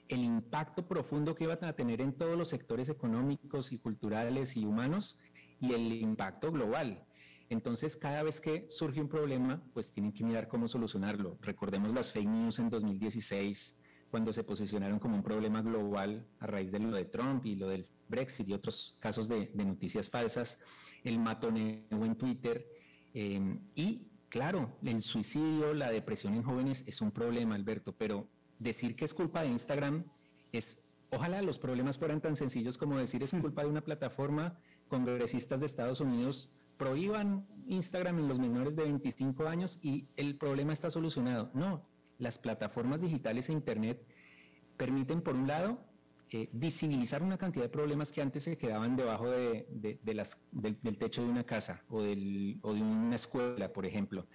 el 0.08 0.24
impacto 0.24 0.86
profundo 0.86 1.34
que 1.34 1.44
iban 1.44 1.64
a 1.64 1.72
tener 1.72 2.00
en 2.00 2.12
todos 2.12 2.36
los 2.36 2.48
sectores 2.48 2.88
económicos 2.88 3.72
y 3.72 3.78
culturales 3.78 4.56
y 4.56 4.64
humanos 4.64 5.16
y 5.60 5.72
el 5.72 5.92
impacto 5.92 6.50
global. 6.50 7.04
Entonces, 7.48 7.96
cada 7.96 8.22
vez 8.22 8.40
que 8.40 8.66
surge 8.70 9.00
un 9.00 9.08
problema, 9.08 9.62
pues 9.74 9.92
tienen 9.92 10.12
que 10.12 10.24
mirar 10.24 10.46
cómo 10.46 10.68
solucionarlo. 10.68 11.38
Recordemos 11.42 11.92
las 11.92 12.12
fake 12.12 12.28
news 12.28 12.58
en 12.60 12.70
2016, 12.70 13.76
cuando 14.10 14.32
se 14.32 14.44
posicionaron 14.44 15.00
como 15.00 15.16
un 15.16 15.22
problema 15.22 15.60
global 15.60 16.26
a 16.38 16.46
raíz 16.46 16.70
de 16.70 16.78
lo 16.78 16.92
de 16.92 17.04
Trump 17.04 17.44
y 17.46 17.56
lo 17.56 17.68
del 17.68 17.86
Brexit 18.10 18.48
y 18.48 18.52
otros 18.52 18.96
casos 19.00 19.28
de, 19.28 19.50
noticias 19.54 20.10
falsas, 20.10 20.58
el 21.04 21.18
matoneo 21.18 22.04
en 22.04 22.16
Twitter 22.16 22.66
eh, 23.14 23.58
y, 23.74 24.08
claro, 24.28 24.76
el 24.84 25.02
suicidio, 25.02 25.72
la 25.72 25.90
depresión 25.90 26.34
en 26.34 26.42
jóvenes 26.42 26.84
es 26.86 27.00
un 27.00 27.10
problema, 27.10 27.54
Alberto, 27.54 27.94
pero 27.96 28.28
decir 28.58 28.96
que 28.96 29.04
es 29.04 29.14
culpa 29.14 29.42
de 29.42 29.48
Instagram 29.48 30.04
es, 30.52 30.78
ojalá 31.10 31.40
los 31.42 31.58
problemas 31.58 31.96
fueran 31.96 32.20
tan 32.20 32.36
sencillos 32.36 32.76
como 32.76 32.98
decir 32.98 33.22
es 33.22 33.30
culpa 33.30 33.62
de 33.62 33.68
una 33.68 33.80
plataforma, 33.80 34.58
congresistas 34.88 35.60
de 35.60 35.66
Estados 35.66 36.00
Unidos 36.00 36.50
prohíban 36.80 37.46
Instagram 37.66 38.20
en 38.20 38.28
los 38.28 38.38
menores 38.38 38.74
de 38.74 38.84
25 38.84 39.46
años 39.46 39.78
y 39.82 40.08
el 40.16 40.36
problema 40.36 40.72
está 40.72 40.90
solucionado. 40.90 41.50
No, 41.52 41.86
las 42.18 42.38
plataformas 42.38 43.02
digitales 43.02 43.50
e 43.50 43.52
Internet 43.52 44.02
permiten, 44.78 45.20
por 45.20 45.36
un 45.36 45.46
lado, 45.46 45.84
eh, 46.32 46.48
visibilizar 46.52 47.22
una 47.22 47.36
cantidad 47.36 47.64
de 47.64 47.70
problemas 47.70 48.12
que 48.12 48.22
antes 48.22 48.44
se 48.44 48.56
quedaban 48.56 48.96
debajo 48.96 49.28
de, 49.28 49.66
del, 49.70 50.98
techo 50.98 51.22
de 51.22 51.28
una 51.28 51.44
casa 51.44 51.82
o, 51.88 52.02
de 52.02 52.58
una 52.62 53.16
escuela, 53.16 53.72
por 53.72 53.84
ejemplo 53.84 54.26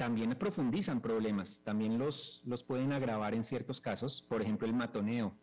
también 0.00 0.30
profundizan 0.36 1.02
problemas, 1.02 1.60
también 1.62 1.98
los, 1.98 2.40
los 2.46 2.62
pueden 2.62 2.90
agravar 2.90 3.34
en 3.34 3.44
ciertos 3.44 3.82
casos, 3.82 4.24
por 4.26 4.40
ejemplo 4.40 4.66
el 4.66 4.72
matoneo. 4.72 5.36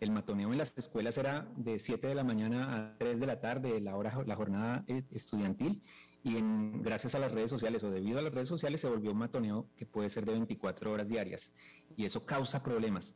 El 0.00 0.10
matoneo 0.10 0.52
en 0.52 0.56
las 0.56 0.72
escuelas 0.78 1.18
era 1.18 1.46
de 1.56 1.78
7 1.78 2.06
de 2.06 2.14
la 2.14 2.24
mañana 2.24 2.94
a 2.94 2.96
3 2.96 3.20
de 3.20 3.26
la 3.26 3.40
tarde, 3.40 3.78
la, 3.78 3.96
hora, 3.96 4.22
la 4.24 4.36
jornada 4.36 4.84
eh, 4.86 5.02
estudiantil, 5.10 5.82
y 6.24 6.36
gracias 6.80 7.14
a 7.14 7.18
las 7.18 7.30
redes 7.30 7.50
sociales 7.50 7.84
o 7.84 7.90
debido 7.90 8.18
a 8.18 8.22
las 8.22 8.32
redes 8.32 8.48
sociales 8.48 8.80
se 8.80 8.88
volvió 8.88 9.12
un 9.12 9.18
matoneo 9.18 9.68
que 9.76 9.84
puede 9.84 10.08
ser 10.08 10.24
de 10.24 10.32
24 10.32 10.92
horas 10.92 11.06
diarias, 11.06 11.52
y 11.94 12.06
eso 12.06 12.24
causa 12.24 12.62
problemas. 12.62 13.14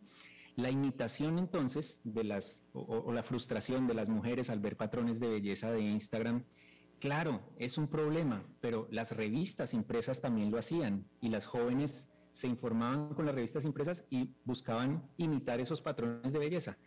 La 0.56 0.70
imitación 0.70 1.38
entonces 1.38 2.00
de 2.04 2.24
las, 2.24 2.62
o 2.72 3.12
la 3.12 3.22
frustración 3.22 3.86
de 3.86 3.94
las 3.94 4.08
mujeres 4.08 4.50
al 4.50 4.60
ver 4.60 4.76
patrones 4.76 5.18
de 5.18 5.28
belleza 5.28 5.70
de 5.70 5.80
Instagram, 5.80 6.44
Claro, 7.04 7.42
es 7.58 7.76
un 7.76 7.88
problema, 7.88 8.46
pero 8.62 8.88
las 8.90 9.14
revistas 9.14 9.74
impresas 9.74 10.22
también 10.22 10.50
lo 10.50 10.58
hacían 10.58 11.06
y 11.20 11.28
las 11.28 11.44
jóvenes 11.44 12.06
se 12.32 12.46
informaban 12.46 13.12
con 13.14 13.26
las 13.26 13.34
revistas 13.34 13.66
impresas 13.66 14.06
y 14.08 14.30
buscaban 14.44 15.06
imitar 15.18 15.60
esos 15.60 15.82
patrones 15.82 16.32
de 16.32 16.38
belleza. 16.38 16.78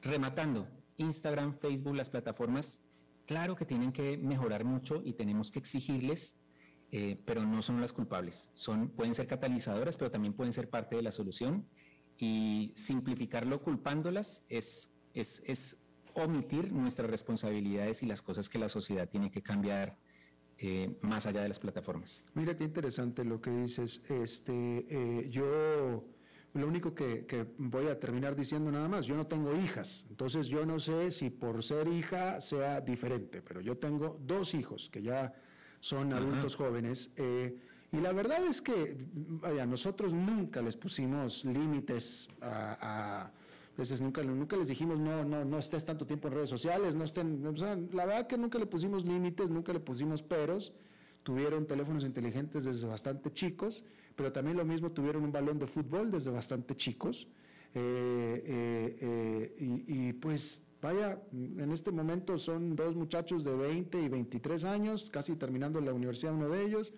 Rematando, 0.00 0.66
Instagram, 0.96 1.58
Facebook, 1.58 1.94
las 1.94 2.08
plataformas, 2.08 2.80
claro 3.26 3.54
que 3.54 3.66
tienen 3.66 3.92
que 3.92 4.16
mejorar 4.16 4.64
mucho 4.64 5.02
y 5.04 5.12
tenemos 5.12 5.50
que 5.50 5.58
exigirles, 5.58 6.38
eh, 6.90 7.20
pero 7.26 7.44
no 7.44 7.62
son 7.62 7.82
las 7.82 7.92
culpables. 7.92 8.48
Son, 8.54 8.88
pueden 8.88 9.14
ser 9.14 9.26
catalizadoras, 9.26 9.98
pero 9.98 10.10
también 10.10 10.32
pueden 10.32 10.54
ser 10.54 10.70
parte 10.70 10.96
de 10.96 11.02
la 11.02 11.12
solución 11.12 11.68
y 12.18 12.72
simplificarlo 12.74 13.62
culpándolas 13.62 14.42
es, 14.48 14.90
es, 15.14 15.42
es 15.46 15.76
omitir 16.14 16.72
nuestras 16.72 17.10
responsabilidades 17.10 18.02
y 18.02 18.06
las 18.06 18.22
cosas 18.22 18.48
que 18.48 18.58
la 18.58 18.68
sociedad 18.68 19.08
tiene 19.08 19.30
que 19.30 19.42
cambiar 19.42 19.96
eh, 20.58 20.98
más 21.02 21.26
allá 21.26 21.42
de 21.42 21.48
las 21.48 21.60
plataformas. 21.60 22.24
Mira 22.34 22.56
qué 22.56 22.64
interesante 22.64 23.24
lo 23.24 23.40
que 23.40 23.50
dices. 23.50 24.02
Este, 24.08 24.86
eh, 24.88 25.28
yo 25.30 26.04
lo 26.54 26.66
único 26.66 26.94
que, 26.94 27.46
voy 27.58 27.86
a 27.86 28.00
terminar 28.00 28.34
diciendo 28.34 28.70
nada 28.72 28.88
más, 28.88 29.06
yo 29.06 29.14
no 29.14 29.26
tengo 29.26 29.54
hijas, 29.54 30.06
entonces 30.10 30.48
yo 30.48 30.66
no 30.66 30.80
sé 30.80 31.12
si 31.12 31.30
por 31.30 31.62
ser 31.62 31.86
hija 31.86 32.40
sea 32.40 32.80
diferente, 32.80 33.42
pero 33.42 33.60
yo 33.60 33.76
tengo 33.76 34.18
dos 34.20 34.54
hijos 34.54 34.90
que 34.90 35.02
ya 35.02 35.32
son 35.80 36.12
adultos 36.12 36.56
jóvenes. 36.56 37.12
Eh, 37.16 37.60
y 37.92 37.98
la 37.98 38.12
verdad 38.12 38.44
es 38.44 38.60
que, 38.60 38.96
vaya, 39.14 39.66
nosotros 39.66 40.12
nunca 40.12 40.60
les 40.62 40.76
pusimos 40.76 41.44
límites 41.44 42.28
a 42.40 43.30
entonces 43.78 44.00
nunca, 44.00 44.24
nunca 44.24 44.56
les 44.56 44.66
dijimos, 44.66 44.98
no, 44.98 45.24
no, 45.24 45.44
no 45.44 45.56
estés 45.56 45.84
tanto 45.84 46.04
tiempo 46.04 46.26
en 46.26 46.34
redes 46.34 46.50
sociales, 46.50 46.96
no 46.96 47.04
estén, 47.04 47.44
la 47.92 48.06
verdad 48.06 48.26
que 48.26 48.36
nunca 48.36 48.58
le 48.58 48.66
pusimos 48.66 49.04
límites, 49.04 49.50
nunca 49.50 49.72
le 49.72 49.78
pusimos 49.78 50.20
peros, 50.20 50.72
tuvieron 51.22 51.64
teléfonos 51.64 52.02
inteligentes 52.02 52.64
desde 52.64 52.88
bastante 52.88 53.30
chicos, 53.32 53.84
pero 54.16 54.32
también 54.32 54.56
lo 54.56 54.64
mismo 54.64 54.90
tuvieron 54.90 55.22
un 55.22 55.30
balón 55.30 55.60
de 55.60 55.68
fútbol 55.68 56.10
desde 56.10 56.28
bastante 56.32 56.74
chicos. 56.74 57.28
Eh, 57.72 58.42
eh, 58.46 58.98
eh, 59.00 59.84
y, 59.86 60.08
y, 60.08 60.12
pues 60.14 60.60
vaya, 60.82 61.22
en 61.30 61.70
este 61.70 61.92
momento 61.92 62.36
son 62.36 62.74
dos 62.74 62.96
muchachos 62.96 63.44
de 63.44 63.54
20 63.54 64.02
y 64.02 64.08
23 64.08 64.64
años, 64.64 65.08
casi 65.08 65.36
terminando 65.36 65.80
la 65.80 65.92
universidad 65.92 66.34
uno 66.34 66.48
de 66.48 66.64
ellos, 66.64 66.92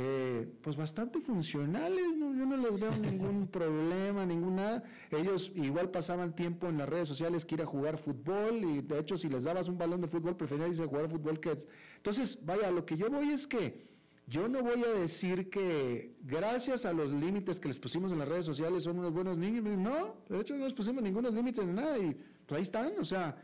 eh, 0.00 0.48
pues 0.62 0.76
bastante 0.76 1.20
funcionales, 1.20 2.04
yo 2.16 2.46
no 2.46 2.56
les 2.56 2.78
veo 2.78 2.96
ningún 2.96 3.48
problema, 3.50 4.24
ninguna. 4.24 4.84
Ellos 5.10 5.50
igual 5.56 5.90
pasaban 5.90 6.36
tiempo 6.36 6.68
en 6.68 6.78
las 6.78 6.88
redes 6.88 7.08
sociales 7.08 7.44
que 7.44 7.56
ir 7.56 7.62
a 7.62 7.66
jugar 7.66 7.98
fútbol 7.98 8.58
y 8.64 8.80
de 8.80 9.00
hecho 9.00 9.18
si 9.18 9.28
les 9.28 9.42
dabas 9.42 9.68
un 9.68 9.76
balón 9.76 10.00
de 10.00 10.06
fútbol 10.06 10.36
preferían 10.36 10.70
irse 10.70 10.84
a 10.84 10.86
jugar 10.86 11.10
fútbol 11.10 11.40
que... 11.40 11.66
Entonces, 11.96 12.38
vaya, 12.44 12.70
lo 12.70 12.86
que 12.86 12.96
yo 12.96 13.10
voy 13.10 13.30
es 13.30 13.48
que 13.48 13.88
yo 14.28 14.48
no 14.48 14.62
voy 14.62 14.84
a 14.84 15.00
decir 15.00 15.50
que 15.50 16.14
gracias 16.22 16.84
a 16.84 16.92
los 16.92 17.10
límites 17.10 17.58
que 17.58 17.66
les 17.66 17.80
pusimos 17.80 18.12
en 18.12 18.20
las 18.20 18.28
redes 18.28 18.46
sociales 18.46 18.84
son 18.84 19.00
unos 19.00 19.12
buenos 19.12 19.36
niños, 19.36 19.64
no, 19.64 20.14
de 20.28 20.40
hecho 20.40 20.56
no 20.56 20.64
les 20.64 20.74
pusimos 20.74 21.02
ningunos 21.02 21.34
límites 21.34 21.66
de 21.66 21.72
nada 21.72 21.98
y 21.98 22.14
pues 22.46 22.56
ahí 22.56 22.62
están, 22.62 22.92
o 23.00 23.04
sea, 23.04 23.36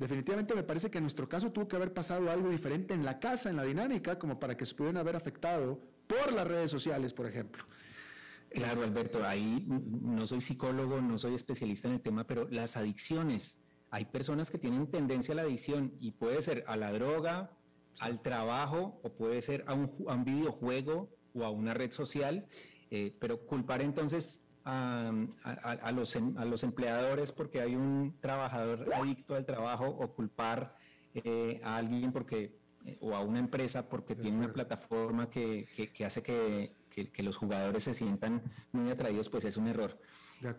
definitivamente 0.00 0.52
me 0.52 0.64
parece 0.64 0.90
que 0.90 0.98
en 0.98 1.04
nuestro 1.04 1.28
caso 1.28 1.52
tuvo 1.52 1.68
que 1.68 1.76
haber 1.76 1.92
pasado 1.92 2.28
algo 2.28 2.48
diferente 2.48 2.92
en 2.92 3.04
la 3.04 3.20
casa, 3.20 3.50
en 3.50 3.56
la 3.56 3.62
dinámica, 3.62 4.18
como 4.18 4.40
para 4.40 4.56
que 4.56 4.66
se 4.66 4.74
pudieran 4.74 4.96
haber 4.96 5.14
afectado 5.14 5.91
por 6.12 6.32
las 6.32 6.46
redes 6.46 6.70
sociales, 6.70 7.12
por 7.12 7.26
ejemplo. 7.26 7.64
Claro, 8.50 8.82
Alberto, 8.82 9.24
ahí 9.24 9.64
no 9.66 10.26
soy 10.26 10.42
psicólogo, 10.42 11.00
no 11.00 11.18
soy 11.18 11.34
especialista 11.34 11.88
en 11.88 11.94
el 11.94 12.00
tema, 12.00 12.24
pero 12.24 12.46
las 12.50 12.76
adicciones, 12.76 13.58
hay 13.90 14.04
personas 14.04 14.50
que 14.50 14.58
tienen 14.58 14.90
tendencia 14.90 15.32
a 15.32 15.36
la 15.36 15.42
adicción 15.42 15.94
y 16.00 16.10
puede 16.10 16.42
ser 16.42 16.64
a 16.66 16.76
la 16.76 16.92
droga, 16.92 17.50
al 17.98 18.20
trabajo 18.20 19.00
o 19.02 19.12
puede 19.12 19.40
ser 19.42 19.64
a 19.66 19.74
un, 19.74 20.24
videojuego 20.24 21.08
o 21.34 21.44
a 21.44 21.50
una 21.50 21.72
red 21.72 21.92
social, 21.92 22.46
eh, 22.90 23.16
pero 23.18 23.46
culpar 23.46 23.80
entonces 23.80 24.40
a, 24.64 25.10
los, 25.94 26.14
em, 26.16 26.36
a, 26.36 26.44
los, 26.44 26.62
empleadores 26.62 27.32
porque 27.32 27.60
hay 27.60 27.74
un 27.74 28.16
trabajador 28.20 28.92
adicto 28.94 29.34
al 29.34 29.46
trabajo 29.46 29.86
o 29.86 30.14
culpar 30.14 30.76
eh, 31.14 31.60
a 31.64 31.76
alguien 31.76 32.12
porque 32.12 32.61
eh, 32.84 32.98
o 33.00 33.14
a 33.14 33.20
una 33.20 33.38
empresa 33.38 33.88
porque 33.88 34.14
tiene 34.14 34.38
una 34.38 34.52
plataforma 34.52 35.30
que, 35.30 35.66
que, 35.94 36.04
hace 36.04 36.22
que, 36.22 36.72
que, 36.90 37.22
los 37.22 37.36
jugadores 37.36 37.84
se 37.84 37.94
sientan 37.94 38.42
muy 38.72 38.90
atraídos, 38.90 39.28
pues 39.28 39.44
es 39.44 39.56
un 39.56 39.68
error. 39.68 39.98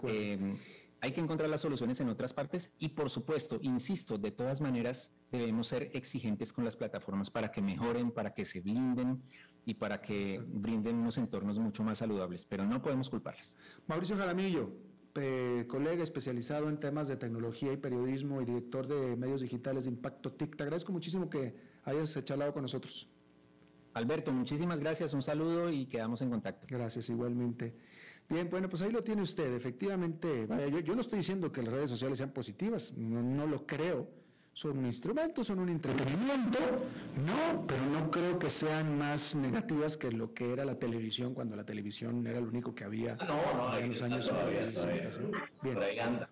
Eh, 0.04 0.56
hay 1.04 1.12
que 1.12 1.20
encontrar 1.20 1.50
las 1.50 1.60
soluciones 1.60 2.00
en 2.00 2.08
otras 2.08 2.34
partes 2.34 2.72
y 2.80 2.90
por 2.90 3.10
supuesto, 3.10 3.60
insisto, 3.62 4.18
de 4.18 4.32
todas 4.32 4.62
maneras 4.62 5.12
debemos 5.34 5.68
ser 5.68 5.92
exigentes 5.94 6.54
con 6.54 6.64
las 6.64 6.78
plataformas 6.78 7.30
para 7.30 7.52
que 7.52 7.62
mejoren, 7.62 8.10
para 8.12 8.34
que 8.34 8.46
se 8.46 8.62
blinden 8.62 9.22
y 9.66 9.74
para 9.74 10.02
que 10.02 10.42
brinden 10.46 10.96
unos 10.96 11.18
entornos 11.18 11.60
mucho 11.60 11.84
más 11.84 11.98
saludables, 11.98 12.46
pero 12.46 12.66
no 12.66 12.82
podemos 12.82 13.10
culparlas. 13.10 13.58
Mauricio 13.86 14.16
Jaramillo, 14.16 14.72
eh, 15.16 15.66
colega 15.68 16.04
especializado 16.04 16.70
en 16.70 16.80
temas 16.80 17.10
de 17.10 17.18
tecnología 17.18 17.74
y 17.74 17.78
periodismo 17.78 18.42
y 18.42 18.46
director 18.46 18.88
de 18.88 19.18
medios 19.18 19.42
digitales 19.42 19.84
de 19.84 19.92
Impacto 19.92 20.32
TIC, 20.32 20.56
te 20.56 20.64
agradezco 20.64 20.94
muchísimo 20.94 21.30
que 21.30 21.73
hayas 21.86 22.24
charlado 22.26 22.54
con 22.54 22.64
nosotros. 22.64 23.08
Alberto, 23.94 24.32
muchísimas 24.32 24.80
gracias, 24.80 25.14
un 25.14 25.22
saludo 25.22 25.70
y 25.70 25.86
quedamos 25.86 26.22
en 26.22 26.30
contacto. 26.30 26.66
Gracias, 26.70 27.10
igualmente. 27.10 27.76
Bien, 28.28 28.50
bueno, 28.50 28.70
pues 28.70 28.82
ahí 28.82 28.92
lo 28.92 29.04
tiene 29.04 29.22
usted. 29.22 29.54
Efectivamente, 29.54 30.48
yo, 30.84 30.96
no 30.96 31.02
estoy 31.02 31.20
diciendo 31.20 31.52
que 31.52 31.62
las 31.62 31.74
redes 31.74 31.90
sociales 31.92 32.18
sean 32.18 32.32
positivas, 32.32 32.92
no, 32.94 33.46
lo 33.46 33.66
creo. 33.66 34.08
Son 34.54 34.78
un 34.78 34.86
instrumento, 34.86 35.44
son 35.44 35.60
un 35.60 35.70
entretenimiento, 35.70 36.60
no, 37.26 37.66
pero 37.66 37.84
no 37.88 38.12
creo 38.12 38.38
que 38.38 38.52
sean 38.52 38.98
más 39.00 39.34
negativas 39.34 39.98
que 39.98 40.12
lo 40.12 40.34
que 40.34 40.54
era 40.54 40.64
la 40.64 40.76
televisión 40.76 41.34
cuando 41.34 41.56
la 41.56 41.64
televisión 41.64 42.26
era 42.28 42.40
lo 42.40 42.48
único 42.48 42.76
que 42.76 42.84
había 42.84 43.16
no, 43.16 43.76
en 43.78 43.90
los 43.90 44.02
años 44.04 44.26
60. 44.26 45.50
Bien, 45.64 45.78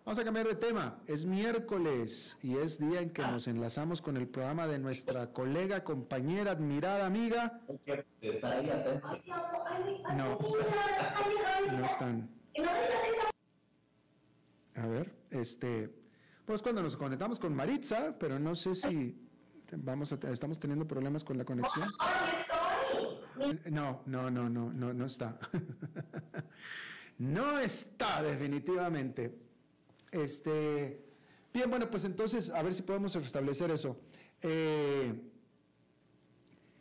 vamos 0.05 0.19
a 0.19 0.23
cambiar 0.23 0.47
de 0.47 0.55
tema. 0.55 0.99
Es 1.07 1.25
miércoles 1.25 2.37
y 2.43 2.57
es 2.57 2.77
día 2.77 3.01
en 3.01 3.09
que 3.09 3.23
nos 3.23 3.47
enlazamos 3.47 4.01
con 4.01 4.17
el 4.17 4.27
programa 4.27 4.67
de 4.67 4.77
nuestra 4.77 5.33
colega, 5.33 5.83
compañera, 5.83 6.51
admirada 6.51 7.07
amiga. 7.07 7.59
No, 10.15 10.37
no 11.71 11.85
están. 11.85 12.29
A 14.75 14.87
ver, 14.87 15.11
este. 15.31 16.00
Pues 16.45 16.61
cuando 16.61 16.81
nos 16.81 16.97
conectamos 16.97 17.39
con 17.39 17.55
Maritza, 17.55 18.15
pero 18.19 18.39
no 18.39 18.55
sé 18.55 18.75
si 18.75 19.15
vamos 19.77 20.11
estamos 20.11 20.59
teniendo 20.59 20.87
problemas 20.87 21.23
con 21.23 21.37
la 21.37 21.45
conexión. 21.45 21.87
No, 23.69 24.01
no, 24.05 24.29
no, 24.29 24.49
no, 24.49 24.73
no, 24.73 24.93
no 24.93 25.05
está. 25.05 25.39
no 27.17 27.59
está 27.59 28.21
definitivamente. 28.21 29.35
Este, 30.11 31.03
bien, 31.53 31.69
bueno, 31.69 31.89
pues 31.89 32.03
entonces 32.03 32.49
a 32.49 32.61
ver 32.61 32.73
si 32.73 32.81
podemos 32.81 33.15
restablecer 33.15 33.71
eso. 33.71 33.97
Eh, 34.41 35.13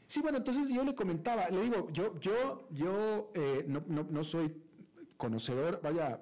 sí, 0.06 0.20
bueno, 0.20 0.38
entonces 0.38 0.68
yo 0.68 0.84
le 0.84 0.94
comentaba, 0.94 1.48
le 1.48 1.62
digo, 1.62 1.88
yo, 1.92 2.18
yo, 2.18 2.66
yo 2.70 3.30
eh, 3.34 3.64
no, 3.68 3.82
no, 3.86 4.06
no 4.10 4.24
soy 4.24 4.54
conocedor, 5.16 5.80
vaya, 5.82 6.20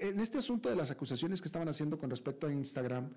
en 0.00 0.20
este 0.20 0.38
asunto 0.38 0.68
de 0.68 0.76
las 0.76 0.90
acusaciones 0.90 1.40
que 1.40 1.48
estaban 1.48 1.68
haciendo 1.68 1.98
con 1.98 2.10
respecto 2.10 2.46
a 2.46 2.52
Instagram, 2.52 3.10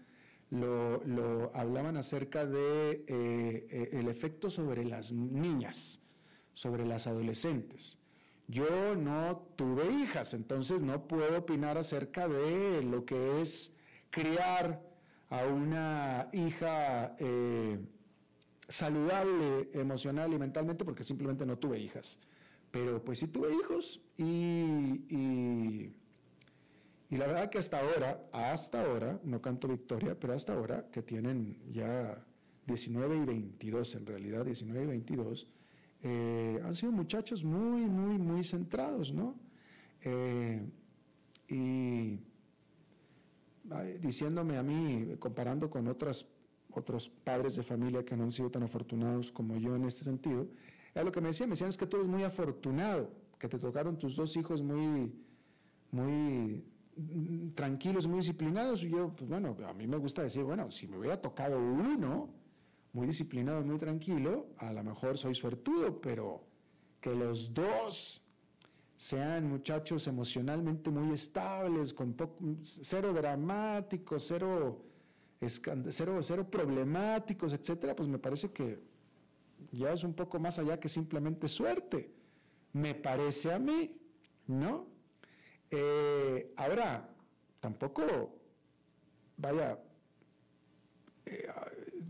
lo, 0.52 1.52
hablaban 1.54 1.98
acerca 1.98 2.46
de 2.46 2.92
eh, 2.92 3.04
eh, 3.08 3.90
el 3.94 4.08
efecto 4.10 4.52
sobre 4.52 4.84
las 4.84 5.12
niñas, 5.12 6.00
sobre 6.54 6.86
las 6.86 7.08
adolescentes. 7.08 7.98
Yo 8.48 8.96
no 8.96 9.48
tuve 9.56 9.90
hijas, 9.92 10.34
entonces 10.34 10.82
no 10.82 11.08
puedo 11.08 11.38
opinar 11.38 11.78
acerca 11.78 12.28
de 12.28 12.84
lo 12.84 13.06
que 13.06 13.42
es 13.42 13.72
criar 14.10 14.82
a 15.30 15.46
una 15.46 16.28
hija 16.34 17.16
saludable 18.68 19.70
emocional 19.74 20.34
y 20.34 20.40
mentalmente, 20.40 20.84
porque 20.84 21.06
simplemente 21.06 21.46
no 21.46 21.58
tuve 21.58 21.80
hijas. 21.80 22.18
Pero 22.72 23.02
pues 23.04 23.20
sí 23.20 23.28
tuve 23.28 23.54
hijos 23.54 24.02
y 24.18 25.94
la 27.18 27.28
verdad 27.28 27.50
que 27.50 27.58
hasta 27.58 27.80
ahora, 27.80 28.30
hasta 28.32 28.84
ahora, 28.84 29.20
no 29.24 29.42
canto 29.42 29.68
victoria, 29.68 30.18
pero 30.18 30.34
hasta 30.34 30.54
ahora, 30.54 30.86
que 30.92 31.02
tienen 31.02 31.58
ya 31.70 32.24
19 32.68 33.18
y 33.18 33.26
22, 33.26 33.96
en 33.96 34.06
realidad 34.06 34.46
19 34.46 34.84
y 34.84 34.88
22, 34.88 35.48
eh, 36.04 36.62
han 36.64 36.74
sido 36.74 36.92
muchachos 36.94 37.44
muy, 37.44 37.82
muy, 37.82 38.18
muy 38.18 38.44
centrados, 38.44 39.14
¿no? 39.14 39.36
Eh, 40.04 40.66
y 41.50 42.20
diciéndome 44.00 44.58
a 44.58 44.64
mí, 44.64 45.16
comparando 45.20 45.70
con 45.70 45.88
otras, 45.88 46.26
otros 46.72 47.10
padres 47.10 47.56
de 47.56 47.64
familia 47.64 48.04
que 48.04 48.16
no 48.16 48.24
han 48.24 48.32
sido 48.32 48.50
tan 48.50 48.64
afortunados 48.64 49.32
como 49.32 49.58
yo 49.58 49.76
en 49.76 49.86
este 49.86 50.04
sentido, 50.04 50.48
es 50.94 51.04
lo 51.04 51.12
que 51.12 51.22
me 51.22 51.28
decían, 51.28 51.50
me 51.50 51.54
decían 51.54 51.70
es 51.70 51.78
que 51.78 51.88
tú 51.88 51.98
eres 51.98 52.10
muy 52.10 52.24
afortunado, 52.24 53.12
que 53.38 53.48
te 53.48 53.60
tocaron 53.60 53.98
tus 53.98 54.16
dos 54.16 54.36
hijos 54.36 54.62
muy, 54.62 55.14
muy 55.92 56.64
tranquilos, 57.56 58.08
muy 58.08 58.20
disciplinados. 58.20 58.84
Y 58.84 58.90
yo, 58.90 59.10
pues 59.16 59.30
bueno, 59.30 59.56
a 59.68 59.74
mí 59.74 59.88
me 59.88 59.98
gusta 59.98 60.24
decir, 60.24 60.44
bueno, 60.44 60.72
si 60.72 60.88
me 60.88 60.98
hubiera 60.98 61.22
tocado 61.22 61.58
uno, 61.58 62.30
muy 62.94 63.08
disciplinado, 63.08 63.62
muy 63.64 63.78
tranquilo, 63.78 64.48
a 64.58 64.72
lo 64.74 64.84
mejor 64.84 65.18
soy 65.18 65.34
suertudo, 65.36 66.02
pero 66.02 66.44
que 67.00 67.16
los 67.16 67.54
dos 67.54 68.22
sean 68.98 69.50
muchachos 69.50 70.06
emocionalmente 70.08 70.90
muy 70.92 71.14
estables, 71.14 71.94
con 71.94 72.16
cero 72.62 73.14
dramáticos, 73.14 74.26
cero, 74.28 74.84
cero, 75.90 76.20
cero 76.22 76.48
problemáticos, 76.50 77.54
etcétera, 77.54 77.96
pues 77.96 78.08
me 78.08 78.20
parece 78.20 78.52
que 78.52 78.80
ya 79.72 79.94
es 79.94 80.04
un 80.04 80.14
poco 80.14 80.40
más 80.40 80.60
allá 80.60 80.80
que 80.80 80.90
simplemente 80.90 81.48
suerte. 81.48 82.12
Me 82.74 82.94
parece 82.94 83.52
a 83.52 83.60
mí, 83.60 83.98
¿no? 84.48 84.91
Eh, 85.72 86.54
ahora, 86.58 87.10
tampoco, 87.62 88.36
vaya, 89.38 89.80
eh, 91.26 91.48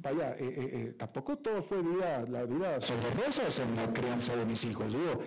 vaya, 0.02 0.36
eh, 0.40 0.96
tampoco 0.98 1.38
todo 1.38 1.62
fue 1.62 1.84
vida, 1.84 2.26
la 2.28 2.46
vida 2.46 2.82
sobre 2.82 3.12
rosas 3.12 3.60
en 3.60 3.76
la 3.76 3.94
crianza 3.94 4.36
de 4.36 4.46
mis 4.46 4.64
hijos. 4.64 4.92
Digo, 4.92 5.22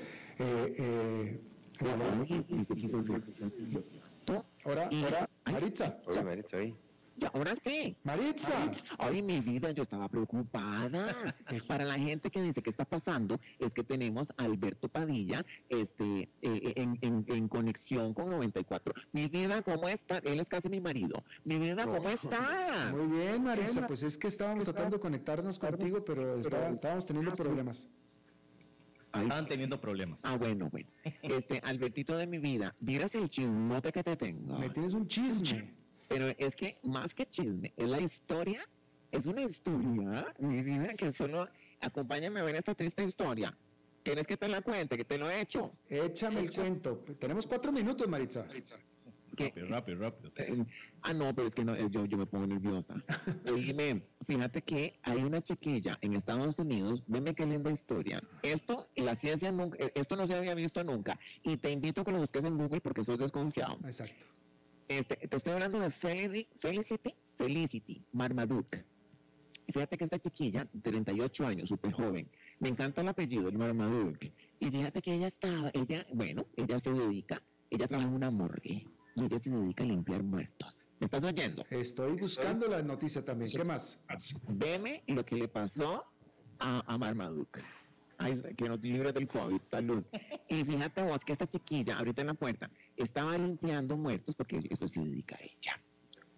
ahora, 4.64 4.88
ahora, 4.90 5.30
Maritza. 5.44 5.98
Oye, 6.06 6.22
Maritza, 6.24 6.56
¿Y 7.16 7.24
ahora 7.26 7.54
qué? 7.56 7.96
Maritza. 8.02 8.70
Ay, 8.98 9.22
mi 9.22 9.40
vida, 9.40 9.70
yo 9.70 9.84
estaba 9.84 10.08
preocupada. 10.08 11.14
Para 11.68 11.84
la 11.84 11.94
gente 11.94 12.30
que 12.30 12.42
dice 12.42 12.62
que 12.62 12.70
está 12.70 12.84
pasando, 12.84 13.38
es 13.58 13.72
que 13.72 13.84
tenemos 13.84 14.28
a 14.36 14.44
Alberto 14.44 14.88
Padilla 14.88 15.44
este, 15.68 16.22
eh, 16.22 16.28
eh, 16.42 16.72
en, 17.00 17.48
conexión 17.48 18.14
con 18.14 18.30
94. 18.30 18.94
Mi 19.12 19.28
vida, 19.28 19.62
¿cómo 19.62 19.88
está? 19.88 20.18
Él 20.18 20.40
es 20.40 20.48
casi 20.48 20.68
mi 20.68 20.80
marido. 20.80 21.24
Mi 21.44 21.58
vida, 21.58 21.86
¿cómo 21.86 22.08
está? 22.08 22.92
Muy 22.92 23.06
bien, 23.18 23.42
Maritza. 23.44 23.86
Pues 23.86 24.02
es 24.02 24.18
que 24.18 24.28
estábamos 24.28 24.64
tratando 24.64 24.96
de 24.96 25.00
conectarnos 25.00 25.58
contigo, 25.58 26.04
pero 26.04 26.40
estábamos 26.40 27.06
teniendo 27.06 27.32
problemas. 27.34 27.86
Estaban 29.22 29.46
teniendo 29.46 29.80
problemas. 29.80 30.20
Ah, 30.24 30.36
bueno, 30.36 30.68
bueno. 30.70 30.88
Este, 31.22 31.60
Albertito 31.64 32.16
de 32.16 32.26
mi 32.26 32.38
vida, 32.38 32.74
miras 32.80 33.14
el 33.14 33.28
chismote 33.28 33.92
que 33.92 34.02
te 34.02 34.16
tengo. 34.16 34.58
Me 34.58 34.68
tienes 34.70 34.92
un 34.92 35.06
chisme. 35.06 35.83
Pero 36.08 36.28
es 36.38 36.54
que 36.56 36.78
más 36.82 37.14
que 37.14 37.26
chisme, 37.26 37.72
es 37.76 37.88
la 37.88 38.00
historia, 38.00 38.60
es 39.10 39.26
una 39.26 39.42
historia, 39.42 40.34
mi 40.38 40.62
vida, 40.62 40.94
que 40.94 41.12
solo 41.12 41.48
acompáñame 41.80 42.40
a 42.40 42.44
ver 42.44 42.56
esta 42.56 42.74
triste 42.74 43.04
historia. 43.04 43.56
¿Quieres 44.02 44.26
que 44.26 44.36
te 44.36 44.48
la 44.48 44.60
cuente, 44.60 44.96
que 44.98 45.04
te 45.04 45.16
lo 45.16 45.30
he 45.30 45.40
hecho? 45.40 45.72
Échame 45.88 46.40
el 46.40 46.52
cuento. 46.52 47.02
Tenemos 47.18 47.46
cuatro 47.46 47.72
minutos, 47.72 48.06
Maritza. 48.06 48.46
Rápido, 49.36 49.66
rápido, 49.66 49.98
rápido. 49.98 50.32
Eh, 50.36 50.64
ah, 51.02 51.12
no, 51.12 51.34
pero 51.34 51.48
es 51.48 51.54
que 51.54 51.64
no, 51.64 51.76
yo, 51.88 52.04
yo 52.04 52.16
me 52.16 52.26
pongo 52.26 52.46
nerviosa. 52.46 52.94
Dime, 53.44 54.02
fíjate 54.26 54.62
que 54.62 54.98
hay 55.02 55.22
una 55.22 55.42
chiquilla 55.42 55.98
en 56.02 56.14
Estados 56.14 56.58
Unidos, 56.58 57.02
veme 57.06 57.34
qué 57.34 57.46
linda 57.46 57.70
historia. 57.70 58.22
Esto, 58.42 58.86
la 58.96 59.14
ciencia 59.14 59.50
nunca, 59.50 59.78
esto 59.94 60.16
no 60.16 60.26
se 60.26 60.34
había 60.34 60.54
visto 60.54 60.84
nunca. 60.84 61.18
Y 61.42 61.56
te 61.56 61.70
invito 61.70 62.02
a 62.02 62.04
que 62.04 62.12
lo 62.12 62.18
busques 62.18 62.44
en 62.44 62.56
Google 62.56 62.80
porque 62.80 63.04
soy 63.04 63.16
desconfiado. 63.16 63.78
Exacto. 63.84 64.33
Este, 64.88 65.16
te 65.16 65.36
estoy 65.36 65.52
hablando 65.54 65.80
de 65.80 65.90
Felicity, 65.90 66.48
Felicity, 66.60 67.14
Felicity 67.38 68.02
Marmaduke. 68.12 68.84
Fíjate 69.72 69.96
que 69.96 70.04
esta 70.04 70.18
chiquilla, 70.18 70.68
38 70.82 71.46
años, 71.46 71.68
súper 71.68 71.92
joven, 71.92 72.28
me 72.60 72.68
encanta 72.68 73.00
el 73.00 73.08
apellido, 73.08 73.48
el 73.48 73.56
Marmaduke. 73.56 74.32
Y 74.60 74.70
fíjate 74.70 75.00
que 75.00 75.14
ella 75.14 75.28
estaba, 75.28 75.70
ella, 75.72 76.06
bueno, 76.12 76.46
ella 76.56 76.78
se 76.80 76.92
dedica, 76.92 77.42
ella 77.70 77.88
trabaja 77.88 78.08
en 78.08 78.14
una 78.14 78.30
morgue 78.30 78.86
y 79.16 79.24
ella 79.24 79.38
se 79.38 79.50
dedica 79.50 79.84
a 79.84 79.86
limpiar 79.86 80.22
muertos. 80.22 80.84
¿Me 81.00 81.06
estás 81.06 81.24
oyendo? 81.24 81.64
Estoy 81.70 82.12
buscando 82.12 82.68
la 82.68 82.82
noticia 82.82 83.24
también. 83.24 83.50
¿Qué 83.50 83.64
más? 83.64 83.98
Veme 84.48 85.02
lo 85.06 85.24
que 85.24 85.36
le 85.36 85.48
pasó 85.48 86.04
a, 86.58 86.82
a 86.86 86.98
Marmaduke. 86.98 87.62
Ay, 88.18 88.40
que 88.56 88.68
no 88.68 88.78
te 88.78 88.86
libres 88.86 89.14
del 89.14 89.26
COVID, 89.26 89.60
salud. 89.70 90.04
Y 90.48 90.64
fíjate 90.64 91.02
vos 91.02 91.18
que 91.24 91.32
esta 91.32 91.46
chiquilla, 91.46 91.98
ahorita 91.98 92.20
en 92.22 92.28
la 92.28 92.34
puerta, 92.34 92.70
estaba 92.96 93.36
limpiando 93.36 93.96
muertos 93.96 94.34
porque 94.34 94.60
eso 94.70 94.88
se 94.88 95.00
dedica 95.00 95.36
a 95.36 95.42
ella. 95.42 95.80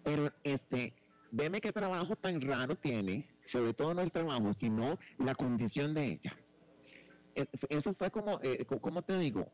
Pero 0.03 0.31
este, 0.43 0.93
veme 1.31 1.61
qué 1.61 1.71
trabajo 1.71 2.15
tan 2.15 2.41
raro 2.41 2.75
tiene, 2.75 3.27
sobre 3.45 3.73
todo 3.73 3.93
no 3.93 4.01
el 4.01 4.11
trabajo, 4.11 4.53
sino 4.53 4.97
la 5.19 5.35
condición 5.35 5.93
de 5.93 6.05
ella. 6.13 6.37
E, 7.35 7.47
eso 7.69 7.93
fue 7.93 8.09
como, 8.09 8.39
eh, 8.41 8.65
¿cómo 8.81 9.01
te 9.01 9.17
digo? 9.17 9.51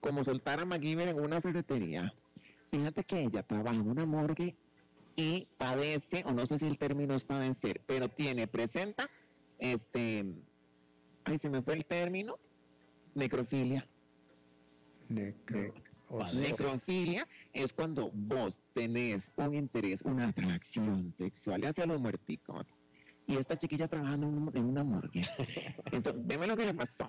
Como 0.00 0.24
soltar 0.24 0.60
a 0.60 0.64
MacGyver 0.64 1.08
en 1.08 1.20
una 1.20 1.40
ferretería. 1.40 2.12
Fíjate 2.70 3.04
que 3.04 3.20
ella 3.22 3.42
trabaja 3.42 3.76
en 3.76 3.88
una 3.88 4.06
morgue 4.06 4.56
y 5.16 5.48
padece, 5.58 6.22
o 6.24 6.32
no 6.32 6.46
sé 6.46 6.58
si 6.58 6.66
el 6.66 6.78
término 6.78 7.14
es 7.14 7.24
padecer, 7.24 7.82
pero 7.86 8.08
tiene, 8.08 8.46
presenta, 8.46 9.10
este, 9.58 10.24
ay, 11.24 11.38
se 11.38 11.48
me 11.48 11.62
fue 11.62 11.74
el 11.74 11.84
término, 11.84 12.38
necrofilia. 13.14 13.86
Necrofilia 16.32 17.26
es 17.52 17.72
cuando 17.72 18.10
vos 18.12 18.56
tenés 18.74 19.22
un 19.36 19.54
interés, 19.54 20.02
una 20.02 20.28
atracción 20.28 21.14
sexual 21.18 21.64
hacia 21.64 21.86
los 21.86 22.00
muerticos. 22.00 22.66
Y 23.26 23.36
esta 23.36 23.56
chiquilla 23.56 23.86
trabajando 23.86 24.26
en 24.54 24.64
una 24.64 24.82
morgue. 24.82 25.24
Entonces, 25.92 26.26
veme 26.26 26.48
lo 26.48 26.56
que 26.56 26.66
le 26.66 26.74
pasó. 26.74 27.08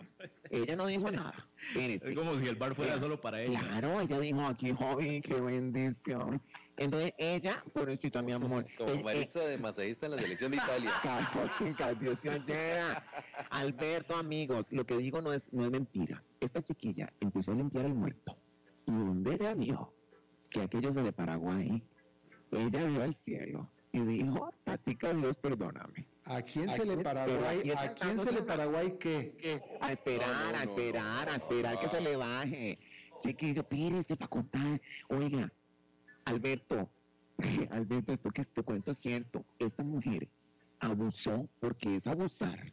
Ella 0.52 0.76
no 0.76 0.86
dijo 0.86 1.10
nada. 1.10 1.48
Es 1.76 2.16
como 2.16 2.38
si 2.40 2.48
el 2.48 2.56
bar 2.56 2.76
fuera 2.76 3.00
solo 3.00 3.20
para 3.20 3.42
ella. 3.42 3.60
Claro, 3.60 4.02
ella 4.02 4.20
dijo 4.20 4.42
aquí, 4.42 4.72
joven, 4.72 5.22
qué 5.22 5.42
bendición. 5.42 6.40
Entonces 6.82 7.14
ella, 7.20 7.64
pobrecito 7.74 8.24
mi 8.24 8.32
amor. 8.32 8.66
Como 8.78 9.10
eh, 9.12 9.30
eh, 9.34 9.40
de 9.40 9.58
masajista 9.60 10.08
en 10.08 10.14
la 10.14 10.22
selección 10.22 10.52
de 10.52 10.58
Italia. 10.58 10.92
Alberto, 13.52 14.16
amigos, 14.16 14.66
lo 14.72 14.84
que 14.84 14.98
digo 14.98 15.22
no 15.22 15.32
es, 15.32 15.44
no 15.52 15.66
es 15.66 15.72
mentira. 15.72 16.24
Esta 16.40 16.64
chiquilla 16.64 17.14
empezó 17.20 17.52
a 17.52 17.56
limpiar 17.56 17.86
el 17.86 17.94
muerto. 17.94 18.36
Y 18.88 18.92
donde 18.92 19.36
ella 19.36 19.54
vio 19.54 19.94
que 20.50 20.62
aquellos 20.62 20.96
de 20.96 21.14
Paraguay, 21.14 21.84
ella 22.52 22.84
vio 22.84 23.04
al 23.04 23.16
cielo 23.26 23.70
y 23.92 24.00
dijo, 24.00 24.52
Tatica 24.64 25.14
Dios, 25.14 25.38
perdóname. 25.38 26.08
¿A 26.26 26.42
quién 26.42 26.68
¿A 26.68 26.74
se 26.74 26.86
le? 26.86 26.98
Paraguay? 26.98 27.72
¿A 27.78 27.94
quién 27.94 28.20
se 28.20 28.32
le 28.32 28.42
Paraguay 28.42 28.98
qué? 29.00 29.62
A 29.82 29.92
esperar, 29.92 30.56
a 30.56 30.64
esperar, 30.64 31.30
a 31.30 31.36
esperar 31.36 31.80
que 31.80 31.90
se 31.90 32.02
le 32.02 32.16
baje. 32.16 32.80
Chiquillo, 33.22 33.64
pírese 33.64 34.16
para 34.16 34.30
contar. 34.30 34.82
Oiga, 35.10 35.52
Alberto, 36.26 36.90
Alberto, 37.72 38.14
esto 38.14 38.32
que 38.32 38.42
este 38.42 38.64
cuento 38.64 38.92
es 38.92 38.98
cierto. 39.00 39.46
Esta 39.60 39.84
mujer 39.84 40.28
abusó 40.80 41.48
porque 41.60 41.98
es 41.98 42.08
abusar. 42.08 42.72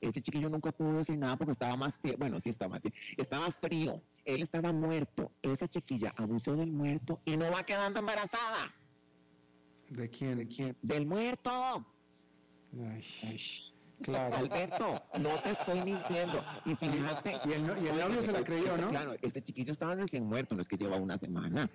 Ese 0.00 0.22
chiquillo 0.22 0.48
nunca 0.48 0.70
pudo 0.70 0.98
decir 0.98 1.18
nada 1.18 1.36
porque 1.36 1.52
estaba 1.52 1.76
más 1.76 1.92
bueno, 2.18 2.38
sí 2.40 2.50
estaba 2.50 2.78
tie- 2.80 2.92
estaba 3.16 3.50
frío. 3.60 4.00
Él 4.24 4.42
estaba 4.42 4.72
muerto. 4.72 5.32
Esa 5.42 5.66
chiquilla 5.68 6.12
abusó 6.16 6.54
del 6.54 6.70
muerto 6.70 7.20
y 7.24 7.36
no 7.36 7.50
va 7.50 7.64
quedando 7.64 7.98
embarazada. 8.00 8.72
¿De 9.88 10.08
quién? 10.10 10.36
¿De 10.38 10.46
quién? 10.46 10.76
Del 10.82 11.06
muerto. 11.06 11.50
Ay, 12.72 13.40
claro. 14.02 14.36
Alberto, 14.36 15.02
no 15.18 15.42
te 15.42 15.50
estoy 15.50 15.80
mintiendo. 15.82 16.44
Y 16.66 16.74
fíjate. 16.76 17.38
Y 17.46 17.52
el, 17.52 17.66
no- 17.66 17.82
y 17.82 17.86
el 17.88 17.98
novio 17.98 18.22
se 18.22 18.32
la 18.32 18.44
creyó, 18.44 18.76
¿no? 18.76 18.90
Claro, 18.90 19.14
este 19.22 19.42
chiquillo 19.42 19.72
estaba 19.72 19.94
recién 19.94 20.26
muerto, 20.26 20.54
no 20.54 20.62
es 20.62 20.68
que 20.68 20.76
lleva 20.76 20.96
una 20.96 21.18
semana. 21.18 21.68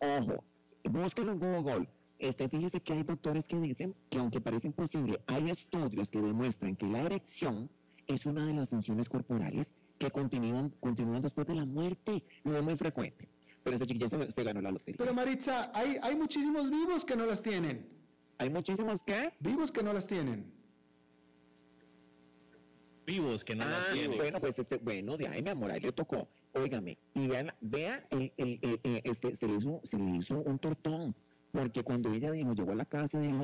Ojo, 0.00 0.44
búsquelo 0.84 1.32
en 1.32 1.38
Google. 1.40 1.88
Este, 2.18 2.48
fíjese 2.48 2.80
que 2.80 2.92
hay 2.94 3.02
doctores 3.02 3.44
que 3.44 3.56
dicen 3.60 3.94
que 4.08 4.18
aunque 4.18 4.40
parece 4.40 4.68
imposible, 4.68 5.20
hay 5.26 5.50
estudios 5.50 6.08
que 6.08 6.20
demuestran 6.20 6.74
que 6.76 6.86
la 6.86 7.02
erección 7.02 7.68
es 8.06 8.24
una 8.26 8.46
de 8.46 8.54
las 8.54 8.68
funciones 8.68 9.08
corporales 9.08 9.66
que 9.98 10.10
continúan, 10.10 10.70
continúan 10.80 11.20
después 11.22 11.46
de 11.46 11.54
la 11.54 11.64
muerte. 11.64 12.22
No 12.44 12.56
es 12.56 12.62
muy 12.62 12.76
frecuente. 12.76 13.28
Pero 13.62 13.76
esta 13.76 13.86
chiquilla 13.86 14.08
se, 14.08 14.30
se 14.32 14.42
ganó 14.44 14.60
la 14.62 14.70
lotería. 14.70 14.96
Pero 14.98 15.12
Maritza, 15.12 15.70
hay, 15.74 15.96
hay 16.00 16.14
muchísimos 16.16 16.70
vivos 16.70 17.04
que 17.04 17.16
no 17.16 17.26
las 17.26 17.42
tienen. 17.42 17.86
hay 18.38 18.48
muchísimos 18.50 19.00
que... 19.04 19.32
Vivos 19.40 19.72
que 19.72 19.82
no 19.82 19.92
las 19.92 20.06
tienen. 20.06 20.52
Vivos 23.06 23.44
que 23.44 23.54
no 23.54 23.64
Ah, 23.64 23.68
las 23.70 23.92
tienen. 23.92 24.16
bueno, 24.18 24.40
pues 24.40 24.58
este, 24.58 24.78
bueno, 24.78 25.16
de 25.16 25.28
ahí 25.28 25.42
mi 25.42 25.50
amor, 25.50 25.70
ahí 25.70 25.80
le 25.80 25.92
tocó. 25.92 26.28
Óigame, 26.56 26.96
y 27.14 27.26
vean, 27.28 27.52
vea, 27.60 28.06
el- 28.10 28.32
el- 28.36 28.58
este, 29.04 29.36
se, 29.36 29.46
le 29.46 29.54
hizo, 29.56 29.80
se 29.84 29.98
le 29.98 30.16
hizo 30.16 30.38
un 30.40 30.58
tortón. 30.58 31.14
Porque 31.52 31.82
cuando 31.82 32.12
ella 32.12 32.32
dijo, 32.32 32.52
llegó 32.54 32.72
a 32.72 32.74
la 32.74 32.84
casa, 32.84 33.18
dijo, 33.18 33.42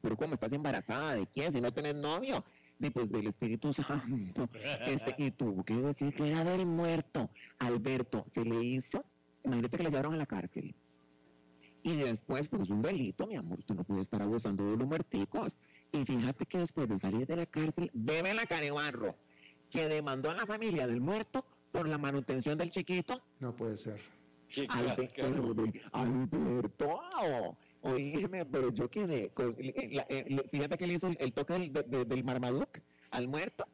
pero 0.00 0.16
¿cómo 0.16 0.34
estás 0.34 0.52
embarazada? 0.52 1.14
¿De 1.16 1.26
quién? 1.26 1.52
Si 1.52 1.60
no 1.60 1.72
tienes 1.72 1.94
novio. 1.94 2.44
Después 2.78 3.10
del 3.10 3.26
Espíritu 3.26 3.72
Santo. 3.74 4.48
Este, 4.86 5.14
y 5.18 5.30
tuvo 5.32 5.62
que 5.64 5.74
decir 5.74 6.14
que 6.14 6.26
era 6.28 6.42
del 6.44 6.64
muerto. 6.64 7.28
Alberto, 7.58 8.24
se 8.34 8.44
le 8.44 8.62
hizo, 8.64 9.04
imagínate 9.44 9.76
que 9.76 9.82
le 9.82 9.90
llevaron 9.90 10.14
a 10.14 10.18
la 10.18 10.26
cárcel. 10.26 10.74
Y 11.82 11.96
después, 11.96 12.48
pues 12.48 12.62
es 12.62 12.70
un 12.70 12.82
delito, 12.82 13.26
mi 13.26 13.36
amor, 13.36 13.62
tú 13.64 13.74
no 13.74 13.84
puedes 13.84 14.04
estar 14.04 14.22
abusando 14.22 14.70
de 14.70 14.76
los 14.78 14.86
muerticos. 14.86 15.56
Y 15.92 16.04
fíjate 16.04 16.46
que 16.46 16.58
después 16.58 16.88
de 16.88 16.98
salir 16.98 17.26
de 17.26 17.36
la 17.36 17.46
cárcel, 17.46 17.90
bebe 17.92 18.32
la 18.32 18.46
carebarro, 18.46 19.16
que 19.70 19.86
demandó 19.88 20.30
a 20.30 20.34
la 20.34 20.46
familia 20.46 20.86
del 20.86 21.00
muerto 21.00 21.44
por 21.72 21.88
la 21.88 21.98
manutención 21.98 22.58
del 22.58 22.70
chiquito. 22.70 23.22
No 23.38 23.54
puede 23.54 23.76
ser. 23.76 24.00
Qué 24.52 24.66
Alberto, 25.92 27.00
oígame, 27.82 28.44
pero 28.46 28.72
yo 28.72 28.88
quedé, 28.90 29.28
con- 29.30 29.56
la- 29.92 30.06
eh, 30.08 30.24
le- 30.28 30.42
fíjate 30.50 30.76
que 30.76 30.86
le 30.88 30.94
hizo 30.94 31.06
el, 31.06 31.16
el 31.20 31.32
toque 31.32 31.52
del, 31.54 31.72
de- 31.72 32.04
del 32.04 32.24
Marmaduke 32.24 32.82
al 33.12 33.28
muerto, 33.28 33.64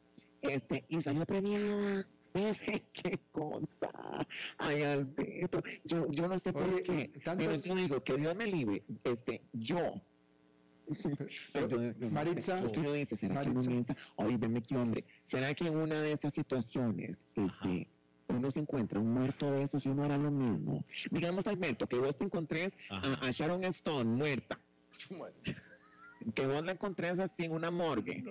este, 0.43 0.85
y 0.89 1.01
salió 1.01 1.25
premiado. 1.25 2.05
Bebe, 2.35 2.85
qué 2.93 3.19
cosa. 3.33 4.27
Ay, 4.59 4.83
Alberto, 4.83 5.63
yo, 5.85 6.07
yo 6.11 6.29
no 6.29 6.39
sé 6.39 6.53
por 6.53 6.83
qué, 6.83 7.11
pero 7.39 7.53
yo 7.65 7.75
digo, 7.75 8.05
que 8.05 8.17
Dios 8.19 8.37
me 8.37 8.47
libre, 8.47 8.83
este, 9.05 9.41
yo. 9.55 9.95
Yo- 11.55 12.09
Maritza, 12.11 12.61
es 12.65 12.73
que 12.73 12.81
uno 12.81 12.93
dice, 12.93 13.17
¿será 13.17 13.41
que 13.43 13.51
uno 13.51 13.63
Maritza. 13.63 13.71
piensa, 13.71 13.97
oye, 14.17 14.37
veme 14.37 14.63
qué 14.63 14.77
hombre, 14.77 15.05
¿será 15.31 15.53
que 15.55 15.67
en 15.67 15.77
una 15.77 16.01
de 16.01 16.13
estas 16.13 16.33
situaciones, 16.35 17.17
este, 17.35 17.89
uno 18.29 18.51
se 18.51 18.61
encuentra 18.61 19.01
un 19.01 19.13
muerto 19.13 19.51
de 19.51 19.63
esos 19.65 19.85
y 19.85 19.89
uno 19.89 20.05
hará 20.05 20.17
lo 20.19 20.31
mismo? 20.31 20.85
Digamos, 21.11 21.47
Alberto, 21.47 21.87
que 21.87 21.97
vos 21.99 22.17
te 22.17 22.25
encontrés 22.25 22.73
a 22.91 23.31
Sharon 23.31 23.65
Stone 23.65 24.05
muerta, 24.17 24.59
que 26.35 26.47
vos 26.47 26.65
la 26.65 26.73
encontrés 26.73 27.19
así 27.21 27.45
en 27.45 27.53
una 27.53 27.71
morgue, 27.71 28.25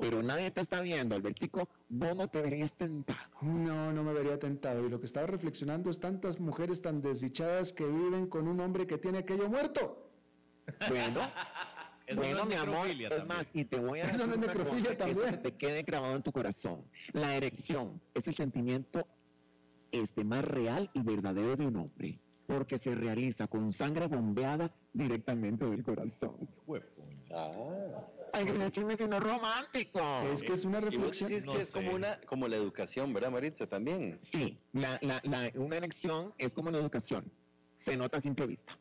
pero 0.00 0.22
nadie 0.22 0.50
te 0.52 0.60
está 0.60 0.80
viendo, 0.80 1.16
Albertico, 1.16 1.68
vos 1.88 2.14
no 2.16 2.28
te 2.28 2.40
verías 2.40 2.72
tentado. 2.76 3.18
No, 3.42 3.92
no 3.92 4.04
me 4.04 4.12
vería 4.12 4.38
tentado. 4.38 4.86
Y 4.86 4.90
lo 4.90 5.00
que 5.00 5.06
estaba 5.06 5.26
reflexionando 5.26 5.90
es 5.90 5.98
tantas 5.98 6.38
mujeres 6.38 6.80
tan 6.82 7.02
desdichadas 7.02 7.72
que 7.72 7.84
viven 7.84 8.28
con 8.28 8.46
un 8.46 8.60
hombre 8.60 8.86
que 8.86 8.98
tiene 8.98 9.18
aquello 9.18 9.48
muerto. 9.48 10.08
Bueno, 10.88 11.20
Eso 12.06 12.16
bueno, 12.20 12.36
no 12.36 12.42
es 12.42 12.48
mi 12.48 12.54
amor, 12.54 12.86
es 12.88 13.08
también. 13.08 13.26
más, 13.28 13.46
y 13.54 13.64
te 13.64 13.78
voy 13.78 14.00
a 14.00 14.04
Eso 14.04 14.12
decir 14.12 14.26
no 14.26 14.32
es 14.32 14.38
una 14.38 14.46
necrofilia 14.48 14.82
cosa, 14.92 15.04
que 15.04 15.10
eso 15.12 15.20
también. 15.20 15.42
que 15.42 15.50
te 15.50 15.56
quede 15.56 15.82
grabado 15.82 16.16
en 16.16 16.22
tu 16.22 16.32
corazón. 16.32 16.84
La 17.12 17.36
erección 17.36 18.00
es 18.14 18.26
el 18.26 18.34
sentimiento 18.34 19.06
este, 19.92 20.24
más 20.24 20.44
real 20.44 20.90
y 20.94 21.02
verdadero 21.02 21.56
de 21.56 21.66
un 21.66 21.76
hombre, 21.76 22.18
porque 22.46 22.78
se 22.78 22.94
realiza 22.94 23.46
con 23.46 23.72
sangre 23.72 24.06
bombeada 24.08 24.70
directamente 24.92 25.64
del 25.64 25.82
corazón. 25.84 26.48
Ah. 27.30 27.50
Ay, 28.34 28.44
gracias, 28.46 28.72
si 28.74 28.80
no 29.06 29.16
es 29.16 29.22
romántico. 29.22 30.00
Es 30.32 30.42
que 30.42 30.54
es 30.54 30.64
una 30.64 30.78
Y 30.78 30.84
vos 30.84 30.92
reflexión. 30.94 31.28
decís 31.30 31.44
No 31.44 31.52
que 31.54 31.60
es 31.62 31.70
como 31.70 31.92
una, 31.92 32.18
como 32.22 32.48
la 32.48 32.56
educación, 32.56 33.12
¿verdad, 33.12 33.30
Maritza? 33.30 33.66
También. 33.66 34.18
Sí, 34.22 34.58
la, 34.72 34.98
la, 35.02 35.20
la- 35.24 35.50
una 35.54 35.76
erección 35.76 36.32
es 36.38 36.52
como 36.52 36.70
la 36.70 36.78
educación. 36.78 37.30
Se 37.78 37.96
nota 37.96 38.18
a 38.18 38.20
simple 38.22 38.46
vista. 38.46 38.78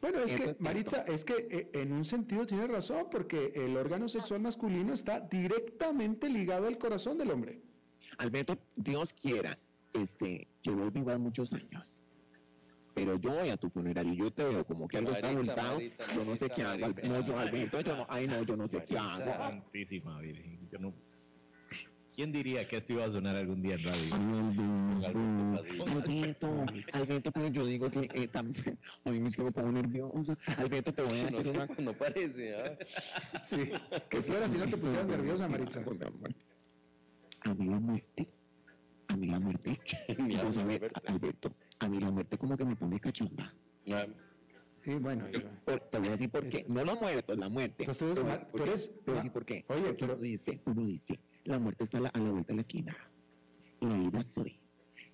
Bueno, 0.00 0.20
es 0.20 0.32
que. 0.32 0.56
Maritza, 0.58 1.02
es 1.02 1.24
que 1.24 1.48
eh, 1.50 1.70
en 1.74 1.92
un 1.92 2.04
sentido 2.04 2.46
tiene 2.46 2.66
razón, 2.66 3.06
porque 3.10 3.52
el 3.54 3.76
órgano 3.76 4.08
sexual 4.08 4.40
masculino 4.40 4.92
está 4.92 5.20
directamente 5.20 6.28
ligado 6.28 6.66
al 6.66 6.78
corazón 6.78 7.18
del 7.18 7.30
hombre. 7.30 7.60
Alberto, 8.18 8.58
Dios 8.76 9.12
quiera, 9.12 9.58
este, 9.92 10.48
que 10.62 10.70
vos 10.70 10.92
vivas 10.92 11.18
muchos 11.18 11.52
años. 11.52 11.98
Pero 12.94 13.16
yo 13.16 13.30
voy 13.30 13.48
a 13.48 13.56
tu 13.56 13.70
funeral 13.70 14.08
y 14.12 14.16
yo 14.16 14.30
te 14.32 14.44
veo 14.44 14.64
como 14.64 14.88
que 14.88 14.98
algo 14.98 15.12
está. 15.12 15.32
Maritza, 15.32 16.04
yo 16.14 16.24
no 16.24 16.34
sé 16.36 16.48
Maritza, 16.48 16.48
qué 16.48 16.62
hago. 16.62 16.80
Maritza. 16.80 17.08
No, 17.08 17.26
yo, 17.26 17.38
Alberto, 17.38 17.80
yo 17.80 17.96
no, 17.96 18.06
ay 18.08 18.26
no, 18.26 18.42
yo 18.42 18.56
no 18.56 18.68
sé 18.68 18.84
qué 18.84 18.98
hago. 18.98 19.24
Santísima 19.24 20.20
Virgen. 20.20 20.68
Yo 20.70 20.78
no... 20.78 20.94
¿Quién 22.18 22.32
diría 22.32 22.66
que 22.66 22.78
esto 22.78 22.94
iba 22.94 23.04
a 23.04 23.10
sonar 23.12 23.36
algún 23.36 23.62
día 23.62 23.76
en 23.76 23.84
radio? 23.84 24.14
Alberto 25.06 26.66
Alberto, 26.92 27.30
pero 27.30 27.46
yo 27.46 27.64
digo 27.64 27.88
que 27.92 28.08
eh, 28.12 28.26
también, 28.26 28.76
es 29.04 29.36
que 29.36 29.44
me 29.44 29.52
pongo 29.52 29.70
nerviosa. 29.70 30.36
Alberto, 30.56 30.92
te 30.92 31.02
voy 31.02 31.20
a 31.20 31.30
No, 31.30 31.36
decir 31.38 31.52
sé, 31.54 31.58
una 31.60 31.66
no 31.78 31.92
parece, 31.96 32.56
¿ah? 32.56 32.76
Sí, 33.44 33.70
que 34.10 34.20
fuera 34.20 34.48
si 34.48 34.58
no 34.58 34.64
te 34.68 34.76
pusieras 34.76 35.06
nerviosa, 35.06 35.46
Maritza. 35.46 35.80
A 37.42 37.54
mí 37.54 37.66
la 37.68 37.78
muerte, 37.78 38.28
a 39.06 39.16
mí 39.16 39.26
la 39.28 39.38
muerte, 39.38 39.78
amor, 40.18 40.52
sabés, 40.52 40.80
Alberto. 41.06 41.54
A 41.78 41.88
mí 41.88 42.00
la 42.00 42.10
muerte 42.10 42.36
como 42.36 42.56
que 42.56 42.64
me 42.64 42.74
pone 42.74 42.98
cachonda. 42.98 43.54
Sí, 44.82 44.94
bueno. 44.94 45.28
yo- 45.30 45.40
Por- 45.64 45.78
te 45.88 45.98
voy 46.00 46.08
a 46.08 46.10
decir 46.12 46.30
por 46.30 46.48
qué. 46.48 46.64
No 46.68 46.84
los 46.84 47.00
muertos, 47.00 47.38
la 47.38 47.48
muerte. 47.48 47.84
Entonces, 47.84 48.14
tú 48.56 48.62
eres 48.64 48.90
Te 49.04 49.10
voy 49.12 49.12
a 49.12 49.22
decir 49.22 49.32
por 49.32 49.44
qué. 49.44 49.64
a. 49.68 49.74
Oye, 49.74 49.92
pero- 49.94 50.14
uno 50.14 50.22
dice, 50.22 50.60
uno 50.66 50.84
dice, 50.84 51.20
la 51.48 51.58
muerte 51.58 51.84
está 51.84 51.98
a 51.98 52.00
la, 52.02 52.08
a 52.10 52.18
la 52.18 52.30
vuelta 52.30 52.52
de 52.52 52.56
la 52.56 52.60
esquina. 52.62 52.96
La 53.80 53.94
vida 53.96 54.22
soy. 54.22 54.58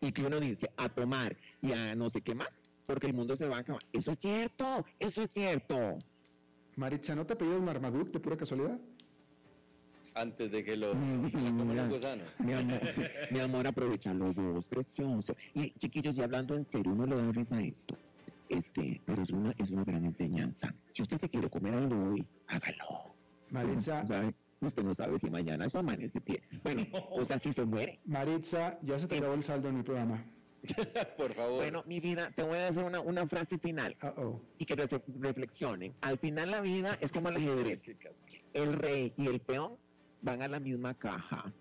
Y 0.00 0.12
que 0.12 0.22
uno 0.24 0.40
dice, 0.40 0.70
a 0.76 0.88
tomar 0.88 1.36
y 1.62 1.72
a 1.72 1.94
no 1.94 2.10
sé 2.10 2.20
qué 2.20 2.34
más, 2.34 2.48
porque 2.86 3.06
el 3.06 3.14
mundo 3.14 3.36
se 3.36 3.46
va 3.46 3.58
a 3.58 3.60
acabar. 3.60 3.82
Eso 3.92 4.10
es 4.10 4.18
cierto, 4.18 4.84
eso 4.98 5.22
es 5.22 5.30
cierto. 5.32 5.98
Maritza, 6.76 7.14
¿no 7.14 7.24
te 7.24 7.34
apellidas 7.34 7.62
Marmaduke 7.62 8.10
de 8.10 8.20
pura 8.20 8.36
casualidad? 8.36 8.78
Antes 10.16 10.50
de 10.52 10.62
que 10.64 10.76
lo 10.76 10.94
Mm, 10.94 11.24
lo 11.24 11.30
coman 11.32 11.68
mira, 11.68 11.82
los 11.86 11.94
gusanos. 11.94 12.28
Mi 12.40 12.52
amor, 12.52 12.80
mi 13.30 13.38
amor, 13.40 13.66
aprovechalo 13.66 14.32
vos, 14.32 14.68
precioso. 14.68 15.34
Y 15.54 15.70
chiquillos, 15.72 16.16
y 16.16 16.22
hablando 16.22 16.54
en 16.56 16.66
serio, 16.70 16.92
uno 16.92 17.06
le 17.06 17.16
da 17.16 17.32
risa 17.32 17.56
a 17.56 17.62
esto. 17.62 17.96
Este, 18.48 19.00
pero 19.04 19.22
es 19.22 19.30
una, 19.30 19.52
es 19.58 19.70
una 19.70 19.84
gran 19.84 20.04
enseñanza. 20.04 20.72
Si 20.92 21.02
usted 21.02 21.18
se 21.20 21.28
quiere 21.28 21.48
comer 21.50 21.74
algo 21.74 22.10
hoy, 22.12 22.24
hágalo. 22.48 23.14
Maritza, 23.50 24.06
¿Sabe? 24.06 24.34
Usted 24.68 24.82
no 24.82 24.94
sabe 24.94 25.18
si 25.18 25.30
mañana 25.30 25.66
eso 25.66 25.78
amanece. 25.78 26.20
Bueno, 26.62 26.86
o 27.10 27.24
sea, 27.24 27.38
si 27.38 27.52
se 27.52 27.64
muere. 27.64 28.00
Maritza, 28.04 28.78
ya 28.82 28.98
se 28.98 29.06
te 29.06 29.18
acabó 29.18 29.34
el 29.34 29.42
saldo 29.42 29.68
en 29.68 29.76
mi 29.78 29.82
programa. 29.82 30.24
Por 31.18 31.32
favor. 31.34 31.56
Bueno, 31.56 31.82
mi 31.86 32.00
vida, 32.00 32.30
te 32.34 32.42
voy 32.42 32.56
a 32.56 32.66
decir 32.70 32.82
una, 32.82 33.00
una 33.00 33.26
frase 33.26 33.58
final 33.58 33.96
Uh 34.02 34.20
oh. 34.20 34.40
y 34.58 34.64
que 34.64 34.74
refle- 34.76 35.02
reflexionen. 35.20 35.94
Al 36.00 36.18
final 36.18 36.50
la 36.50 36.60
vida 36.62 36.96
es 37.00 37.12
como 37.12 37.28
el 37.28 37.36
ajedrez. 37.36 37.80
El 38.54 38.72
rey 38.72 39.12
y 39.18 39.26
el 39.26 39.40
peón 39.40 39.76
van 40.22 40.40
a 40.40 40.48
la 40.48 40.60
misma 40.60 40.94
caja. 40.94 41.52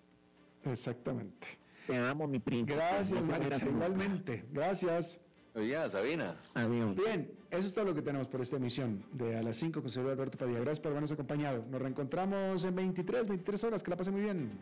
Exactamente. 0.64 1.48
Te 1.88 1.98
amo, 1.98 2.28
mi 2.28 2.40
príncipe. 2.40 2.76
Gracias, 2.76 3.20
No 3.22 3.28
Maritza, 3.28 3.66
igualmente. 3.66 4.46
Gracias. 4.52 5.20
Oye, 5.56 5.78
Sabina. 5.92 6.36
Adiós. 6.56 6.96
Bien, 6.96 7.32
eso 7.52 7.68
es 7.68 7.74
todo 7.74 7.86
lo 7.86 7.94
que 7.94 8.02
tenemos 8.02 8.28
por 8.28 8.42
esta 8.42 8.56
emisión 8.56 9.06
de 9.12 9.38
A 9.38 9.44
las 9.44 9.58
5 9.58 9.82
con 9.82 9.92
servidor 9.92 10.14
Alberto 10.14 10.38
Padilla. 10.38 10.60
Gracias 10.60 10.80
por 10.80 10.92
habernos 10.92 11.12
acompañado. 11.12 11.64
Nos 11.70 11.80
reencontramos 11.80 12.64
en 12.64 12.76
23, 12.76 13.28
23 13.28 13.64
horas. 13.66 13.84
Que 13.84 13.92
la 13.92 13.98
pasen 13.98 14.14
muy 14.14 14.24
bien. 14.24 14.60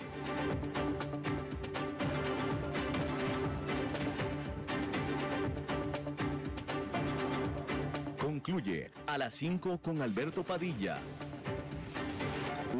Concluye 8.19 8.91
a 9.07 9.17
las 9.17 9.33
5 9.35 9.79
con 9.81 10.01
Alberto 10.01 10.43
Padilla. 10.43 10.99